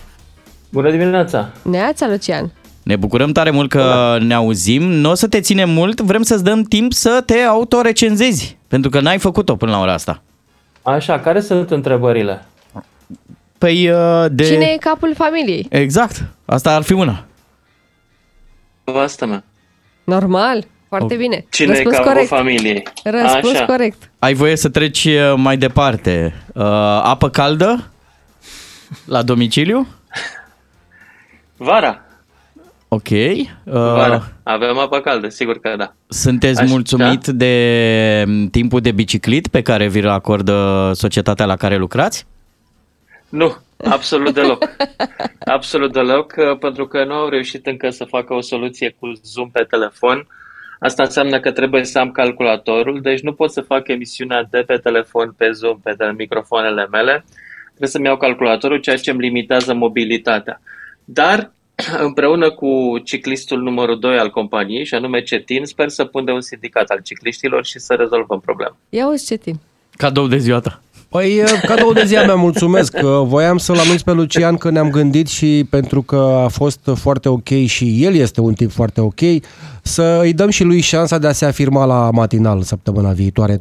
[0.70, 1.50] Bună dimineața!
[1.62, 2.52] Neața, Lucian.
[2.84, 4.84] Ne bucurăm tare mult că ne auzim.
[4.84, 9.00] Nu o să te ținem mult, vrem să-ți dăm timp să te autorecenzezi, pentru că
[9.00, 10.24] n-ai făcut-o până la ora asta.
[10.82, 12.46] Așa, care sunt întrebările?
[13.58, 14.44] Păi uh, de...
[14.44, 15.68] Cine e capul familiei?
[15.70, 17.26] Exact, asta ar fi una.
[18.84, 19.44] Asta mea.
[20.04, 20.66] Normal.
[20.88, 21.46] Foarte bine.
[21.50, 22.28] Cine Răspuns e capul corect.
[22.30, 22.84] familiei?
[23.04, 23.66] Răspuns Așa.
[23.66, 24.10] corect.
[24.20, 26.34] Ai voie să treci uh, mai departe.
[26.54, 26.64] Uh,
[27.04, 27.92] apă caldă
[29.06, 29.88] la domiciliu?
[31.58, 32.02] Vara.
[32.92, 33.10] Ok.
[33.10, 34.32] Uh, Vara.
[34.44, 35.94] Avem apă caldă, sigur că da.
[36.08, 36.70] sunteți Așa.
[36.72, 42.26] mulțumit de mm, timpul de biciclit pe care vi-l acordă societatea la care lucrați?
[43.30, 44.64] Nu, absolut deloc.
[45.56, 49.50] absolut deloc, uh, pentru că nu au reușit încă să facă o soluție cu Zoom
[49.50, 50.28] pe telefon.
[50.80, 54.78] Asta înseamnă că trebuie să am calculatorul, deci nu pot să fac emisiunea de pe
[54.78, 57.26] telefon, pe Zoom, pe de- microfoanele mele.
[57.68, 60.62] trebuie să-mi iau calculatorul, ceea ce îmi limitează mobilitatea.
[61.06, 61.52] Dar
[62.08, 66.42] împreună cu ciclistul numărul 2 al companiei, și anume Cetin, sper să pun de un
[66.42, 68.78] sindicat al cicliștilor și să rezolvăm problema.
[68.90, 69.60] Ia uzi Cetin.
[69.92, 70.82] Cadou de ziua ta.
[71.10, 72.92] Păi, cadou de ziua mea, mulțumesc.
[72.92, 77.30] Că Voiam să-l anunț pe Lucian că ne-am gândit și pentru că a fost foarte
[77.30, 79.20] ok și el este un tip foarte ok,
[79.90, 83.58] să îi dăm și lui șansa de a se afirma la matinal săptămâna viitoare.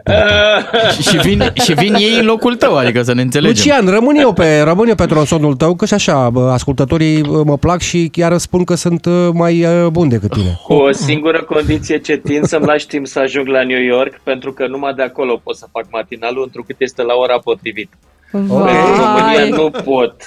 [1.09, 3.56] și, vin, și vin ei în locul tău, adică să ne înțelegem.
[3.56, 7.42] Lucian, rămân eu pe, rămân eu pe tronsonul tău, că și așa, bă, ascultătorii bă,
[7.44, 10.60] mă plac și chiar spun că sunt uh, mai uh, bun decât tine.
[10.64, 14.52] Cu o singură condiție ce tin să-mi lași timp să ajung la New York, pentru
[14.52, 17.96] că numai de acolo pot să fac matinalul, întrucât este la ora potrivită.
[18.30, 20.24] Pentru România nu pot.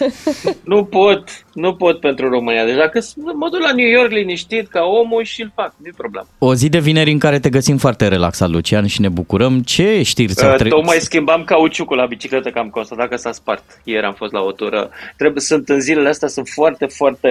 [0.63, 1.23] Nu pot.
[1.53, 2.65] Nu pot pentru România.
[2.65, 6.27] Deci dacă mă duc la New York liniștit ca omul și îl fac, nu-i problemă.
[6.37, 9.59] O zi de vineri în care te găsim foarte relaxat, Lucian, și ne bucurăm.
[9.59, 13.31] Ce știri ți-au Uh, tre- Tocmai schimbam cauciucul la bicicletă, că am constatat că s-a
[13.31, 13.63] spart.
[13.83, 14.89] Ieri am fost la o tură.
[15.17, 17.29] Trebuie, sunt în zilele astea, sunt foarte, foarte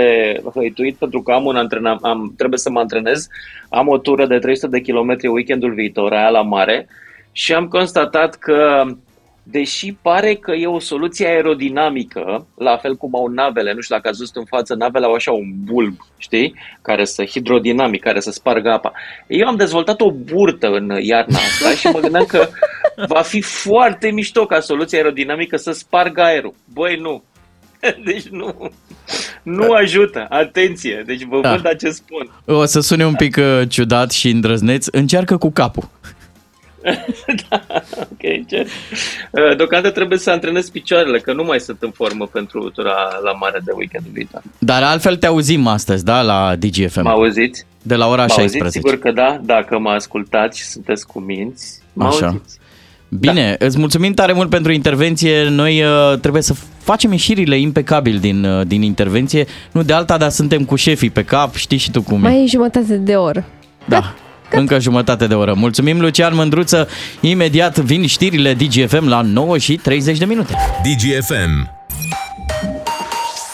[0.54, 3.26] hăituit pentru că am un antrenam, am, trebuie să mă antrenez.
[3.68, 6.86] Am o tură de 300 de kilometri weekendul viitor, aia la mare,
[7.32, 8.84] și am constatat că
[9.42, 14.08] deși pare că e o soluție aerodinamică, la fel cum au navele, nu știu dacă
[14.08, 18.30] ați văzut în față, navele au așa un bulb, știi, care să hidrodinamic, care să
[18.30, 18.92] spargă apa.
[19.26, 22.48] Eu am dezvoltat o burtă în iarna asta și mă gândeam că
[23.06, 26.54] va fi foarte mișto ca soluție aerodinamică să spargă aerul.
[26.72, 27.22] Băi, nu.
[28.04, 28.70] Deci nu.
[29.42, 30.26] Nu ajută.
[30.28, 31.02] Atenție.
[31.06, 31.50] Deci vă Da.
[31.50, 32.30] vând acest spun.
[32.56, 34.86] O să sune un pic uh, ciudat și îndrăzneț.
[34.90, 35.88] Încearcă cu capul.
[38.12, 38.66] Ok, ce?
[39.30, 42.92] Uh, Deocamdată trebuie să antrenez picioarele, că nu mai sunt în formă pentru tura
[43.24, 44.42] la mare de weekendul viitor.
[44.58, 47.02] Dar altfel te auzim astăzi, da, la DGFM.
[47.02, 47.66] Mă auziți?
[47.82, 48.56] De la ora Mă auziți?
[48.56, 48.78] 16.
[48.78, 52.26] Sigur că da, dacă mă ascultați și sunteți cu minți, mă Așa.
[52.26, 52.58] auziți.
[53.08, 53.66] Bine, da.
[53.66, 55.48] îți mulțumim tare mult pentru intervenție.
[55.48, 59.46] Noi uh, trebuie să facem ieșirile impecabil din, uh, din intervenție.
[59.72, 62.28] Nu de alta, dar suntem cu șefii pe cap, știi și tu cum e.
[62.28, 63.44] Mai e jumătate de oră.
[63.84, 64.14] Da.
[64.52, 65.54] Încă jumătate de oră.
[65.54, 66.88] Mulțumim, Lucian Mândruță.
[67.20, 70.54] Imediat vin știrile DGFM la 9 și 30 de minute.
[70.82, 71.78] DGFM.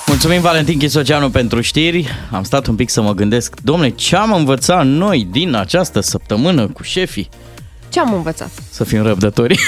[0.07, 2.09] Mulțumim, Valentin Chisoceanu, pentru știri.
[2.31, 6.67] Am stat un pic să mă gândesc, domne, ce am învățat noi din această săptămână
[6.67, 7.29] cu șefii?
[7.89, 8.51] Ce am învățat?
[8.71, 9.59] Să fim răbdători.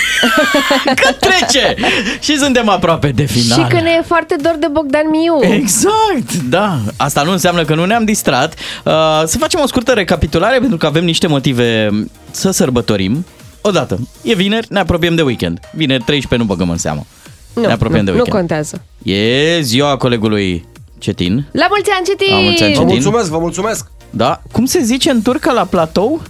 [1.03, 1.75] că trece!
[2.21, 3.59] Și suntem aproape de final.
[3.59, 5.53] Și că ne e foarte dor de Bogdan Miu.
[5.55, 6.79] Exact, da.
[6.97, 8.55] Asta nu înseamnă că nu ne-am distrat.
[8.85, 8.93] Uh,
[9.25, 11.91] să facem o scurtă recapitulare pentru că avem niște motive
[12.31, 13.27] să sărbătorim.
[13.61, 15.59] Odată, e vineri, ne apropiem de weekend.
[15.73, 17.07] Vineri 13 nu băgăm în seamă.
[17.55, 18.37] Nu, ne apropiem nu, de nu weekend.
[18.37, 18.83] contează.
[19.03, 20.67] E ziua colegului
[20.99, 21.47] Cetin.
[21.53, 22.35] La mulți ani, Cetin!
[22.35, 22.95] La mulți ani, Vă Cetin.
[22.95, 23.91] mulțumesc, vă mulțumesc.
[24.11, 24.43] Da.
[24.53, 26.23] Cum se zice în turcă la platou?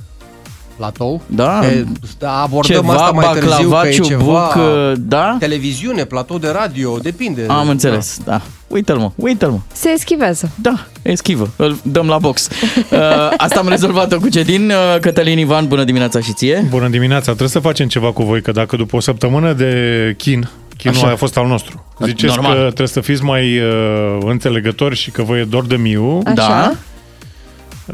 [0.78, 1.22] Platou?
[1.26, 1.66] Da.
[1.66, 1.84] E,
[2.18, 4.08] da abordăm Ceva asta mai târziu, baclava, că e ceva...
[4.08, 5.36] ciubuc, da?
[5.38, 7.44] Televiziune, platou de radio, depinde.
[7.48, 8.40] Am înțeles, da.
[8.66, 9.58] Uite-l mă, uite-l mă.
[9.72, 10.50] Se eschivează.
[10.60, 12.48] Da, eschivă, îl dăm la box.
[12.48, 12.98] Uh,
[13.36, 14.70] asta am rezolvat-o cu Cetin.
[14.70, 16.66] Uh, Cătălin Ivan, bună dimineața și ție.
[16.68, 20.50] Bună dimineața, trebuie să facem ceva cu voi, că dacă după o săptămână de chin,
[20.76, 21.10] chinul Așa.
[21.10, 21.84] a fost al nostru.
[22.04, 22.52] Ziceți Normal.
[22.52, 26.22] că trebuie să fiți mai uh, înțelegători și că vă e dor de miu.
[26.24, 26.34] Așa.
[26.34, 26.72] Da.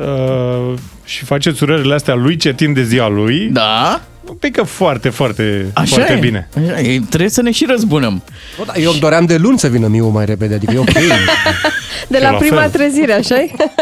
[0.04, 0.74] Uh,
[1.04, 3.48] și faceți urările astea lui Cetin de ziua lui.
[3.52, 4.00] Da.
[4.28, 6.16] Un pică foarte, foarte, Așa foarte e.
[6.16, 6.48] bine.
[6.56, 7.00] Așa e.
[7.08, 8.22] Trebuie să ne și răzbunăm.
[8.58, 10.92] Bă, da, Eu îmi doream de luni să vină Miu mai repede, adică e ok.
[12.08, 12.70] De Și la la prima fel.
[12.70, 13.34] trezire, așa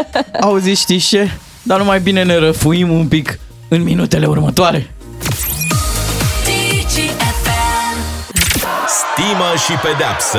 [0.40, 1.30] Auzi, știți ce?
[1.62, 3.38] Dar numai bine ne răfuim un pic
[3.68, 4.90] în minutele următoare.
[9.14, 10.38] Stimă și pedeapsă.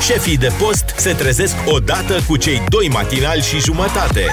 [0.00, 4.24] Șefii de post se trezesc odată cu cei doi matinali și jumătate.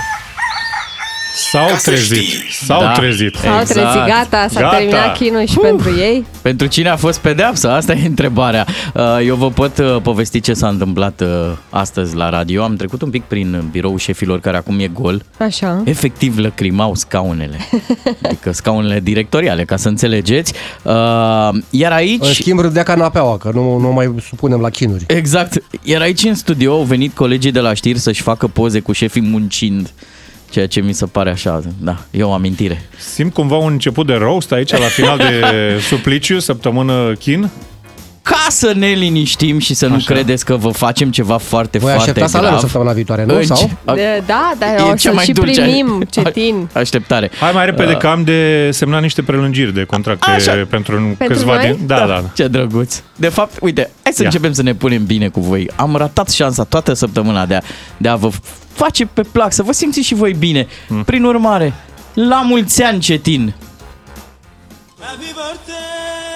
[1.51, 2.17] S-au Ca să trezit.
[2.23, 2.43] știi.
[2.65, 2.91] S-au Da.
[2.91, 3.35] trezit.
[3.35, 3.67] S-au Exact.
[3.79, 4.75] trezit, gata, s-a Gata.
[4.75, 6.25] terminat chinul și pentru ei.
[6.41, 7.75] Pentru cine a fost pedeapsa?
[7.75, 8.65] Asta e întrebarea.
[8.93, 11.27] Uh, Eu vă pot uh, povesti ce s-a întâmplat uh,
[11.69, 12.63] astăzi la radio.
[12.63, 15.23] Am trecut un pic prin biroul șefilor care acum e gol.
[15.39, 15.81] Așa.
[15.85, 17.57] Efectiv lăcrimau scaunele.
[18.25, 20.53] Adică scaunele directoriale, ca să înțelegeți.
[20.83, 20.91] Uh,
[21.69, 22.25] Iar În aici...
[22.25, 25.03] schimb râdea canapeaua, că nu, nu mai supunem la chinuri.
[25.07, 25.63] Exact.
[25.83, 29.21] Iar aici în studio au venit colegii de la știri să-și facă poze cu șefii
[29.21, 29.91] muncind.
[30.55, 32.89] Ceea ce mi se pare așa, da, e o amintire.
[32.97, 35.43] Simt cumva un început de roast aici la final de
[35.89, 37.49] supliciu, săptămână chin.
[38.29, 40.13] Ca să ne liniștim și să nu Așa.
[40.13, 42.69] credeți că vă facem ceva foarte, Voi foarte așteptați salariul grav.
[42.69, 43.35] săptămâna viitoare, nu?
[43.39, 43.69] Înci- Sau?
[43.95, 45.61] De, da, dar E o cea să mai și dulce.
[45.61, 46.69] primim, Cetin.
[46.73, 47.31] Așteptare.
[47.39, 50.51] Hai mai repede Uh, că am de semnat niște prelungiri de contracte Așa.
[50.69, 51.65] pentru, Pentru câțiva noi?
[51.65, 51.87] din...
[51.87, 52.23] Da, da, da.
[52.35, 53.01] Ce drăguț.
[53.15, 54.27] De fapt, uite, hai să Ia.
[54.27, 55.69] începem să ne punem bine cu voi.
[55.75, 57.61] Am ratat șansa toată săptămâna de a,
[57.97, 58.29] de a vă
[58.73, 60.67] face pe plac, să vă simțiți și voi bine.
[60.87, 61.03] Hmm.
[61.03, 61.73] Prin urmare,
[62.13, 63.53] la mulți ani, Cetin!
[64.99, 66.34] Happy birthday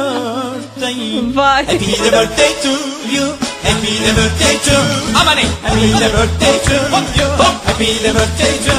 [0.00, 0.98] birthday
[1.36, 1.64] Vai!
[1.70, 2.72] Happy birthday to
[3.14, 3.26] you.
[3.66, 4.74] Happy birthday to
[5.20, 5.46] Amani.
[5.62, 6.74] Happy birthday to
[7.18, 7.28] you.
[7.66, 8.74] Happy birthday to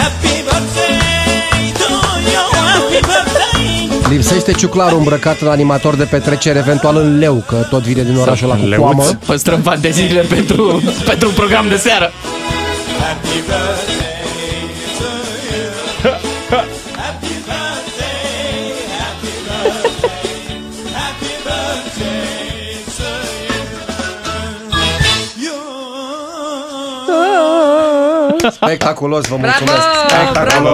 [0.00, 0.96] Happy birthday
[1.80, 1.88] to
[2.32, 2.44] you.
[2.72, 4.08] Happy birthday.
[4.08, 8.50] Lipsește ciuclarul îmbrăcat în animator de petrecere, eventual în leu, că tot vine din orașul
[8.50, 8.82] ăla cu Leuț.
[8.82, 9.04] coamă.
[9.26, 12.12] Păstrăm fanteziile pentru, pentru un program de seară.
[13.00, 14.13] Happy birthday
[28.54, 29.56] Spectaculos, vă Bravo!
[29.58, 30.32] mulțumesc!
[30.32, 30.72] Bravo!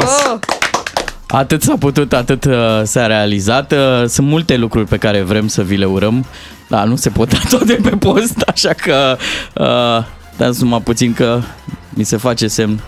[1.28, 3.72] Atât s-a putut, atât uh, s-a realizat.
[3.72, 6.24] Uh, Sunt multe lucruri pe care vrem să vi le urăm,
[6.68, 9.16] dar nu se pot da toate pe post, așa că
[9.54, 10.04] uh,
[10.36, 11.40] dați numai puțin că
[11.88, 12.80] mi se face semn.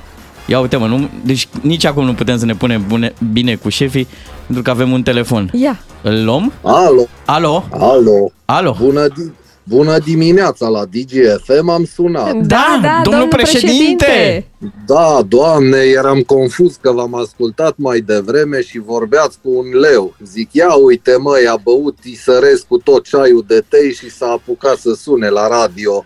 [0.47, 3.69] Ia uite mă, nu, deci nici acum nu putem să ne punem bune, bine cu
[3.69, 4.09] șefii,
[4.47, 5.51] pentru că avem un telefon.
[5.53, 5.79] Ia!
[6.03, 6.53] Îl luăm?
[6.63, 7.07] Alo!
[7.25, 7.65] Alo?
[7.71, 8.33] Alo!
[8.45, 8.77] Alo!
[8.81, 9.33] Bună, di-
[9.65, 12.35] bună dimineața la DGFM, am sunat.
[12.35, 14.47] Da, da, domnul președinte!
[14.87, 20.15] Da, doamne, eram confuz că v-am ascultat mai devreme și vorbeați cu un leu.
[20.25, 24.95] Zic, ia uite măi, a băut Isărescu tot ceaiul de tei și s-a apucat să
[24.95, 26.05] sune la radio.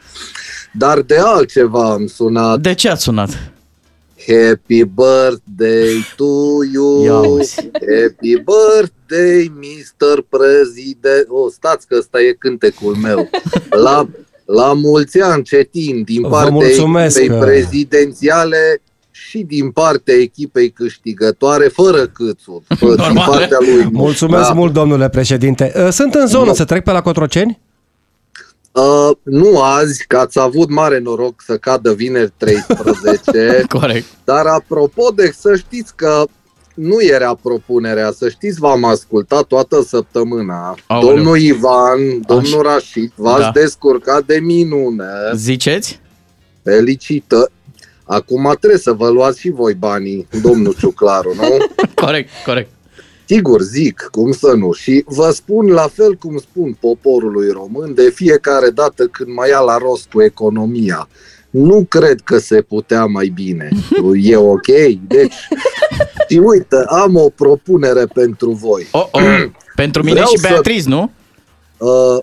[0.72, 2.60] Dar de altceva am sunat.
[2.60, 3.55] De ce ați sunat?
[4.26, 6.24] Happy birthday to
[6.72, 7.54] you Ia uzi.
[7.72, 10.24] Happy birthday, Mr.
[10.28, 13.28] President O, stați că ăsta e cântecul meu
[13.70, 14.08] La,
[14.44, 17.18] la mulți ani cetin Din Vă partea mulțumesc.
[17.18, 22.64] echipei prezidențiale și din partea echipei câștigătoare, fără câțuri,
[23.08, 23.88] din partea lui.
[23.92, 24.52] Mulțumesc Da.
[24.52, 25.72] mult, domnule președinte.
[25.76, 27.60] Uh, Sunt în zonă, să trec pe la Cotroceni?
[28.76, 33.62] Uh, nu azi, că ați avut mare noroc să cadă vineri 13.
[33.78, 34.06] Corect.
[34.24, 36.24] Dar apropo de să știți că
[36.74, 40.74] nu era propunerea, să știți, v-am ascultat toată săptămâna.
[40.86, 41.14] Aoleu.
[41.14, 43.50] Domnul Ivan, domnul Rașit, v-ați Da.
[43.54, 45.04] descurcat de minune.
[45.34, 46.00] Ziceți?
[46.62, 47.50] Felicită.
[48.04, 51.56] Acum trebuie să vă luați și voi banii, domnul Ciuclaru, nu?
[52.04, 52.70] Corect, corect.
[53.26, 54.72] Sigur, zic, cum să nu.
[54.72, 59.58] Și vă spun la fel cum spun poporului român de fiecare dată când mă ia
[59.60, 61.08] la rost cu economia.
[61.50, 63.68] Nu cred că se putea mai bine.
[64.22, 64.66] E ok?
[65.06, 65.34] Deci,
[66.28, 68.86] și uite, am o propunere pentru voi.
[68.92, 69.22] Oh, oh.
[69.74, 71.10] Pentru mine Vreau și să- Beatriz, nu?
[71.78, 72.18] Uh,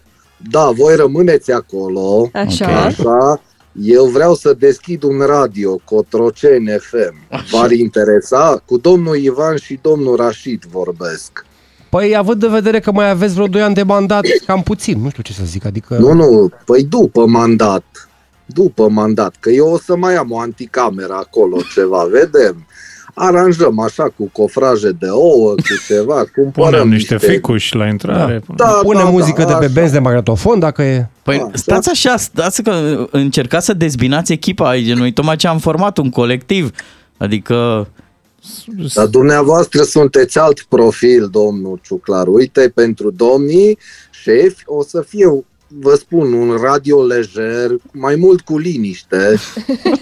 [0.52, 2.30] da, voi rămâneți acolo.
[2.34, 2.66] Așa.
[2.70, 2.76] Ok.
[2.86, 3.42] Așa.
[3.82, 7.16] Eu vreau să deschid un radio, Cotroceni FM.
[7.52, 8.62] V-ar interesa?
[8.66, 11.46] Cu domnul Ivan și domnul Rașit vorbesc.
[11.90, 15.10] Păi, având în vedere că mai aveți vreo 2 ani de mandat, cam puțin, nu
[15.10, 15.96] știu ce să zic, adică...
[15.96, 18.10] Nu, nu, păi după mandat.
[18.46, 22.66] După mandat, că eu o să mai am o anticameră acolo, ceva, vedem.
[23.14, 28.42] Aranjăm așa cu cofraje de ouă, cu ceva, cumpărăm Punem niște ficuși la intrare.
[28.56, 29.74] Da, Pune da, muzică da, de pe așa.
[29.74, 31.08] benzi de magnetofon, dacă e...
[31.24, 34.94] Păi stați așa, stați că încercați să dezbinați echipa aici.
[34.94, 36.72] Noi tocmai ce am format un colectiv.
[37.18, 37.88] Adică...
[38.94, 42.28] Dar dumneavoastră sunteți alt profil, domnul Ciuclar.
[42.28, 43.78] Uite, pentru domnii
[44.12, 45.44] șefi o să fie,
[45.82, 49.36] vă spun, un radio lejer, mai mult cu liniște.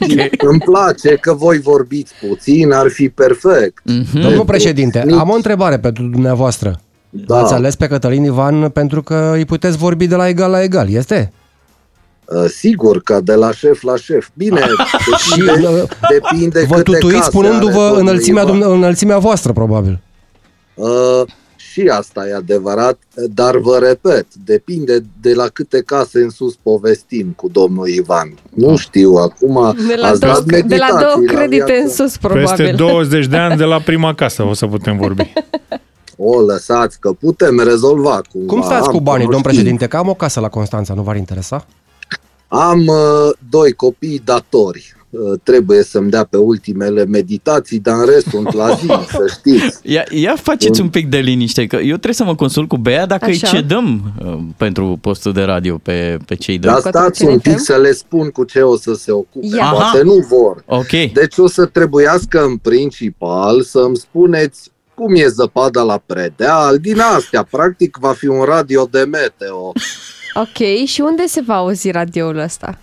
[0.10, 3.82] Și Îmi place că voi vorbiți puțin, ar fi perfect.
[3.84, 4.22] Mhm.
[4.22, 6.80] Domnul președinte, am o întrebare pentru dumneavoastră.
[7.10, 7.38] Da.
[7.38, 10.90] Ați ales pe Cătălin Ivan pentru că îi puteți vorbi de la egal la egal,
[10.90, 11.34] este?
[12.26, 14.28] Uh, Sigur că de la șef la șef.
[14.34, 14.60] Bine,
[15.32, 18.60] Și depinde, uh, depinde vă câte tutuiți case spunându-vă are domnul înălțimea, Ivan.
[18.60, 20.00] dumne- înălțimea voastră, probabil.
[20.74, 21.22] Uh,
[21.72, 23.00] și asta e adevărat,
[23.34, 28.34] dar vă repet, depinde de la câte case în sus povestim cu domnul Ivan.
[28.50, 31.82] Nu știu, acum De la, ați două, dat de la meditații două la credite viață.
[31.82, 32.46] în sus, probabil.
[32.48, 35.34] Peste 20 de ani de la prima casă o să putem vorbi.
[36.24, 38.54] O, lăsați că putem rezolva cumva.
[38.54, 39.48] Cum stați Am cu banii, domn cunoștințe.
[39.48, 39.88] președinte?
[39.88, 41.66] Că am o casă la Constanța, nu v-ar interesa?
[42.48, 44.96] Am uh, doi copii datori.
[45.12, 49.80] Uh, trebuie să-mi dea pe ultimele meditații, dar în rest sunt la zi, să știți.
[49.84, 53.06] Ia, ia faceți un pic de liniște, că eu trebuie să mă consult cu Bea
[53.06, 53.48] dacă Așa.
[53.48, 56.72] îi cedăm uh, pentru postul de radio pe, pe cei doi.
[56.72, 59.56] Dar stați un pic să le spun cu ce o să se ocupe.
[59.56, 59.70] Ia.
[59.72, 60.02] Poate Aha.
[60.04, 60.64] nu vor.
[60.66, 60.90] Ok.
[61.14, 67.44] Deci o să trebuiască în principal să-mi spuneți cum e zăpada la predeal, din astea.
[67.44, 69.74] Practic va fi un radio de meteo.
[70.34, 72.78] Ok, și unde se va auzi radioul ăsta?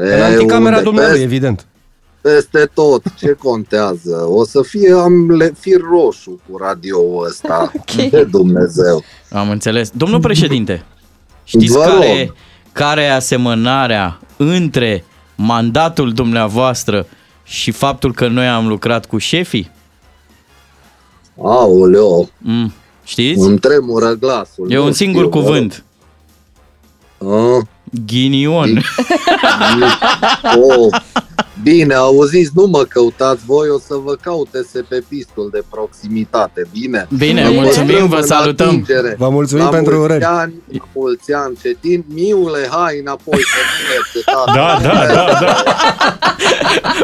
[0.00, 0.82] E, În anticamera unde?
[0.82, 1.66] dumnealui, Peste- evident.
[2.20, 4.26] Peste tot, ce contează?
[4.28, 7.70] O să fie, am le, fir roșu cu radioul ăsta.
[7.76, 8.10] Ok.
[8.10, 9.02] De Dumnezeu.
[9.30, 9.90] Am înțeles.
[9.90, 10.84] Domnul președinte,
[11.44, 12.34] știți Vă care, rog.
[12.72, 15.04] care e asemănarea între
[15.34, 17.06] mandatul dumneavoastră
[17.44, 19.70] și faptul că noi am lucrat cu șefii?
[21.42, 22.28] Aoleo.
[22.38, 22.72] Mm.
[23.04, 23.40] Știți?
[23.40, 24.70] Îmi tremură glasul.
[24.70, 25.84] E nu un singur știu, cuvânt.
[27.18, 27.62] Ah,
[28.06, 28.82] Ghinion.
[30.56, 31.00] oh.
[31.62, 34.58] Bine, auziți, nu mă căutați voi, o să vă caute
[34.88, 37.06] pe pistul de proximitate, bine?
[37.18, 38.66] Bine, Vă mulțumim, păstrăm vă în salutăm.
[38.68, 39.14] atingere.
[39.18, 40.24] Vă mulțumim la pentru mulți urări.
[40.24, 44.52] Ani, la mulți ani, cetin, miule, hai înapoi pe mine, ce tată.
[44.54, 45.56] Da, da, da, da.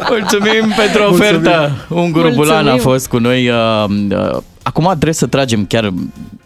[0.08, 1.70] Mulțumim pentru ofertă.
[1.88, 2.34] Unguru Mulțumim.
[2.34, 3.48] Bulan a fost cu noi.
[3.48, 5.92] uh, uh, Acum trebuie să tragem chiar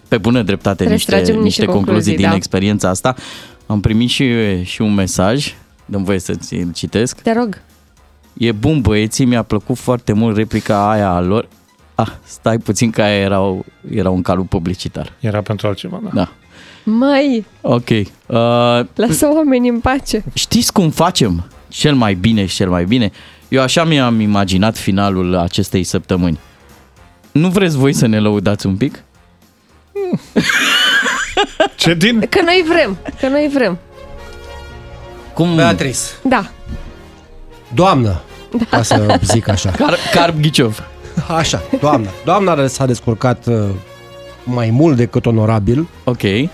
[0.09, 2.35] pe bună dreptate Trebuie să niște, tragem niște niște concluzii, concluzii, din da.
[2.35, 3.15] experiența asta.
[3.67, 5.55] Am primit și, și un mesaj.
[5.85, 7.21] Dăm voie să ți citesc.
[7.21, 7.61] Te rog.
[8.33, 11.49] E bun băieții, mi-a plăcut foarte mult replica aia a lor.
[11.95, 13.55] Ah, stai puțin că aia era,
[13.91, 15.13] era un calup publicitar.
[15.21, 16.11] Era pentru altceva, da.
[16.15, 16.33] Da.
[16.85, 17.89] Măi, Ok.
[17.89, 18.07] Uh,
[18.95, 20.25] lasă oamenii în pace.
[20.35, 23.11] Știți cum facem cel mai bine și cel mai bine?
[23.49, 26.39] Eu așa mi-am imaginat finalul acestei săptămâni.
[27.33, 29.03] Nu vreți voi să ne lăudați un pic?
[31.75, 32.27] Ce din?
[32.29, 33.79] Că noi vrem, că noi vrem.
[35.35, 35.55] Cum?
[35.55, 35.99] Beatrice.
[36.23, 36.51] Da.
[37.75, 38.21] Doamnă,
[38.71, 39.71] ca să zic așa.
[39.71, 40.83] Car- Carp Ghiciov.
[41.37, 42.09] Așa, doamna.
[42.25, 43.55] Doamna s-a descurcat uh,
[44.45, 45.89] mai mult decât onorabil.
[46.05, 46.23] Ok.
[46.23, 46.49] Uh,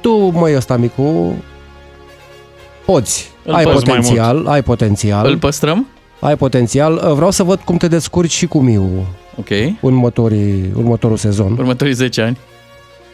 [0.00, 1.34] tu, măi, ăsta micu,
[2.84, 3.30] poți.
[3.44, 5.26] Îl ai poți mai potențial, ai potențial.
[5.26, 5.86] Îl păstrăm?
[6.20, 6.92] Ai potențial.
[7.04, 9.06] Uh, Vreau să văd cum te descurci și cu Miu
[9.38, 9.48] Ok.
[9.80, 11.52] următorii, următorul sezon.
[11.58, 12.38] Următorii 10 ani.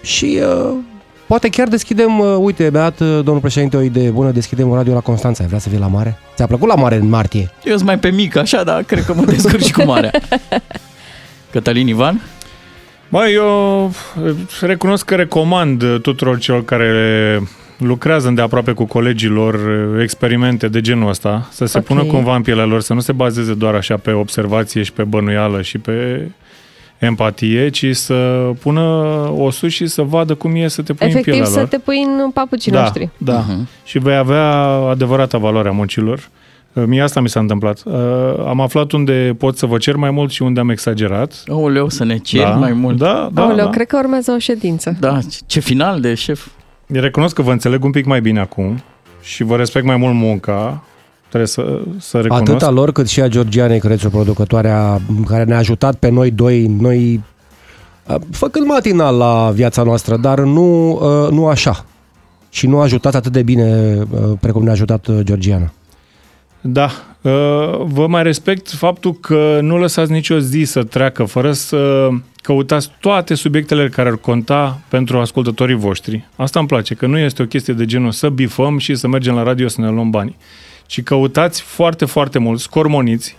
[0.04, 0.74] Și uh,
[1.26, 4.92] poate chiar deschidem, uh, uite, Beat, uh, domnul președinte, o idee bună, deschidem un radio
[4.92, 5.42] la Constanța.
[5.42, 6.18] Ai vrea să vii la mare?
[6.34, 7.50] Ți-a plăcut la mare în martie?
[7.64, 10.10] Eu sunt mai pe mic, așa, dar cred că mă descurc și cu marea.
[11.52, 12.20] Cătălin Ivan?
[13.08, 13.92] Bă, eu
[14.60, 17.42] recunosc că recomand tuturor celor care
[17.78, 19.58] lucrează îndeaproape cu colegii lor
[20.02, 21.84] experimente de genul ăsta, să se Ok.
[21.84, 25.02] pună cumva în pielea lor, să nu se bazeze doar așa pe observație și pe
[25.02, 26.28] bănuială și pe
[26.98, 28.14] empatie, ci să
[28.62, 28.80] pună
[29.36, 31.68] osul și să vadă cum e să te pui în Efectiv pielea să lor.
[31.68, 33.08] te pui în papucii da, noștri.
[33.18, 33.68] Da, Mhm.
[33.84, 34.52] și vei avea
[34.90, 36.28] adevărata valoare a muncilor.
[36.86, 37.82] Mie asta mi s-a întâmplat.
[37.84, 37.92] Uh,
[38.46, 41.42] Am aflat unde pot să vă cer mai mult și unde am exagerat.
[41.50, 42.96] Aoleu, să ne ceri Da, mai mult.
[42.98, 43.70] Da, da, Aoleu, da.
[43.70, 44.96] cred că urmează o ședință.
[45.00, 46.46] Da, ce final de șef.
[46.86, 48.82] Recunosc că vă înțeleg un pic mai bine acum
[49.22, 50.84] și vă respect mai mult munca.
[51.34, 52.50] Trebuie să, să recunosc.
[52.50, 56.66] Atât a lor cât și a Georgianei Crețu, producătoarea care ne-a ajutat pe noi doi,
[56.66, 57.20] noi
[58.06, 61.84] uh, făcând matinal la viața noastră, dar nu, uh, nu așa.
[62.50, 65.72] Și nu a ajutat atât de bine uh, precum ne-a ajutat uh, Georgiana.
[66.60, 66.90] Da,
[67.20, 67.30] uh,
[67.84, 72.08] vă mai respect faptul că nu lăsați nicio zi să treacă fără să
[72.42, 76.28] căutați toate subiectele care ar conta pentru ascultătorii voștri.
[76.36, 79.34] Asta îmi place, că nu este o chestie de genul să bifăm și să mergem
[79.34, 80.36] la radio să ne luăm banii,
[80.86, 83.36] ci căutați foarte, foarte mult, scormoniți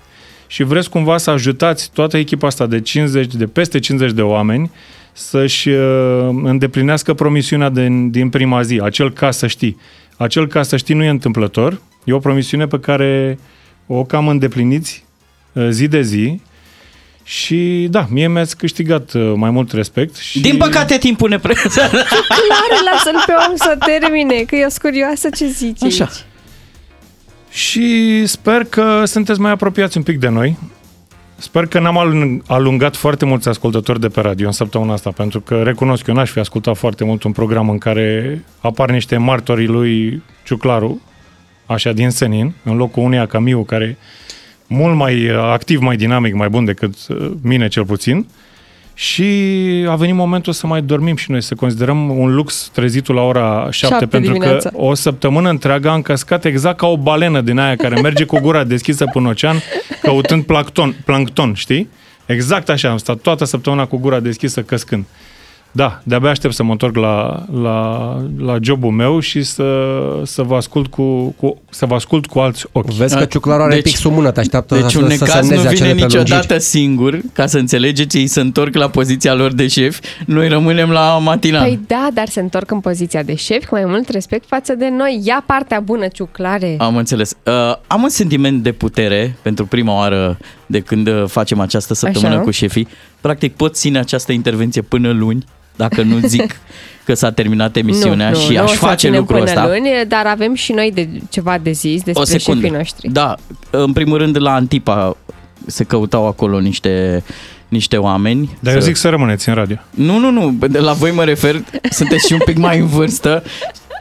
[0.47, 4.71] și vreți cumva să ajutați toată echipa asta de 50, de peste 50 de oameni
[5.13, 9.77] să-și uh, îndeplinească promisiunea din, din prima zi, acel ca să știi.
[10.17, 13.39] Acel ca să știi nu e întâmplător, e o promisiune pe care
[13.87, 15.05] o cam îndepliniți
[15.53, 16.41] uh, zi de zi
[17.23, 20.15] și da, mie mi-ați câștigat uh, mai mult respect.
[20.15, 20.39] Și...
[20.39, 21.53] Din păcate, timpul ne pre...
[21.63, 26.03] Clare, lasă-l pe om să termine, că eu sunt curioasă ce zici Așa.
[26.03, 26.25] aici.
[27.55, 30.57] Și sper că sunteți mai apropiați un pic de noi.
[31.37, 35.41] Sper că n-am alung- alungat foarte mulți ascultători de pe radio în săptămâna asta, pentru
[35.41, 39.17] că recunosc că eu n-aș fi ascultat foarte mult un program în care apar niște
[39.17, 41.01] martorii lui Ciuclaru,
[41.65, 43.97] așa din senin, în locul uneia ca Miu, care e
[44.67, 48.25] mult mai uh, activ, mai dinamic, mai bun decât uh, mine cel puțin.
[48.97, 49.23] Și
[49.89, 53.67] a venit momentul să mai dormim și noi, să considerăm un lux trezitul la ora
[53.71, 54.69] 7, Șapte pentru dimineața.
[54.69, 58.39] că o săptămână întreagă am căscat exact ca o balenă din aia care merge cu
[58.39, 59.61] gura deschisă până în ocean,
[60.01, 61.89] căutând plancton, plancton, știi?
[62.25, 65.05] Exact așa, am stat toată săptămâna cu gura deschisă căscând.
[65.75, 69.63] Da, de-abia aștept să mă întorc la, la, la jobul meu și să,
[70.23, 72.91] să, vă ascult cu, cu, să vă ascult cu alți ochi.
[72.91, 75.41] Vezi că Ciuclaru are deci, pixul mână, te așteaptă Deci să, un să necaz nu
[75.41, 76.61] semneze vine acele niciodată prelungiri.
[76.61, 81.17] singur, ca să înțelegeți, ei se întorc la poziția lor de șef, noi rămânem la
[81.17, 81.61] matinal.
[81.61, 84.89] Păi da, dar se întorc în poziția de șef cu mai mult respect față de
[84.89, 85.21] noi.
[85.23, 86.75] Ia partea bună, ciuclare.
[86.79, 87.33] Am înțeles.
[87.43, 87.53] Uh,
[87.87, 92.43] am un sentiment de putere pentru prima oară de când uh, facem această săptămână Așa.
[92.43, 92.87] cu șefii.
[93.21, 95.45] Practic pot ține această intervenție până luni,
[95.75, 96.59] dacă nu zic
[97.03, 99.67] că s-a terminat emisiunea nu, și nu, aș o să face ținem lucrul până ăsta.
[99.67, 102.61] Luni, dar avem și noi de ceva de zis despre o secundă.
[102.61, 103.09] șefii noștri.
[103.11, 103.35] Da,
[103.69, 105.17] în primul rând la Antipa
[105.65, 107.23] se căutau acolo niște
[107.67, 108.57] niște oameni.
[108.59, 109.75] Dar eu zic să rămâneți în radio.
[109.89, 113.43] Nu, nu, nu, de la voi mă refer, sunteți și un pic mai în vârstă.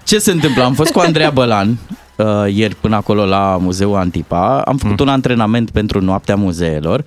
[0.04, 0.62] Ce se întâmplă?
[0.62, 1.78] Am fost cu Andreea Bălan
[2.16, 7.04] uh, ieri până acolo la Muzeul Antipa, am făcut un antrenament pentru Noaptea Muzeelor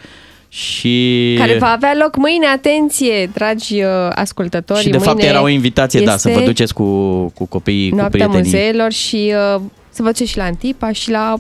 [0.50, 1.36] și...
[1.40, 4.80] Care va avea loc mâine, atenție, dragi uh, ascultători.
[4.80, 6.84] și de fapt mâine era o invitație, da, să este vă duceți cu,
[7.36, 8.52] cu copiii, cu Noaptea prietenii.
[8.52, 11.36] muzeelor și uh, să vă duceți și la Antipa și la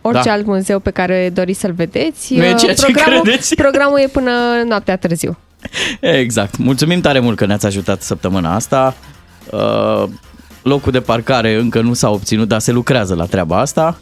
[0.00, 0.32] orice Da.
[0.32, 2.34] alt muzeu pe care doriți să-l vedeți.
[2.34, 3.54] Nu e Uh, ceea ce programul, credeți.
[3.64, 4.30] programul e până
[4.68, 5.38] noaptea târziu.
[6.00, 6.56] Exact.
[6.56, 8.96] Mulțumim tare mult că ne-ați ajutat săptămâna asta.
[9.50, 10.04] Uh,
[10.62, 13.98] locul de parcare încă nu s-a obținut, dar se lucrează la treaba asta.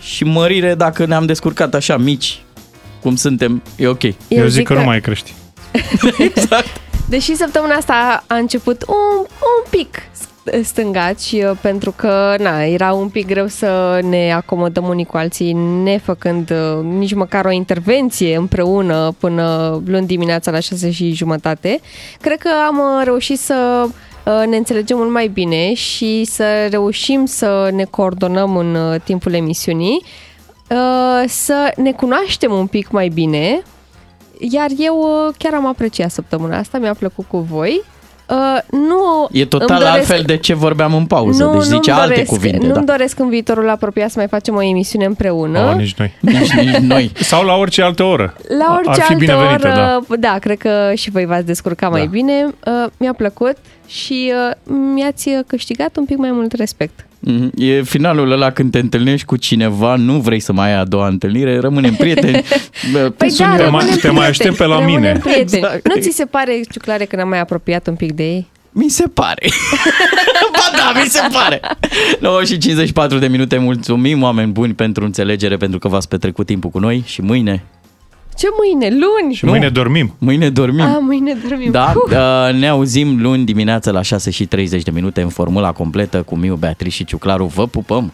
[0.00, 2.42] Și mărire, dacă ne-am descurcat așa mici,
[3.02, 4.02] cum suntem, e ok.
[4.02, 5.34] Eu Eu zic zic că nu că- mai crești.
[7.08, 10.02] Deși săptămâna asta a început un, un pic
[10.62, 15.16] stângat și uh, pentru că na, era un pic greu să ne acomodăm unii cu
[15.16, 15.52] alții
[15.82, 21.80] nefăcând uh, nici măcar o intervenție împreună până luni dimineața la 6 și jumătate,
[22.20, 27.24] cred că am uh, reușit să uh, ne înțelegem mult mai bine și să reușim
[27.24, 30.08] să ne coordonăm în uh, timpul emisiunii, uh,
[31.26, 33.62] să ne cunoaștem un pic mai bine,
[34.38, 37.82] iar eu uh, chiar am apreciat săptămâna asta, mi-a plăcut cu voi.
[38.28, 42.00] Uh, nu E total îmi doresc- altfel de ce vorbeam în pauză, deci zice nu-mi
[42.00, 42.58] alte doresc, cuvinte.
[42.66, 42.92] Nu-mi Da.
[42.92, 45.68] doresc în viitorul apropiat să mai facem o emisiune împreună.
[45.70, 46.12] Oh, nici noi.
[46.20, 47.12] Nici, nici noi.
[47.14, 48.34] Sau la orice altă oră.
[48.58, 50.16] La orice Ar fi altă binevenită, oră, da.
[50.28, 52.44] da, cred că și voi v-ați descurcat mai bine.
[52.44, 57.06] Uh, mi-a plăcut și uh, mi-ați câștigat un pic mai mult respect.
[57.24, 57.50] Mhm.
[57.56, 61.06] E finalul ăla când te întâlnești cu cineva, nu vrei să mai ai a doua
[61.08, 62.42] întâlnire, rămânem prieteni.
[62.92, 65.18] Bă, Păi suni- da, rămânem te mai prieteni, aștept pe la rămânem mine.
[65.22, 65.62] Prieteni.
[65.62, 65.94] Exact.
[65.94, 68.46] Nu ți se pare, Ciuclare, că ne-am mai apropiat un pic de ei?
[68.72, 69.46] Mi se pare.
[70.52, 71.60] ba da, mi se pare.
[72.20, 76.70] 9 și 54 de minute, mulțumim oameni buni pentru înțelegere, pentru că v-ați petrecut timpul
[76.70, 77.64] cu noi și mâine.
[78.36, 78.88] Ce mâine?
[79.00, 79.34] Luni?
[79.34, 80.14] Și mâine dormim.
[80.18, 80.80] Mâine dormim.
[80.84, 81.70] A, mâine dormim.
[81.70, 82.10] Da, Uf.
[82.12, 86.36] uh, ne auzim luni dimineața la 6 și 30 de minute în formula completă cu
[86.36, 87.44] Miu, Beatrice și Ciuclaru.
[87.44, 88.12] Vă pupăm!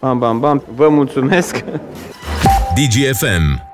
[0.00, 0.62] Bam, bam, bam.
[0.74, 1.64] Vă mulțumesc.
[2.74, 3.72] DGFM